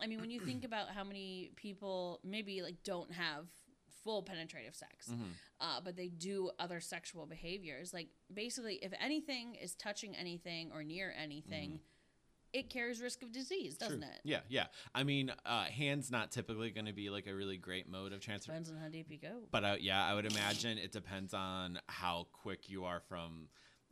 I 0.00 0.06
mean, 0.06 0.20
when 0.20 0.30
you 0.30 0.40
think 0.40 0.64
about 0.64 0.88
how 0.88 1.04
many 1.04 1.50
people 1.56 2.20
maybe 2.24 2.62
like 2.62 2.82
don't 2.84 3.12
have 3.12 3.46
full 4.04 4.22
penetrative 4.22 4.76
sex, 4.76 5.08
Mhm. 5.10 5.32
uh, 5.60 5.80
but 5.80 5.96
they 5.96 6.08
do 6.08 6.50
other 6.58 6.80
sexual 6.80 7.26
behaviors. 7.26 7.92
Like 7.92 8.08
basically, 8.32 8.76
if 8.76 8.92
anything 9.00 9.54
is 9.56 9.74
touching 9.74 10.14
anything 10.14 10.70
or 10.72 10.84
near 10.84 11.10
anything, 11.16 11.80
it 12.52 12.70
carries 12.70 13.00
risk 13.00 13.22
of 13.22 13.32
disease, 13.32 13.76
doesn't 13.76 13.98
Mm-hmm. 14.00 14.08
True. 14.10 14.16
it? 14.16 14.20
Yeah, 14.22 14.40
yeah. 14.48 14.66
I 14.94 15.02
mean, 15.02 15.30
uh, 15.44 15.64
hands 15.64 16.10
not 16.10 16.30
typically 16.30 16.70
going 16.70 16.86
to 16.86 16.92
be 16.92 17.10
like 17.10 17.26
a 17.26 17.34
really 17.34 17.56
great 17.56 17.88
mode 17.88 18.12
of 18.12 18.20
transfer. 18.20 18.52
Depends 18.52 18.70
on 18.70 18.76
how 18.76 18.88
deep 18.88 19.10
you 19.10 19.18
go. 19.18 19.48
But 19.50 19.64
uh, 19.64 19.76
yeah, 19.80 20.04
I 20.06 20.14
would 20.14 20.26
imagine 20.26 20.78
it 20.78 20.92
depends 20.92 21.34
on 21.34 21.80
how 21.88 22.28
quick 22.30 22.68
you 22.68 22.84
are 22.84 23.00
from. 23.00 23.48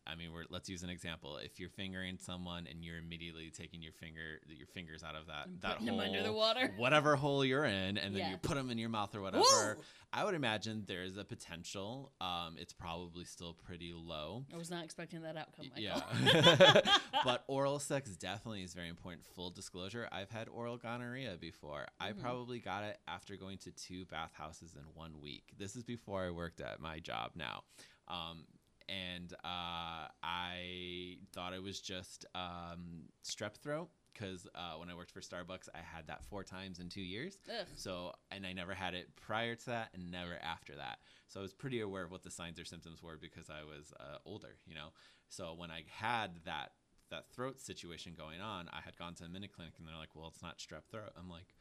I 0.06 0.16
mean, 0.16 0.32
we're, 0.32 0.44
let's 0.50 0.68
use 0.68 0.82
an 0.82 0.90
example. 0.90 1.36
If 1.36 1.60
you're 1.60 1.68
fingering 1.70 2.18
someone 2.18 2.66
and 2.68 2.84
you're 2.84 2.98
immediately 2.98 3.50
taking 3.56 3.80
your 3.82 3.92
finger, 3.92 4.40
your 4.48 4.66
fingers 4.66 5.02
out 5.04 5.14
of 5.14 5.26
that 5.28 5.48
that 5.60 5.76
hole, 5.88 6.00
under 6.00 6.22
the 6.22 6.32
water. 6.32 6.72
whatever 6.76 7.14
hole 7.16 7.44
you're 7.44 7.64
in, 7.64 7.96
and 7.98 8.14
then 8.14 8.16
Yeah. 8.16 8.30
you 8.32 8.36
put 8.36 8.56
them 8.56 8.70
in 8.70 8.78
your 8.78 8.88
mouth 8.88 9.14
or 9.14 9.20
whatever. 9.20 9.78
I 10.12 10.24
would 10.24 10.34
imagine 10.34 10.84
there's 10.86 11.16
a 11.16 11.24
potential. 11.24 12.12
Um, 12.20 12.56
it's 12.58 12.72
probably 12.72 13.24
still 13.24 13.54
pretty 13.54 13.92
low. 13.94 14.44
I 14.52 14.56
was 14.58 14.70
not 14.70 14.84
expecting 14.84 15.22
that 15.22 15.36
outcome. 15.36 15.70
Michael. 15.74 16.02
Yeah. 16.34 16.80
but 17.24 17.44
oral 17.46 17.78
sex 17.78 18.10
definitely 18.16 18.62
is 18.62 18.74
very 18.74 18.88
important. 18.88 19.24
Full 19.36 19.50
disclosure, 19.50 20.08
I've 20.12 20.30
had 20.30 20.48
oral 20.48 20.76
gonorrhea 20.76 21.36
before. 21.40 21.86
I 22.00 22.10
Mm-hmm. 22.10 22.20
probably 22.20 22.58
got 22.58 22.84
it 22.84 22.98
after 23.08 23.36
going 23.36 23.56
to 23.58 23.70
two 23.70 24.04
bathhouses 24.06 24.74
in 24.76 24.82
one 24.94 25.20
week. 25.22 25.44
This 25.56 25.76
is 25.76 25.82
before 25.84 26.24
I 26.26 26.30
worked 26.30 26.60
at 26.60 26.78
my 26.80 26.98
job 26.98 27.30
now. 27.36 27.62
Um, 28.08 28.44
and 28.88 29.32
uh, 29.44 30.08
I 30.22 31.16
thought 31.32 31.52
it 31.54 31.62
was 31.62 31.80
just 31.80 32.26
um, 32.34 33.04
strep 33.24 33.56
throat. 33.56 33.88
because 34.12 34.46
uh, 34.54 34.74
when 34.78 34.90
I 34.90 34.94
worked 34.94 35.10
for 35.10 35.20
Starbucks, 35.20 35.68
I 35.74 35.78
had 35.78 36.06
that 36.08 36.24
four 36.24 36.44
times 36.44 36.78
in 36.80 36.88
two 36.88 37.00
years. 37.02 37.38
Ugh. 37.48 37.66
So, 37.74 38.12
and 38.30 38.46
I 38.46 38.52
never 38.52 38.74
had 38.74 38.94
it 38.94 39.08
prior 39.16 39.54
to 39.54 39.66
that 39.66 39.88
and 39.94 40.10
never 40.10 40.38
after 40.42 40.76
that. 40.76 40.98
So 41.28 41.40
I 41.40 41.42
was 41.42 41.52
pretty 41.54 41.80
aware 41.80 42.04
of 42.04 42.10
what 42.10 42.22
the 42.22 42.30
signs 42.30 42.58
or 42.60 42.64
symptoms 42.64 43.02
were 43.02 43.16
because 43.16 43.48
I 43.48 43.64
was 43.64 43.92
uh, 43.98 44.18
older, 44.26 44.56
you 44.66 44.74
know. 44.74 44.88
So 45.28 45.54
when 45.56 45.70
I 45.70 45.84
had 45.90 46.44
that 46.44 46.72
that 47.10 47.30
throat 47.34 47.60
situation 47.60 48.14
going 48.16 48.40
on, 48.40 48.68
I 48.72 48.80
had 48.82 48.96
gone 48.96 49.14
to 49.16 49.24
a 49.24 49.28
minute 49.28 49.52
clinic 49.52 49.74
and 49.78 49.86
they're 49.86 49.96
like, 49.96 50.14
"Well, 50.14 50.28
it's 50.28 50.42
not 50.42 50.58
strep 50.58 50.84
throat." 50.90 51.12
I'm 51.18 51.28
like, 51.28 51.54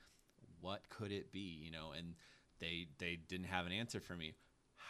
"What 0.60 0.88
could 0.90 1.12
it 1.12 1.32
be?" 1.32 1.40
You 1.64 1.72
know, 1.72 1.92
and 1.98 2.16
they 2.60 2.88
they 3.00 3.18
didn't 3.28 3.48
have 3.48 3.66
an 3.66 3.72
answer 3.72 4.00
for 4.00 4.16
me. 4.16 4.34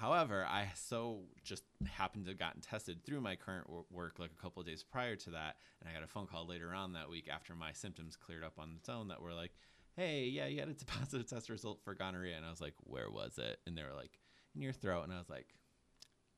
However, 0.01 0.47
I 0.49 0.67
so 0.73 1.19
just 1.43 1.63
happened 1.85 2.25
to 2.25 2.31
have 2.31 2.39
gotten 2.39 2.59
tested 2.59 3.05
through 3.05 3.21
my 3.21 3.35
current 3.35 3.69
wor- 3.69 3.85
work 3.91 4.17
like 4.17 4.31
a 4.31 4.41
couple 4.41 4.59
of 4.59 4.65
days 4.65 4.81
prior 4.81 5.15
to 5.15 5.29
that, 5.29 5.57
and 5.79 5.87
I 5.87 5.93
got 5.93 6.01
a 6.01 6.07
phone 6.07 6.25
call 6.25 6.47
later 6.47 6.73
on 6.73 6.93
that 6.93 7.07
week 7.07 7.29
after 7.31 7.53
my 7.53 7.71
symptoms 7.71 8.15
cleared 8.15 8.43
up 8.43 8.57
on 8.57 8.73
its 8.79 8.89
own 8.89 9.09
that 9.09 9.21
were 9.21 9.35
like, 9.35 9.51
"Hey, 9.95 10.23
yeah, 10.25 10.47
you 10.47 10.59
had 10.59 10.69
a 10.69 10.85
positive 10.99 11.29
test 11.29 11.51
result 11.51 11.83
for 11.83 11.93
gonorrhea," 11.93 12.35
and 12.35 12.43
I 12.43 12.49
was 12.49 12.59
like, 12.59 12.73
"Where 12.79 13.11
was 13.11 13.37
it?" 13.37 13.59
And 13.67 13.77
they 13.77 13.83
were 13.83 13.93
like, 13.95 14.19
"In 14.55 14.63
your 14.63 14.73
throat," 14.73 15.03
and 15.03 15.13
I 15.13 15.19
was 15.19 15.29
like, 15.29 15.53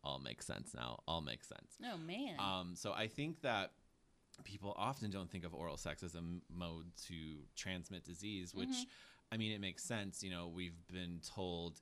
"All 0.04 0.20
makes 0.20 0.46
sense 0.46 0.74
now. 0.76 1.00
All 1.08 1.22
makes 1.22 1.48
sense." 1.48 1.78
Oh 1.90 1.98
man. 1.98 2.36
Um, 2.40 2.76
so 2.76 2.92
I 2.92 3.08
think 3.08 3.44
that 3.44 3.72
people 4.44 4.74
often 4.78 5.10
don't 5.10 5.32
think 5.32 5.46
of 5.46 5.54
oral 5.54 5.78
sex 5.78 6.04
as 6.04 6.16
a 6.16 6.18
m- 6.18 6.42
mode 6.54 6.88
to 7.08 7.38
transmit 7.56 8.04
disease, 8.04 8.54
which 8.54 8.76
I 9.32 9.38
mean, 9.38 9.54
it 9.54 9.62
makes 9.62 9.86
sense. 9.86 10.22
You 10.22 10.32
know, 10.32 10.50
we've 10.54 10.86
been 10.92 11.22
told 11.34 11.80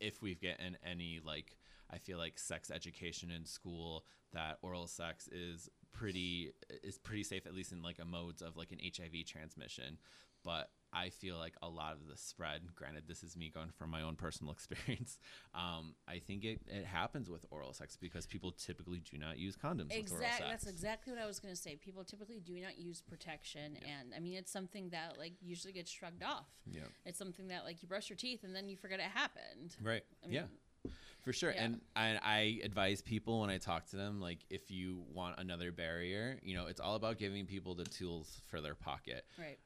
if 0.00 0.22
we've 0.22 0.40
gotten 0.40 0.76
any 0.84 1.20
like 1.24 1.56
I 1.90 1.98
feel 1.98 2.18
like 2.18 2.38
sex 2.38 2.70
education 2.70 3.30
in 3.30 3.44
school 3.44 4.04
that 4.32 4.58
oral 4.62 4.86
sex 4.86 5.28
is 5.28 5.68
pretty 5.92 6.52
is 6.82 6.98
pretty 6.98 7.22
safe 7.22 7.46
at 7.46 7.54
least 7.54 7.72
in 7.72 7.82
like 7.82 7.98
a 7.98 8.04
modes 8.04 8.42
of 8.42 8.56
like 8.56 8.72
an 8.72 8.78
HIV 8.82 9.26
transmission. 9.26 9.98
But 10.44 10.70
I 10.92 11.10
feel 11.10 11.36
like 11.36 11.54
a 11.62 11.68
lot 11.68 11.92
of 11.92 12.08
the 12.08 12.16
spread 12.16 12.62
granted 12.74 13.04
this 13.06 13.22
is 13.22 13.36
me 13.36 13.50
going 13.54 13.70
from 13.76 13.90
my 13.90 14.02
own 14.02 14.16
personal 14.16 14.52
experience 14.58 15.18
um, 15.54 15.94
I 16.06 16.18
think 16.18 16.44
it, 16.44 16.60
it 16.66 16.84
happens 16.84 17.30
with 17.30 17.44
oral 17.50 17.72
sex 17.72 17.96
because 17.96 18.26
people 18.26 18.52
typically 18.52 19.02
do 19.10 19.18
not 19.18 19.38
use 19.38 19.56
condoms 19.56 19.92
Exactly. 19.98 20.46
That's 20.48 20.66
exactly 20.66 21.12
what 21.12 21.22
I 21.22 21.26
was 21.26 21.38
going 21.38 21.54
to 21.54 21.60
say. 21.60 21.76
People 21.76 22.04
typically 22.04 22.40
do 22.40 22.60
not 22.60 22.78
use 22.78 23.00
protection, 23.00 23.76
and 23.76 24.14
I 24.14 24.20
mean, 24.20 24.34
it's 24.34 24.50
something 24.50 24.90
that 24.90 25.16
like 25.18 25.34
usually 25.40 25.72
gets 25.72 25.90
shrugged 25.90 26.22
off. 26.22 26.46
Yeah. 26.70 26.82
It's 27.04 27.18
something 27.18 27.48
that 27.48 27.64
like 27.64 27.82
you 27.82 27.88
brush 27.88 28.08
your 28.08 28.16
teeth 28.16 28.44
and 28.44 28.54
then 28.54 28.68
you 28.68 28.76
forget 28.76 29.00
it 29.00 29.06
happened. 29.06 29.76
Right. 29.82 30.02
mean, 30.26 30.34
yeah. 30.34 30.90
For 31.22 31.32
sure. 31.32 31.52
yeah. 31.52 31.64
And 31.64 31.80
I, 31.96 32.18
I 32.22 32.60
advise 32.64 33.02
people 33.02 33.40
when 33.40 33.50
I 33.50 33.58
talk 33.58 33.86
to 33.90 33.96
them, 33.96 34.20
like, 34.20 34.38
if 34.48 34.70
you 34.70 35.02
want 35.12 35.38
another 35.38 35.72
barrier, 35.72 36.38
you 36.42 36.54
know, 36.54 36.66
it's 36.66 36.80
all 36.80 36.94
about 36.94 37.18
giving 37.18 37.44
people 37.44 37.74
the 37.74 37.84
tools 37.84 38.40
for 38.46 38.60
their 38.60 38.74
pocket. 38.74 39.24
Right. 39.38 39.58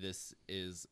This 0.00 0.34
is 0.48 0.86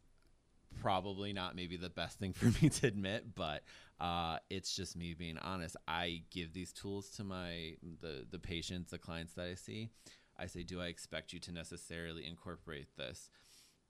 probably 0.80 1.32
not 1.32 1.56
maybe 1.56 1.76
the 1.76 1.88
best 1.88 2.18
thing 2.18 2.32
for 2.32 2.46
me 2.62 2.68
to 2.68 2.86
admit, 2.86 3.34
but 3.34 3.62
uh, 4.00 4.38
it's 4.50 4.74
just 4.74 4.96
me 4.96 5.14
being 5.14 5.38
honest. 5.38 5.76
I 5.88 6.22
give 6.30 6.52
these 6.52 6.72
tools 6.72 7.08
to 7.16 7.24
my 7.24 7.74
the 8.00 8.26
the 8.30 8.38
patients, 8.38 8.90
the 8.90 8.98
clients 8.98 9.34
that 9.34 9.46
I 9.46 9.54
see. 9.54 9.90
I 10.38 10.46
say, 10.46 10.62
do 10.64 10.80
I 10.82 10.86
expect 10.86 11.32
you 11.32 11.38
to 11.40 11.52
necessarily 11.52 12.26
incorporate 12.26 12.88
this? 12.98 13.30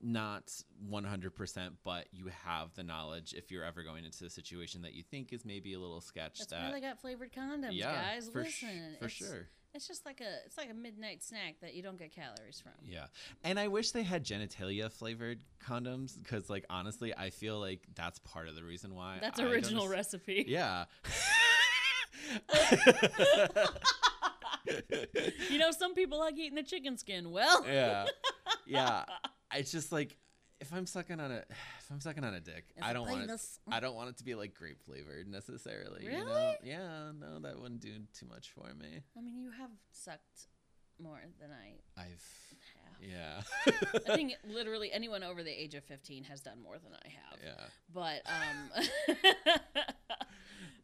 Not 0.01 0.53
100%, 0.93 1.71
but 1.83 2.07
you 2.13 2.27
have 2.45 2.73
the 2.75 2.85
knowledge 2.85 3.33
if 3.33 3.51
you're 3.51 3.65
ever 3.65 3.83
going 3.83 4.05
into 4.05 4.27
a 4.27 4.31
situation 4.31 4.83
that 4.83 4.93
you 4.93 5.03
think 5.03 5.33
is 5.33 5.45
maybe 5.45 5.73
a 5.75 5.81
little 5.81 6.01
sketch 6.03 6.39
That's 6.39 6.51
that 6.53 6.65
why 6.67 6.73
they 6.73 6.81
got 6.81 7.01
flavored 7.01 7.33
condoms, 7.33 7.71
Yeah, 7.73 7.93
guys. 7.95 8.29
for 8.29 8.45
sh- 8.45 8.63
Listen, 8.63 8.97
for 9.01 9.09
sure. 9.09 9.49
It's 9.77 9.87
just 9.87 10.05
like 10.07 10.21
a 10.21 10.47
it's 10.47 10.57
like 10.57 10.71
a 10.71 10.75
midnight 10.75 11.23
snack 11.23 11.57
that 11.61 11.75
you 11.75 11.83
don't 11.83 11.99
get 11.99 12.13
calories 12.13 12.61
from. 12.61 12.73
Yeah. 12.85 13.07
And 13.45 13.61
I 13.61 13.69
wish 13.69 13.91
they 13.91 14.03
had 14.03 14.25
genitalia 14.25 14.91
flavored 14.91 15.45
condoms 15.65 16.21
because, 16.21 16.49
like, 16.51 16.65
honestly, 16.71 17.15
I 17.15 17.31
feel 17.31 17.61
like 17.61 17.83
that's 17.95 18.19
part 18.21 18.49
of 18.49 18.55
the 18.57 18.65
reason 18.65 18.95
why. 18.95 19.19
That's 19.21 19.39
I 19.39 19.45
original 19.45 19.87
recipe. 19.87 20.45
Yeah. 20.49 20.87
You 25.51 25.59
know, 25.59 25.71
some 25.71 25.95
people 25.95 26.19
like 26.19 26.37
eating 26.37 26.57
the 26.57 26.63
chicken 26.63 26.97
skin. 26.99 27.31
Well, 27.31 27.65
yeah. 27.67 28.07
Yeah. 28.67 29.05
It's 29.55 29.71
just 29.71 29.93
like 29.93 30.17
if 30.61 30.73
I'm 30.73 30.87
sucking 30.87 31.21
on 31.21 31.31
a 31.31 31.37
if 31.81 31.91
I'm 31.91 32.01
sucking 32.01 32.25
on 32.25 32.35
a 32.35 32.41
dick, 32.41 32.65
It's 32.77 32.87
I 32.87 32.93
don't 32.93 33.09
want 33.09 33.31
it. 33.31 33.41
I 33.71 33.81
don't 33.81 33.95
want 33.95 34.11
it 34.11 34.17
to 34.19 34.25
be 34.25 34.35
like 34.35 34.55
grape 34.55 34.81
flavored 34.85 35.29
necessarily. 35.29 36.05
You 36.05 36.13
know? 36.13 36.25
Really? 36.25 36.57
Yeah. 36.65 37.13
No, 37.19 37.39
that 37.41 37.61
wouldn't 37.61 37.81
do 37.81 37.93
too 38.19 38.27
much 38.27 38.51
for 38.51 38.73
me. 38.75 39.03
I 39.17 39.21
mean, 39.21 39.39
you 39.39 39.51
have 39.51 39.71
sucked 39.93 40.49
more 40.99 41.21
than 41.41 41.51
I 41.51 41.75
I've 42.01 42.25
have. 42.75 43.03
yeah. 43.03 43.43
I 43.95 44.17
think 44.17 44.33
literally 44.49 44.91
anyone 44.91 45.23
over 45.23 45.43
the 45.43 45.51
age 45.51 45.75
of 45.75 45.85
15 45.85 46.25
has 46.25 46.41
done 46.41 46.63
more 46.63 46.79
than 46.79 46.93
I 46.95 47.09
have. 47.09 47.39
yeah. 47.45 47.67
But 47.93 48.23
um 48.25 49.15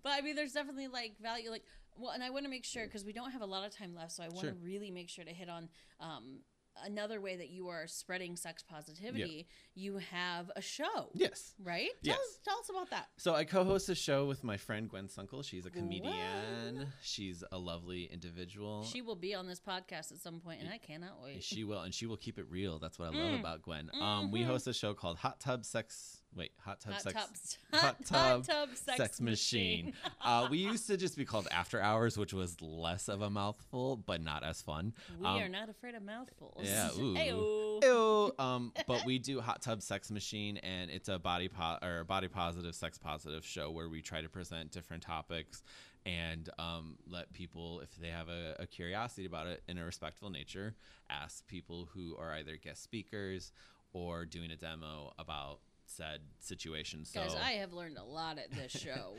But 0.02 0.12
I 0.14 0.20
mean 0.20 0.34
there's 0.36 0.52
definitely 0.52 0.88
like 0.88 1.14
value 1.22 1.50
like 1.50 1.62
well 1.96 2.10
and 2.10 2.22
I 2.24 2.30
want 2.30 2.44
to 2.44 2.50
make 2.50 2.64
sure 2.64 2.86
cuz 2.88 3.04
we 3.04 3.12
don't 3.12 3.30
have 3.30 3.40
a 3.42 3.46
lot 3.46 3.64
of 3.64 3.74
time 3.74 3.94
left 3.94 4.12
so 4.12 4.22
I 4.24 4.28
want 4.28 4.40
Sure. 4.40 4.50
to 4.50 4.56
really 4.56 4.90
make 4.90 5.08
sure 5.08 5.24
to 5.24 5.32
hit 5.32 5.48
on 5.48 5.68
um 6.00 6.40
another 6.84 7.20
way 7.20 7.36
that 7.36 7.50
you 7.50 7.68
are 7.68 7.86
spreading 7.86 8.36
sex 8.36 8.62
positivity. 8.62 9.46
You 9.74 9.98
have 9.98 10.50
a 10.56 10.60
show. 10.62 11.10
Yes. 11.14 11.54
Right? 11.62 11.90
Tell, 12.04 12.14
Yes. 12.14 12.18
us, 12.18 12.38
tell 12.44 12.58
us 12.58 12.68
about 12.70 12.90
that. 12.90 13.08
So 13.18 13.34
I 13.34 13.44
co-host 13.44 13.88
a 13.88 13.94
show 13.94 14.26
with 14.26 14.42
my 14.44 14.56
friend 14.56 14.88
Gwen 14.88 15.08
Sunkel. 15.08 15.44
She's 15.44 15.66
a 15.66 15.70
comedian. 15.70 16.86
She's 17.02 17.44
a 17.52 17.58
lovely 17.58 18.04
individual. 18.12 18.84
She 18.84 19.02
will 19.02 19.16
be 19.16 19.34
on 19.34 19.46
this 19.46 19.60
podcast 19.60 20.12
at 20.12 20.18
some 20.18 20.40
point 20.40 20.60
and 20.60 20.70
I 20.70 20.78
cannot 20.78 21.22
wait. 21.22 21.42
She 21.42 21.64
will, 21.64 21.80
and 21.82 21.92
she 21.94 22.06
will 22.06 22.16
keep 22.16 22.38
it 22.38 22.46
real. 22.48 22.78
That's 22.78 22.98
what 22.98 23.08
I 23.08 23.12
Mm. 23.16 23.30
love 23.32 23.40
about 23.40 23.62
Gwen. 23.62 23.90
Um, 24.00 24.30
we 24.30 24.42
host 24.42 24.66
a 24.66 24.72
show 24.72 24.94
called 24.94 25.18
Hot 25.18 25.40
Tub 25.40 25.64
Sex. 25.64 26.21
Wait, 26.34 26.50
Hot 26.64 26.80
Tub. 26.80 26.94
Hot 26.94 27.02
Sex. 27.02 27.14
tub- 27.14 27.28
Hot 27.80 27.82
hot 27.82 28.04
Tub, 28.06 28.46
tub 28.46 28.68
sex 28.76 29.20
Machine. 29.20 29.92
uh, 30.22 30.48
we 30.50 30.58
used 30.58 30.86
to 30.86 30.96
just 30.96 31.16
be 31.16 31.24
called 31.26 31.46
After 31.50 31.78
Hours, 31.80 32.16
which 32.16 32.32
was 32.32 32.60
less 32.62 33.08
of 33.08 33.20
a 33.20 33.28
mouthful, 33.28 33.96
but 34.06 34.22
not 34.22 34.42
as 34.42 34.62
fun. 34.62 34.94
We 35.20 35.26
Um, 35.26 35.42
are 35.42 35.48
not 35.48 35.68
afraid 35.68 35.94
of 35.94 36.02
mouthfuls. 36.02 36.62
yeah, 36.64 36.88
ooh. 36.98 37.14
Ayo. 37.14 37.82
Ew. 37.84 38.32
Um, 38.38 38.72
but 38.86 39.04
we 39.04 39.18
do 39.18 39.40
hot 39.40 39.60
tub 39.60 39.82
sex 39.82 40.10
machine, 40.10 40.56
and 40.58 40.90
it's 40.90 41.08
a 41.10 41.18
body 41.18 41.48
po- 41.48 41.78
or 41.82 42.04
body 42.04 42.28
positive, 42.28 42.74
sex 42.74 42.96
positive 42.98 43.44
show 43.44 43.70
where 43.70 43.88
we 43.90 44.00
try 44.00 44.22
to 44.22 44.28
present 44.30 44.70
different 44.70 45.02
topics 45.02 45.62
and 46.06 46.48
um, 46.58 46.96
let 47.08 47.32
people, 47.32 47.80
if 47.80 47.94
they 47.96 48.08
have 48.08 48.28
a, 48.28 48.56
a 48.58 48.66
curiosity 48.66 49.26
about 49.26 49.46
it, 49.46 49.62
in 49.68 49.76
a 49.78 49.84
respectful 49.84 50.30
nature, 50.30 50.74
ask 51.10 51.46
people 51.46 51.88
who 51.94 52.16
are 52.16 52.32
either 52.32 52.56
guest 52.56 52.82
speakers 52.82 53.52
or 53.92 54.24
doing 54.24 54.50
a 54.50 54.56
demo 54.56 55.12
about 55.18 55.58
said 55.86 56.20
situation. 56.40 57.04
So 57.04 57.20
Guys, 57.20 57.34
I 57.34 57.52
have 57.52 57.72
learned 57.72 57.98
a 57.98 58.04
lot 58.04 58.38
at 58.38 58.50
this 58.50 58.72
show. 58.80 59.14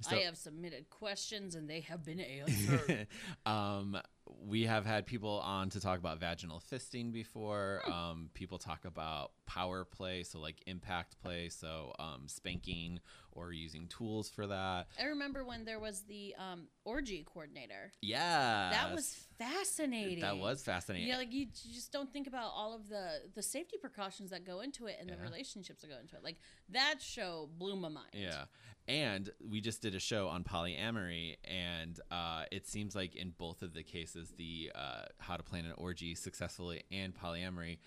So- 0.00 0.16
I 0.16 0.20
have 0.20 0.36
submitted 0.36 0.90
questions 0.90 1.54
and 1.54 1.68
they 1.68 1.80
have 1.80 2.04
been 2.04 2.20
answered. 2.20 3.06
um, 3.46 3.98
we 4.46 4.64
have 4.64 4.86
had 4.86 5.06
people 5.06 5.40
on 5.44 5.70
to 5.70 5.80
talk 5.80 5.98
about 5.98 6.18
vaginal 6.20 6.62
fisting 6.72 7.12
before. 7.12 7.82
Um, 7.86 8.30
people 8.34 8.58
talk 8.58 8.84
about 8.84 9.32
power 9.46 9.84
play, 9.84 10.22
so 10.22 10.38
like 10.40 10.62
impact 10.66 11.20
play, 11.22 11.48
so 11.48 11.92
um, 11.98 12.24
spanking 12.26 13.00
or 13.32 13.52
using 13.52 13.86
tools 13.88 14.28
for 14.28 14.46
that. 14.46 14.86
I 15.00 15.04
remember 15.06 15.44
when 15.44 15.64
there 15.64 15.80
was 15.80 16.02
the 16.02 16.34
um, 16.38 16.68
orgy 16.84 17.24
coordinator. 17.32 17.92
Yeah, 18.00 18.70
That 18.70 18.94
was 18.94 19.14
fascinating. 19.38 20.20
that 20.20 20.38
was 20.38 20.62
fascinating. 20.62 21.08
Yeah, 21.08 21.16
like 21.16 21.32
you 21.32 21.46
just 21.46 21.92
don't 21.92 22.12
think 22.12 22.26
about 22.26 22.52
all 22.54 22.74
of 22.74 22.88
the 22.88 23.22
the 23.34 23.42
safety 23.42 23.76
precautions 23.80 24.30
that 24.30 24.44
go 24.44 24.60
into 24.60 24.86
it 24.86 24.96
and 25.00 25.08
the 25.08 25.16
relationships 25.16 25.82
that 25.82 25.88
go 25.90 25.98
into 26.00 26.16
it. 26.16 26.24
Like 26.24 26.36
that 26.70 26.96
show 27.00 27.48
blew 27.58 27.76
my 27.76 27.88
mind. 27.88 28.08
Yeah. 28.12 28.44
And 28.88 29.30
we 29.48 29.60
just 29.60 29.80
did 29.80 29.94
a 29.94 30.00
show 30.00 30.26
on 30.26 30.42
polyamory, 30.42 31.36
and 31.44 32.00
uh, 32.10 32.44
it 32.50 32.66
seems 32.66 32.96
like 32.96 33.14
in 33.14 33.32
both 33.38 33.62
of 33.62 33.74
the 33.74 33.84
cases, 33.84 34.32
the 34.36 34.72
uh, 34.74 35.02
how 35.18 35.36
to 35.36 35.42
plan 35.44 35.64
an 35.66 35.74
orgy 35.76 36.16
successfully 36.16 36.82
and 36.90 37.14
polyamory, 37.14 37.78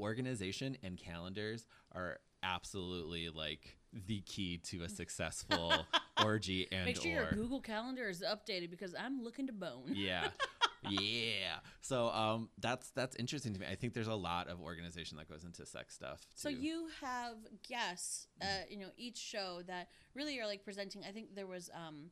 organization 0.00 0.76
and 0.82 0.96
calendars 0.98 1.66
are 1.92 2.18
absolutely 2.42 3.28
like 3.28 3.76
the 3.92 4.20
key 4.22 4.58
to 4.58 4.82
a 4.82 4.88
successful 4.88 5.72
orgy 6.24 6.66
and 6.72 6.86
Make 6.86 7.00
sure 7.00 7.10
or 7.10 7.14
your 7.14 7.32
Google 7.32 7.60
Calendar 7.60 8.08
is 8.08 8.22
updated 8.22 8.70
because 8.70 8.94
I'm 8.98 9.22
looking 9.22 9.46
to 9.48 9.52
bone. 9.52 9.92
yeah 9.92 10.28
yeah 10.88 11.58
so 11.82 12.08
um 12.08 12.48
that's 12.58 12.90
that's 12.92 13.14
interesting 13.16 13.52
to 13.52 13.60
me 13.60 13.66
i 13.70 13.74
think 13.74 13.92
there's 13.92 14.06
a 14.06 14.14
lot 14.14 14.48
of 14.48 14.62
organization 14.62 15.18
that 15.18 15.28
goes 15.28 15.44
into 15.44 15.66
sex 15.66 15.94
stuff 15.94 16.20
too. 16.20 16.26
So 16.36 16.48
you 16.48 16.88
have 17.02 17.34
guests, 17.68 18.28
uh, 18.40 18.46
you 18.66 18.78
know, 18.78 18.88
each 18.96 19.18
show 19.18 19.60
that 19.66 19.88
really 20.14 20.40
are 20.40 20.46
like 20.46 20.64
presenting. 20.64 21.02
I 21.06 21.12
think 21.12 21.34
there 21.34 21.46
was, 21.46 21.68
um, 21.74 22.06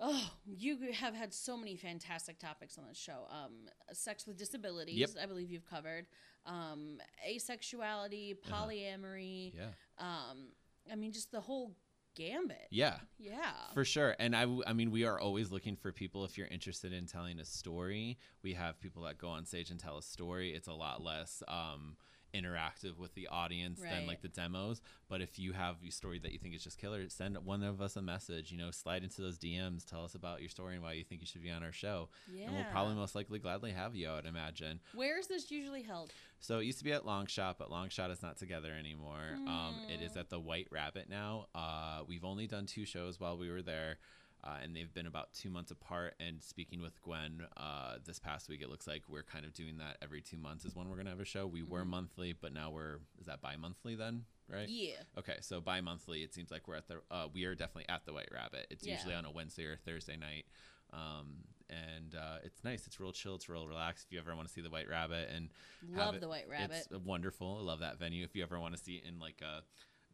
oh, 0.00 0.30
you 0.46 0.92
have 0.92 1.14
had 1.14 1.32
so 1.32 1.56
many 1.56 1.76
fantastic 1.76 2.38
topics 2.38 2.76
on 2.78 2.84
this 2.88 2.98
show. 2.98 3.26
Um, 3.30 3.52
sex 3.92 4.26
with 4.26 4.36
disabilities, 4.36 4.98
Yep. 4.98 5.10
I 5.22 5.26
believe 5.26 5.50
you've 5.50 5.64
covered. 5.68 6.06
Um, 6.44 6.98
asexuality, 7.28 8.36
polyamory. 8.48 9.52
yeah 9.54 9.70
Um, 9.98 10.48
I 10.90 10.94
mean, 10.96 11.12
just 11.12 11.32
the 11.32 11.40
whole 11.40 11.74
gambit. 12.14 12.68
Yeah. 12.70 12.96
Yeah. 13.18 13.50
For 13.74 13.84
sure. 13.84 14.14
And 14.18 14.34
I, 14.36 14.42
w- 14.42 14.62
I 14.66 14.72
mean, 14.72 14.90
we 14.90 15.04
are 15.04 15.18
always 15.18 15.50
looking 15.50 15.76
for 15.76 15.92
people 15.92 16.24
if 16.24 16.38
you're 16.38 16.46
interested 16.46 16.92
in 16.92 17.06
telling 17.06 17.40
a 17.40 17.44
story. 17.44 18.18
We 18.42 18.54
have 18.54 18.80
people 18.80 19.02
that 19.02 19.18
go 19.18 19.28
on 19.28 19.44
stage 19.44 19.70
and 19.70 19.78
tell 19.80 19.98
a 19.98 20.02
story. 20.02 20.54
It's 20.54 20.68
a 20.68 20.72
lot 20.72 21.02
less 21.02 21.42
um, 21.48 21.96
interactive 22.40 22.98
with 22.98 23.14
the 23.14 23.28
audience 23.28 23.80
than 23.80 24.06
like 24.06 24.22
the 24.22 24.28
demos. 24.28 24.80
But 25.08 25.20
if 25.22 25.38
you 25.38 25.52
have 25.52 25.76
a 25.86 25.90
story 25.90 26.18
that 26.20 26.32
you 26.32 26.38
think 26.38 26.54
is 26.54 26.62
just 26.64 26.78
killer, 26.78 27.08
send 27.08 27.36
one 27.44 27.62
of 27.62 27.80
us 27.80 27.96
a 27.96 28.02
message. 28.02 28.50
You 28.52 28.58
know, 28.58 28.70
slide 28.70 29.02
into 29.04 29.22
those 29.22 29.38
DMs, 29.38 29.84
tell 29.84 30.04
us 30.04 30.14
about 30.14 30.40
your 30.40 30.48
story 30.50 30.74
and 30.74 30.82
why 30.82 30.92
you 30.92 31.04
think 31.04 31.20
you 31.20 31.26
should 31.26 31.42
be 31.42 31.50
on 31.50 31.62
our 31.62 31.72
show. 31.72 32.08
And 32.46 32.54
we'll 32.54 32.64
probably 32.72 32.94
most 32.94 33.14
likely 33.14 33.38
gladly 33.38 33.70
have 33.72 33.94
you, 33.94 34.08
I 34.08 34.16
would 34.16 34.26
imagine. 34.26 34.80
Where 34.94 35.18
is 35.18 35.26
this 35.26 35.50
usually 35.50 35.82
held? 35.82 36.12
So 36.40 36.58
it 36.58 36.64
used 36.64 36.78
to 36.78 36.84
be 36.84 36.92
at 36.92 37.06
Long 37.06 37.26
Shot, 37.26 37.56
but 37.58 37.70
Long 37.70 37.88
Shot 37.88 38.10
is 38.10 38.22
not 38.22 38.36
together 38.36 38.72
anymore. 38.78 39.36
Um, 39.46 39.74
it 39.88 40.02
is 40.04 40.16
at 40.16 40.28
the 40.28 40.38
White 40.38 40.68
Rabbit 40.70 41.08
now. 41.08 41.46
Uh, 41.54 42.00
we've 42.06 42.24
only 42.24 42.46
done 42.46 42.66
two 42.66 42.84
shows 42.84 43.18
while 43.18 43.38
we 43.38 43.50
were 43.50 43.62
there, 43.62 43.96
uh, 44.44 44.56
and 44.62 44.74
they've 44.76 44.92
been 44.92 45.06
about 45.06 45.32
two 45.34 45.50
months 45.50 45.70
apart. 45.70 46.14
And 46.20 46.42
speaking 46.42 46.80
with 46.82 47.00
Gwen 47.02 47.42
uh, 47.56 47.96
this 48.04 48.18
past 48.18 48.48
week, 48.48 48.62
it 48.62 48.68
looks 48.70 48.86
like 48.86 49.02
we're 49.08 49.22
kind 49.22 49.44
of 49.44 49.52
doing 49.52 49.78
that 49.78 49.96
every 50.02 50.20
two 50.20 50.36
months 50.36 50.64
is 50.64 50.74
when 50.76 50.88
we're 50.88 50.96
gonna 50.96 51.10
have 51.10 51.20
a 51.20 51.24
show. 51.24 51.46
We 51.46 51.62
were 51.62 51.84
monthly, 51.84 52.32
but 52.32 52.52
now 52.52 52.70
we're 52.70 52.96
is 53.18 53.26
that 53.26 53.40
bi-monthly 53.40 53.94
then, 53.96 54.24
right? 54.48 54.68
Yeah. 54.68 54.96
Okay, 55.18 55.36
so 55.40 55.60
bi-monthly, 55.60 56.22
it 56.22 56.32
seems 56.34 56.50
like 56.50 56.68
we're 56.68 56.76
at 56.76 56.88
the 56.88 57.00
uh, 57.10 57.28
we 57.32 57.44
are 57.44 57.54
definitely 57.54 57.88
at 57.88 58.04
the 58.06 58.12
White 58.12 58.28
Rabbit. 58.32 58.66
It's 58.70 58.86
Yeah. 58.86 58.94
usually 58.94 59.14
on 59.14 59.24
a 59.24 59.30
Wednesday 59.30 59.64
or 59.64 59.76
Thursday 59.84 60.16
night, 60.16 60.44
um, 60.92 61.44
and 61.68 62.14
uh, 62.14 62.36
it's 62.44 62.62
nice. 62.62 62.86
It's 62.86 63.00
real 63.00 63.10
chill. 63.12 63.34
It's 63.34 63.48
real 63.48 63.66
relaxed. 63.66 64.06
If 64.06 64.12
you 64.12 64.20
ever 64.20 64.36
want 64.36 64.46
to 64.46 64.54
see 64.54 64.60
the 64.60 64.70
White 64.70 64.88
Rabbit 64.88 65.28
and 65.34 65.48
Love 65.92 66.14
it- 66.14 66.20
the 66.20 66.28
White 66.28 66.48
Rabbit. 66.48 66.86
it's 66.90 67.04
wonderful. 67.04 67.58
I 67.60 67.64
love 67.64 67.80
that 67.80 67.98
venue. 67.98 68.22
If 68.24 68.36
you 68.36 68.44
ever 68.44 68.60
want 68.60 68.76
to 68.76 68.80
see 68.82 68.94
it 68.96 69.04
in 69.08 69.18
like 69.18 69.42
a 69.42 69.62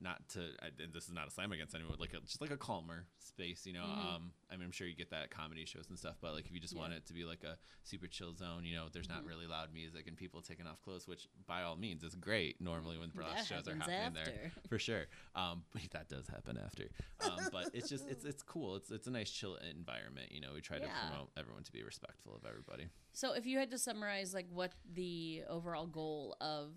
not 0.00 0.28
to 0.30 0.40
I, 0.62 0.66
and 0.82 0.92
this 0.92 1.04
is 1.04 1.12
not 1.12 1.28
a 1.28 1.30
slam 1.30 1.52
against 1.52 1.74
anyone, 1.74 1.96
like 1.98 2.14
a, 2.14 2.20
just 2.20 2.40
like 2.40 2.50
a 2.50 2.56
calmer 2.56 3.06
space, 3.18 3.66
you 3.66 3.72
know. 3.72 3.84
Um, 3.84 4.32
I 4.50 4.56
mean, 4.56 4.64
I'm 4.64 4.72
sure 4.72 4.86
you 4.86 4.94
get 4.94 5.10
that 5.10 5.24
at 5.24 5.30
comedy 5.30 5.64
shows 5.64 5.86
and 5.88 5.98
stuff, 5.98 6.16
but 6.20 6.34
like 6.34 6.46
if 6.46 6.52
you 6.52 6.60
just 6.60 6.76
want 6.76 6.92
Mm-hmm. 6.92 6.98
It 6.98 7.06
to 7.06 7.14
be 7.14 7.24
like 7.24 7.42
a 7.44 7.56
super 7.84 8.06
chill 8.06 8.34
zone, 8.34 8.64
you 8.64 8.74
know, 8.76 8.86
there's 8.92 9.08
not 9.08 9.24
really 9.24 9.46
loud 9.46 9.68
music 9.72 10.06
and 10.06 10.16
people 10.16 10.42
taking 10.42 10.66
off 10.66 10.82
clothes, 10.82 11.08
which 11.08 11.26
by 11.46 11.62
all 11.62 11.76
means 11.76 12.02
is 12.02 12.14
great 12.14 12.60
normally 12.60 12.98
when 12.98 13.10
burlesque 13.14 13.48
That 13.48 13.64
shows 13.64 13.68
are 13.68 13.76
happening 13.76 14.12
there 14.14 14.52
for 14.68 14.78
sure. 14.78 15.06
Um, 15.34 15.62
but 15.72 15.82
that 15.92 16.08
does 16.08 16.26
happen 16.28 16.58
after. 16.62 16.88
Um, 17.24 17.48
but 17.50 17.70
it's 17.72 17.88
just 17.88 18.08
it's 18.08 18.24
it's 18.24 18.42
cool. 18.42 18.76
It's 18.76 18.90
it's 18.90 19.06
a 19.06 19.10
nice 19.10 19.30
chill 19.30 19.56
environment. 19.70 20.32
You 20.32 20.40
know, 20.40 20.50
we 20.54 20.60
try 20.60 20.78
to 20.78 20.86
promote 20.86 21.30
everyone 21.36 21.62
to 21.62 21.72
be 21.72 21.82
respectful 21.82 22.34
of 22.34 22.44
everybody. 22.46 22.88
So 23.12 23.32
if 23.32 23.46
you 23.46 23.58
had 23.58 23.70
to 23.70 23.78
summarize 23.78 24.34
like 24.34 24.46
what 24.52 24.72
the 24.92 25.42
overall 25.48 25.86
goal 25.86 26.36
of 26.40 26.72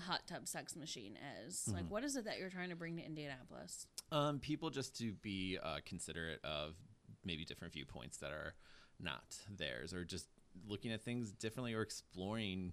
Hot 0.00 0.26
Tub 0.26 0.46
Sex 0.48 0.76
Machine 0.76 1.16
is, 1.46 1.62
Mm-hmm. 1.66 1.76
like 1.76 1.90
what 1.90 2.04
is 2.04 2.16
it 2.16 2.24
that 2.24 2.38
you're 2.38 2.50
trying 2.50 2.70
to 2.70 2.76
bring 2.76 2.96
to 2.96 3.04
Indianapolis? 3.04 3.86
Um, 4.12 4.38
people 4.38 4.70
just 4.70 4.96
to 4.98 5.12
be 5.12 5.58
uh, 5.62 5.78
considerate 5.86 6.40
of 6.44 6.74
maybe 7.24 7.44
different 7.44 7.72
viewpoints 7.72 8.18
that 8.18 8.30
are 8.32 8.54
not 9.00 9.36
theirs, 9.56 9.92
or 9.94 10.04
just 10.04 10.26
looking 10.68 10.92
at 10.92 11.02
things 11.02 11.32
differently, 11.32 11.74
or 11.74 11.82
exploring 11.82 12.72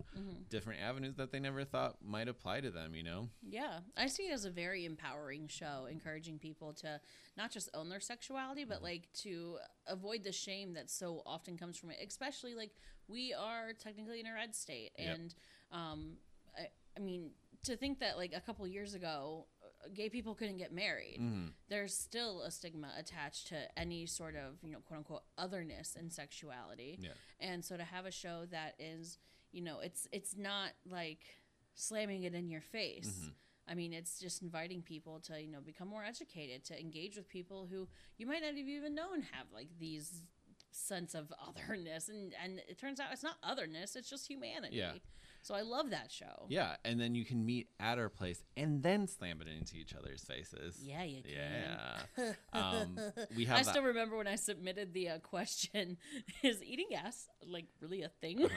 different 0.49 0.79
avenues 0.81 1.15
that 1.15 1.31
they 1.31 1.39
never 1.39 1.63
thought 1.63 1.95
might 2.03 2.27
apply 2.27 2.61
to 2.61 2.69
them. 2.69 2.93
You 2.93 3.01
know? 3.03 3.29
Yeah, 3.41 3.79
I 3.97 4.05
see 4.07 4.23
it 4.27 4.33
as 4.33 4.45
a 4.45 4.51
very 4.51 4.85
empowering 4.85 5.47
show, 5.47 5.87
encouraging 5.89 6.37
people 6.37 6.73
to 6.81 6.99
not 7.37 7.49
just 7.51 7.69
own 7.73 7.89
their 7.89 7.99
sexuality, 7.99 8.61
Mm-hmm. 8.61 8.69
but 8.69 8.83
like 8.83 9.07
to 9.23 9.57
avoid 9.87 10.23
the 10.23 10.31
shame 10.31 10.73
that 10.73 10.91
so 10.91 11.23
often 11.25 11.57
comes 11.57 11.77
from 11.77 11.89
it. 11.91 11.97
Especially 12.05 12.53
like 12.53 12.71
we 13.07 13.33
are 13.33 13.71
technically 13.79 14.19
in 14.19 14.27
a 14.27 14.33
red 14.33 14.53
state, 14.55 14.91
Yep. 14.99 15.15
and 15.15 15.35
um, 15.71 16.17
I, 16.97 16.99
mean 16.99 17.31
to 17.63 17.77
think 17.77 17.99
that 17.99 18.17
like 18.17 18.33
a 18.35 18.41
couple 18.41 18.65
years 18.67 18.93
ago, 18.93 19.45
uh, 19.63 19.89
gay 19.93 20.09
people 20.09 20.35
couldn't 20.35 20.57
get 20.57 20.73
married. 20.73 21.19
Mm-hmm. 21.21 21.47
There's 21.69 21.95
still 21.95 22.41
a 22.41 22.51
stigma 22.51 22.91
attached 22.97 23.47
to 23.47 23.57
any 23.77 24.05
sort 24.05 24.35
of 24.35 24.57
you 24.63 24.71
know 24.71 24.79
quote 24.79 24.99
unquote 24.99 25.23
otherness 25.37 25.95
in 25.99 26.09
sexuality. 26.09 26.99
Yeah. 27.01 27.09
And 27.39 27.63
so 27.63 27.77
to 27.77 27.83
have 27.83 28.05
a 28.05 28.11
show 28.11 28.45
that 28.51 28.75
is, 28.79 29.19
you 29.51 29.61
know, 29.61 29.79
it's 29.79 30.07
it's 30.11 30.35
not 30.37 30.71
like 30.89 31.21
slamming 31.75 32.23
it 32.23 32.33
in 32.33 32.49
your 32.49 32.61
face. 32.61 33.19
Mm-hmm. 33.21 33.29
I 33.67 33.75
mean, 33.75 33.93
it's 33.93 34.19
just 34.19 34.41
inviting 34.41 34.81
people 34.81 35.19
to, 35.21 35.41
you 35.41 35.49
know, 35.49 35.61
become 35.61 35.87
more 35.87 36.03
educated, 36.03 36.65
to 36.65 36.79
engage 36.79 37.15
with 37.15 37.29
people 37.29 37.67
who 37.71 37.87
you 38.17 38.25
might 38.25 38.41
not 38.41 38.49
have 38.49 38.57
even 38.57 38.95
known 38.95 39.21
have 39.31 39.47
like 39.53 39.69
these 39.79 40.23
sense 40.71 41.13
of 41.15 41.31
otherness 41.47 42.07
and 42.07 42.33
and 42.41 42.61
it 42.67 42.79
turns 42.79 42.99
out 42.99 43.07
it's 43.11 43.23
not 43.23 43.35
otherness, 43.43 43.95
it's 43.95 44.09
just 44.09 44.27
humanity. 44.27 44.77
Yeah. 44.77 44.93
So 45.43 45.55
I 45.55 45.61
love 45.61 45.89
that 45.89 46.11
show. 46.11 46.45
Yeah, 46.49 46.75
and 46.85 46.99
then 46.99 47.15
you 47.15 47.25
can 47.25 47.45
meet 47.45 47.67
at 47.79 47.97
our 47.97 48.09
place 48.09 48.43
and 48.55 48.83
then 48.83 49.07
slam 49.07 49.41
it 49.41 49.47
into 49.47 49.75
each 49.75 49.93
other's 49.95 50.23
faces. 50.23 50.77
Yeah, 50.83 51.03
you 51.03 51.23
can. 51.23 51.33
Yeah. 52.17 52.33
um, 52.53 52.99
we 53.35 53.45
have. 53.45 53.57
I 53.57 53.61
still 53.63 53.83
remember 53.83 54.17
when 54.17 54.27
I 54.27 54.35
submitted 54.35 54.93
the 54.93 55.09
uh, 55.09 55.19
question: 55.19 55.97
Is 56.43 56.61
eating 56.63 56.93
ass 56.95 57.27
like 57.45 57.65
really 57.81 58.03
a 58.03 58.09
thing? 58.09 58.47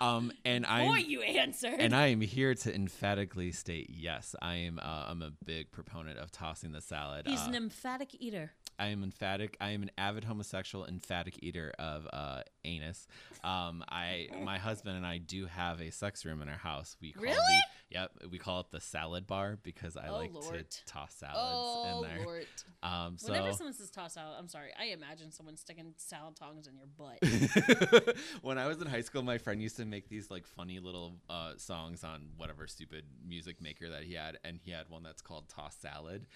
um, 0.00 0.32
and 0.44 0.64
I'm. 0.66 0.86
Boy, 0.88 0.98
you 0.98 1.22
answered. 1.22 1.74
and 1.78 1.94
I 1.94 2.08
am 2.08 2.20
here 2.20 2.54
to 2.54 2.74
emphatically 2.74 3.50
state 3.50 3.90
yes. 3.90 4.36
I 4.40 4.54
am. 4.56 4.78
Uh, 4.80 5.06
I'm 5.08 5.22
a 5.22 5.32
big 5.44 5.72
proponent 5.72 6.18
of 6.18 6.30
tossing 6.30 6.72
the 6.72 6.80
salad. 6.80 7.26
He's 7.26 7.40
Uh, 7.40 7.48
an 7.48 7.54
emphatic 7.56 8.14
eater. 8.20 8.52
I 8.78 8.88
am 8.88 9.02
emphatic. 9.02 9.56
I 9.60 9.70
am 9.70 9.82
an 9.82 9.90
avid 9.96 10.24
homosexual, 10.24 10.84
emphatic 10.86 11.38
eater 11.42 11.72
of 11.78 12.06
uh, 12.12 12.42
anus. 12.64 13.06
Um, 13.42 13.84
I, 13.88 14.28
my 14.42 14.58
husband 14.58 14.96
and 14.96 15.06
I 15.06 15.18
do 15.18 15.46
have 15.46 15.80
a 15.80 15.90
sex 15.90 16.24
room 16.24 16.42
in 16.42 16.48
our 16.48 16.56
house. 16.56 16.96
We 17.00 17.12
call 17.12 17.22
Really? 17.22 17.36
The, 17.36 17.62
yep, 17.90 18.10
we 18.30 18.38
call 18.38 18.60
it 18.60 18.66
the 18.70 18.80
salad 18.80 19.26
bar 19.26 19.58
because 19.62 19.96
I 19.96 20.08
Oh, 20.08 20.16
like 20.16 20.32
Lord. 20.32 20.68
to 20.70 20.84
toss 20.86 21.14
salads 21.14 21.38
Oh 21.40 22.02
in 22.02 22.08
there. 22.16 22.24
Lord! 22.24 22.46
Um, 22.82 23.16
so 23.18 23.32
Whenever 23.32 23.52
someone 23.52 23.74
says 23.74 23.90
toss 23.90 24.14
salad, 24.14 24.34
I'm 24.38 24.48
sorry. 24.48 24.70
I 24.78 24.86
imagine 24.86 25.30
someone 25.30 25.56
sticking 25.56 25.94
salad 25.96 26.36
tongs 26.36 26.66
in 26.66 26.74
your 26.76 26.86
butt. 26.98 28.16
when 28.42 28.58
I 28.58 28.66
was 28.66 28.80
in 28.80 28.86
high 28.86 29.00
school, 29.02 29.22
my 29.22 29.38
friend 29.38 29.62
used 29.62 29.76
to 29.76 29.84
make 29.84 30.08
these 30.08 30.30
like 30.30 30.46
funny 30.46 30.78
little 30.80 31.16
uh, 31.30 31.52
songs 31.56 32.04
on 32.04 32.28
whatever 32.36 32.66
stupid 32.66 33.04
music 33.26 33.60
maker 33.62 33.88
that 33.90 34.02
he 34.04 34.14
had, 34.14 34.38
and 34.44 34.58
he 34.62 34.70
had 34.70 34.88
one 34.88 35.02
that's 35.02 35.22
called 35.22 35.48
"Toss 35.48 35.76
Salad," 35.76 36.26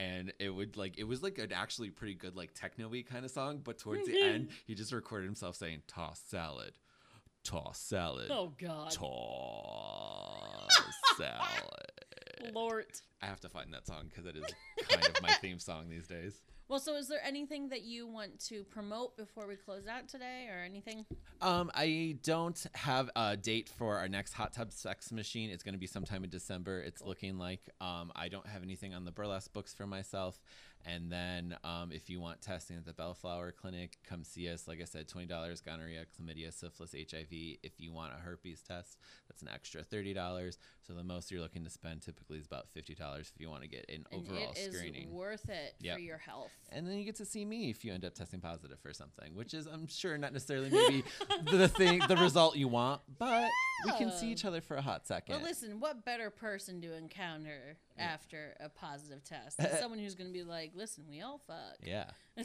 and 0.00 0.32
it 0.38 0.50
would 0.50 0.76
like 0.76 0.98
it 0.98 1.04
was 1.04 1.22
like 1.22 1.38
an 1.38 1.52
actually 1.52 1.90
pretty 1.90 2.14
good 2.14 2.36
like 2.36 2.54
techno-y 2.54 3.04
kind 3.08 3.24
of 3.24 3.30
song, 3.30 3.60
but 3.62 3.78
towards 3.78 4.06
the 4.06 4.20
end, 4.20 4.44
mm-hmm. 4.44 4.56
he 4.66 4.74
just 4.74 4.92
recorded 4.92 5.26
himself 5.26 5.56
saying 5.56 5.82
"Toss 5.86 6.20
Salad." 6.26 6.72
Toss 7.44 7.78
salad. 7.78 8.30
oh 8.30 8.52
God, 8.60 8.90
Toss 8.90 10.68
salad. 11.16 12.52
Lord. 12.54 12.86
I 13.22 13.26
have 13.26 13.40
to 13.40 13.48
find 13.48 13.72
that 13.72 13.86
song 13.86 14.04
because 14.08 14.26
it 14.26 14.36
is 14.36 14.44
kind 14.88 15.04
of 15.06 15.22
my 15.22 15.30
theme 15.34 15.58
song 15.58 15.88
these 15.88 16.06
days. 16.06 16.42
Well, 16.68 16.80
so 16.80 16.96
is 16.96 17.08
there 17.08 17.20
anything 17.24 17.70
that 17.70 17.82
you 17.82 18.06
want 18.06 18.40
to 18.48 18.62
promote 18.64 19.16
before 19.16 19.46
we 19.46 19.56
close 19.56 19.86
out 19.86 20.06
today, 20.08 20.48
or 20.50 20.62
anything? 20.62 21.06
Um, 21.40 21.70
I 21.74 22.16
don't 22.22 22.62
have 22.74 23.08
a 23.16 23.38
date 23.38 23.70
for 23.78 23.96
our 23.96 24.06
next 24.08 24.34
hot 24.34 24.52
tub 24.52 24.70
sex 24.72 25.10
machine. 25.10 25.48
It's 25.48 25.62
going 25.62 25.72
to 25.74 25.78
be 25.78 25.86
sometime 25.86 26.24
in 26.24 26.30
December. 26.30 26.82
It's 26.82 27.00
looking 27.00 27.38
like. 27.38 27.60
Um, 27.80 28.12
I 28.14 28.28
don't 28.28 28.46
have 28.46 28.62
anything 28.62 28.92
on 28.94 29.06
the 29.06 29.10
burlesque 29.12 29.52
books 29.54 29.72
for 29.72 29.86
myself. 29.86 30.38
And 30.86 31.10
then, 31.10 31.56
um, 31.64 31.90
if 31.90 32.08
you 32.08 32.20
want 32.20 32.40
testing 32.40 32.76
at 32.76 32.84
the 32.86 32.92
Bellflower 32.92 33.50
Clinic, 33.52 33.96
come 34.08 34.22
see 34.22 34.48
us. 34.48 34.68
Like 34.68 34.80
I 34.80 34.84
said, 34.84 35.08
twenty 35.08 35.26
dollars. 35.26 35.60
Gonorrhea, 35.60 36.04
chlamydia, 36.20 36.52
syphilis, 36.52 36.92
HIV. 36.92 37.32
If 37.62 37.72
you 37.80 37.92
want 37.92 38.12
a 38.12 38.16
herpes 38.20 38.62
test, 38.62 38.96
that's 39.28 39.42
an 39.42 39.48
extra 39.52 39.82
thirty 39.82 40.12
dollars. 40.14 40.58
So 40.86 40.92
the 40.92 41.02
most 41.02 41.30
you're 41.30 41.40
looking 41.40 41.64
to 41.64 41.70
spend 41.70 42.02
typically 42.02 42.38
is 42.38 42.46
about 42.46 42.68
fifty 42.68 42.94
dollars 42.94 43.32
if 43.34 43.40
you 43.40 43.48
want 43.50 43.62
to 43.62 43.68
get 43.68 43.86
an 43.88 44.04
And 44.12 44.22
overall 44.28 44.52
it 44.52 44.58
is 44.58 44.76
screening. 44.76 45.10
worth 45.12 45.48
it 45.48 45.74
Yep. 45.80 45.96
for 45.96 46.00
your 46.00 46.18
health. 46.18 46.52
And 46.70 46.86
then 46.86 46.98
you 46.98 47.04
get 47.04 47.16
to 47.16 47.24
see 47.24 47.44
me 47.46 47.70
if 47.70 47.82
you 47.82 47.94
end 47.94 48.04
up 48.04 48.14
testing 48.14 48.40
positive 48.40 48.78
for 48.80 48.92
something, 48.92 49.34
which 49.34 49.54
is, 49.54 49.66
I'm 49.66 49.86
sure, 49.86 50.18
not 50.18 50.34
necessarily 50.34 50.68
maybe 50.68 51.02
the 51.50 51.66
thing, 51.66 52.02
the 52.08 52.16
result 52.16 52.56
you 52.56 52.68
want, 52.68 53.00
but 53.18 53.48
we 53.86 53.92
can 53.92 54.10
see 54.12 54.30
each 54.30 54.44
other 54.44 54.60
for 54.60 54.76
a 54.76 54.82
hot 54.82 55.06
second. 55.06 55.36
Well, 55.36 55.44
listen, 55.44 55.80
what 55.80 56.04
better 56.04 56.28
person 56.28 56.82
to 56.82 56.94
encounter 56.94 57.78
after 57.98 58.54
a 58.60 58.68
positive 58.68 59.24
test 59.24 59.56
than 59.58 59.70
someone 59.80 59.98
who's 59.98 60.14
going 60.14 60.28
to 60.28 60.32
be 60.32 60.42
like, 60.44 60.72
"Listen, 60.74 61.04
we 61.08 61.22
all 61.22 61.40
fuck." 61.46 61.76
yeah, 61.82 62.10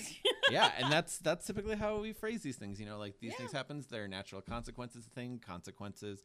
yeah, 0.50 0.72
and 0.78 0.90
that's 0.92 1.18
that's 1.18 1.46
typically 1.46 1.76
how 1.76 2.00
we 2.00 2.14
phrase 2.14 2.42
these 2.44 2.56
things. 2.56 2.80
You 2.80 2.86
know, 2.86 2.98
like 2.98 3.20
these 3.20 3.32
Yeah. 3.32 3.38
things 3.40 3.52
happens. 3.52 3.88
They're 3.88 4.08
natural 4.08 4.42
consequences 4.42 5.04
thing. 5.14 5.42
Consequences 5.46 6.24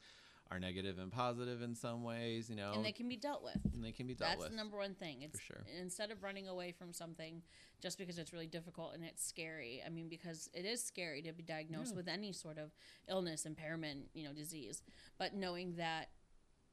are 0.51 0.59
negative 0.59 0.99
and 0.99 1.13
positive 1.13 1.63
in 1.63 1.75
some 1.75 2.03
ways. 2.03 2.49
You 2.49 2.57
know, 2.57 2.73
and 2.75 2.85
they 2.85 2.93
can 2.93 3.09
be 3.09 3.17
dealt 3.17 3.43
with. 3.43 3.59
and 3.75 3.85
they 3.85 3.93
can 3.93 4.07
be 4.07 4.15
dealt 4.15 4.31
That's 4.31 4.39
with. 4.39 4.47
That's 4.47 4.53
the 4.53 4.57
number 4.57 4.79
one 4.79 4.95
thing. 4.95 5.23
It's 5.23 5.41
sure. 5.41 5.65
instead 5.81 6.11
of 6.11 6.23
running 6.23 6.49
away 6.49 6.73
from 6.73 6.93
something 6.93 7.43
just 7.81 7.99
because 7.99 8.19
it's 8.19 8.33
really 8.33 8.47
difficult 8.47 8.95
and 8.95 9.05
it's 9.05 9.25
scary. 9.25 9.83
I 9.85 9.91
mean, 9.91 10.09
because 10.09 10.49
it 10.53 10.65
is 10.65 10.83
scary 10.83 11.23
to 11.23 11.33
be 11.33 11.43
diagnosed 11.43 11.95
with 11.95 12.09
any 12.09 12.33
sort 12.33 12.59
of 12.59 12.73
illness, 13.09 13.47
impairment, 13.47 14.09
you 14.15 14.25
know, 14.25 14.33
disease. 14.33 14.83
But 15.19 15.35
knowing 15.35 15.77
that 15.77 16.09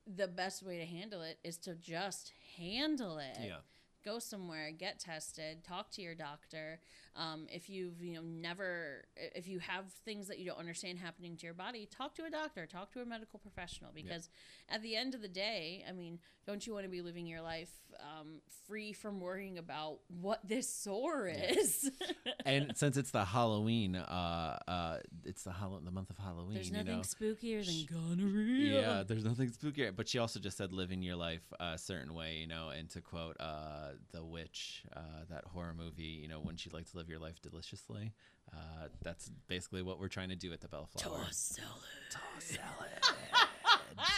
the 0.08 0.28
best 0.28 0.64
way 0.64 0.78
to 0.78 0.86
handle 0.86 1.22
it 1.22 1.40
is 1.44 1.58
to 1.58 1.76
just 1.76 2.32
handle 2.58 3.18
it. 3.18 3.38
Yeah. 3.42 3.58
Go 4.04 4.20
somewhere, 4.20 4.72
get 4.72 5.00
tested, 5.00 5.64
talk 5.64 5.90
to 5.92 6.02
your 6.02 6.14
doctor. 6.14 6.80
Um, 7.16 7.48
if 7.50 7.70
you've 7.70 8.02
you 8.04 8.16
know 8.16 8.22
never, 8.24 9.06
if 9.16 9.48
you 9.48 9.60
have 9.60 9.86
things 10.04 10.28
that 10.28 10.38
you 10.38 10.46
don't 10.46 10.60
understand 10.60 11.00
happening 11.00 11.38
to 11.38 11.46
your 11.46 11.54
body, 11.54 11.88
talk 11.90 12.14
to 12.16 12.26
a 12.26 12.30
doctor, 12.30 12.66
talk 12.66 12.92
to 12.94 13.02
a 13.02 13.06
medical 13.06 13.40
professional, 13.40 13.92
because 13.94 14.30
at 14.70 14.82
the 14.82 14.96
end 14.96 15.16
of 15.16 15.22
the 15.22 15.30
day, 15.30 15.84
I 15.88 15.94
mean, 15.94 16.20
don't 16.46 16.66
you 16.66 16.74
want 16.74 16.84
to 16.86 16.90
be 16.90 17.02
living 17.02 17.26
your 17.26 17.42
life 17.42 17.70
um, 18.00 18.42
free 18.68 18.92
from 18.92 19.20
worrying 19.22 19.58
about 19.58 20.00
what 20.08 20.40
this 20.48 20.68
sore 20.70 21.28
is? 21.28 21.90
and 22.46 22.74
since 22.76 22.98
it's 22.98 23.12
the 23.12 23.24
Halloween, 23.24 23.96
uh, 23.96 24.60
uh, 24.68 24.98
it's 25.24 25.44
the 25.44 25.52
Hall- 25.52 25.80
the 25.84 25.92
month 25.92 26.10
of 26.10 26.18
Halloween. 26.18 26.56
There's 26.56 26.70
you 26.70 26.78
nothing 26.78 26.98
know, 26.98 27.02
spookier 27.02 27.66
than 27.66 27.86
gonorrhea. 27.98 28.82
yeah, 28.82 29.04
there's 29.04 29.24
nothing 29.24 29.50
spookier. 29.50 29.96
But 29.96 30.10
she 30.10 30.20
also 30.20 30.40
just 30.40 30.58
said 30.58 30.74
living 30.74 31.02
your 31.02 31.16
life 31.16 31.44
a 31.60 31.78
certain 31.78 32.14
way, 32.14 32.36
you 32.36 32.48
know, 32.48 32.70
and 32.70 32.90
to 32.90 33.02
quote 33.02 33.38
uh, 33.40 33.92
The 34.12 34.24
Witch, 34.24 34.84
uh, 34.96 35.00
that 35.30 35.46
horror 35.46 35.74
movie, 35.78 36.04
you 36.04 36.28
know, 36.28 36.40
when 36.40 36.58
she 36.58 36.70
liked 36.70 36.92
to 36.92 36.98
live 36.98 37.05
your 37.10 37.20
life 37.20 37.42
deliciously. 37.42 38.14
Uh, 38.54 38.88
that's 39.02 39.30
basically 39.48 39.82
what 39.82 40.00
we're 40.00 40.08
trying 40.08 40.30
to 40.30 40.36
do 40.36 40.54
at 40.54 40.62
the 40.62 40.68
Bellflower. 40.68 41.18
Toss 41.18 41.38
salad. 41.38 41.72
Toss 42.12 42.44
salad. 42.44 43.16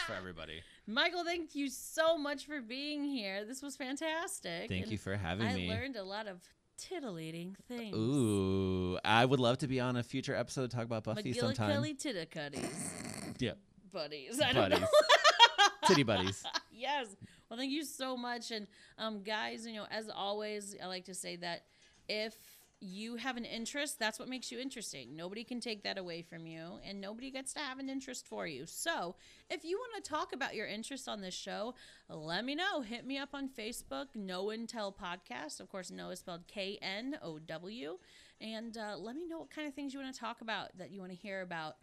for 0.05 0.13
everybody. 0.13 0.61
Michael, 0.85 1.23
thank 1.23 1.55
you 1.55 1.69
so 1.69 2.17
much 2.17 2.45
for 2.45 2.61
being 2.61 3.03
here. 3.03 3.45
This 3.45 3.61
was 3.61 3.75
fantastic. 3.75 4.69
Thank 4.69 4.83
and 4.83 4.91
you 4.91 4.97
for 4.97 5.15
having 5.15 5.47
I 5.47 5.53
me. 5.53 5.71
I 5.71 5.75
learned 5.75 5.95
a 5.95 6.03
lot 6.03 6.27
of 6.27 6.41
titillating 6.77 7.55
things. 7.67 7.95
Ooh, 7.95 8.97
I 9.03 9.25
would 9.25 9.39
love 9.39 9.57
to 9.59 9.67
be 9.67 9.79
on 9.79 9.95
a 9.95 10.03
future 10.03 10.35
episode 10.35 10.69
to 10.69 10.75
talk 10.75 10.85
about 10.85 11.03
Buffy 11.03 11.33
sometime. 11.33 11.81
McGillicuddy 11.81 12.29
titticuddies. 12.29 13.03
Yeah, 13.39 13.51
buddies. 13.93 14.41
I 14.41 14.51
don't 14.51 14.69
buddies, 14.69 14.79
know. 14.79 14.87
titty 15.87 16.01
buddies. 16.01 16.43
yes. 16.71 17.05
Well, 17.49 17.59
thank 17.59 17.71
you 17.71 17.83
so 17.83 18.17
much. 18.17 18.49
And 18.49 18.65
um, 18.97 19.21
guys, 19.21 19.67
you 19.67 19.75
know, 19.75 19.85
as 19.91 20.09
always, 20.09 20.75
I 20.81 20.87
like 20.87 21.05
to 21.05 21.13
say 21.13 21.35
that 21.35 21.65
if 22.09 22.33
you 22.79 23.15
have 23.15 23.37
an 23.37 23.45
interest, 23.45 23.97
that's 23.99 24.19
what 24.19 24.29
makes 24.29 24.51
you 24.51 24.59
interesting. 24.59 25.15
Nobody 25.15 25.43
can 25.43 25.59
take 25.59 25.83
that 25.83 25.97
away 25.97 26.21
from 26.21 26.45
you, 26.45 26.79
and 26.87 27.01
nobody 27.01 27.31
gets 27.31 27.53
to 27.53 27.59
have 27.59 27.79
an 27.79 27.89
interest 27.89 28.27
for 28.27 28.45
you. 28.45 28.65
So, 28.65 29.15
if 29.49 29.63
you 29.63 29.77
want 29.77 30.03
to 30.03 30.09
talk 30.09 30.33
about 30.33 30.55
your 30.55 30.67
interest 30.67 31.09
on 31.09 31.21
this 31.21 31.33
show, 31.33 31.73
let 32.09 32.45
me 32.45 32.53
know. 32.53 32.81
Hit 32.81 33.05
me 33.05 33.17
up 33.17 33.29
on 33.33 33.49
Facebook, 33.49 34.07
Know 34.15 34.51
and 34.51 34.69
Tell 34.69 34.91
Podcast. 34.91 35.59
Of 35.59 35.69
course, 35.69 35.89
Know 35.89 36.11
is 36.11 36.19
spelled 36.19 36.47
K 36.47 36.77
N 36.81 37.17
O 37.23 37.39
W. 37.39 37.97
And 38.39 38.77
uh, 38.77 38.95
let 38.97 39.15
me 39.15 39.27
know 39.27 39.39
what 39.39 39.49
kind 39.49 39.67
of 39.67 39.73
things 39.73 39.93
you 39.93 39.99
want 39.99 40.13
to 40.13 40.19
talk 40.19 40.41
about 40.41 40.77
that 40.77 40.91
you 40.91 40.99
want 40.99 41.11
to 41.11 41.17
hear 41.17 41.41
about, 41.41 41.77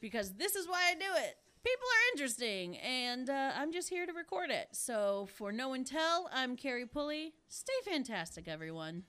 because 0.00 0.32
this 0.34 0.56
is 0.56 0.66
why 0.66 0.90
I 0.90 0.94
do 0.94 1.04
it 1.16 1.36
people 1.64 1.86
are 1.88 2.12
interesting 2.12 2.76
and 2.78 3.28
uh, 3.28 3.50
i'm 3.56 3.72
just 3.72 3.88
here 3.88 4.06
to 4.06 4.12
record 4.12 4.48
it 4.48 4.68
so 4.70 5.28
for 5.34 5.50
Know 5.50 5.72
and 5.72 5.84
tell 5.84 6.30
i'm 6.32 6.56
carrie 6.56 6.86
pulley 6.86 7.34
stay 7.48 7.72
fantastic 7.84 8.46
everyone 8.46 9.02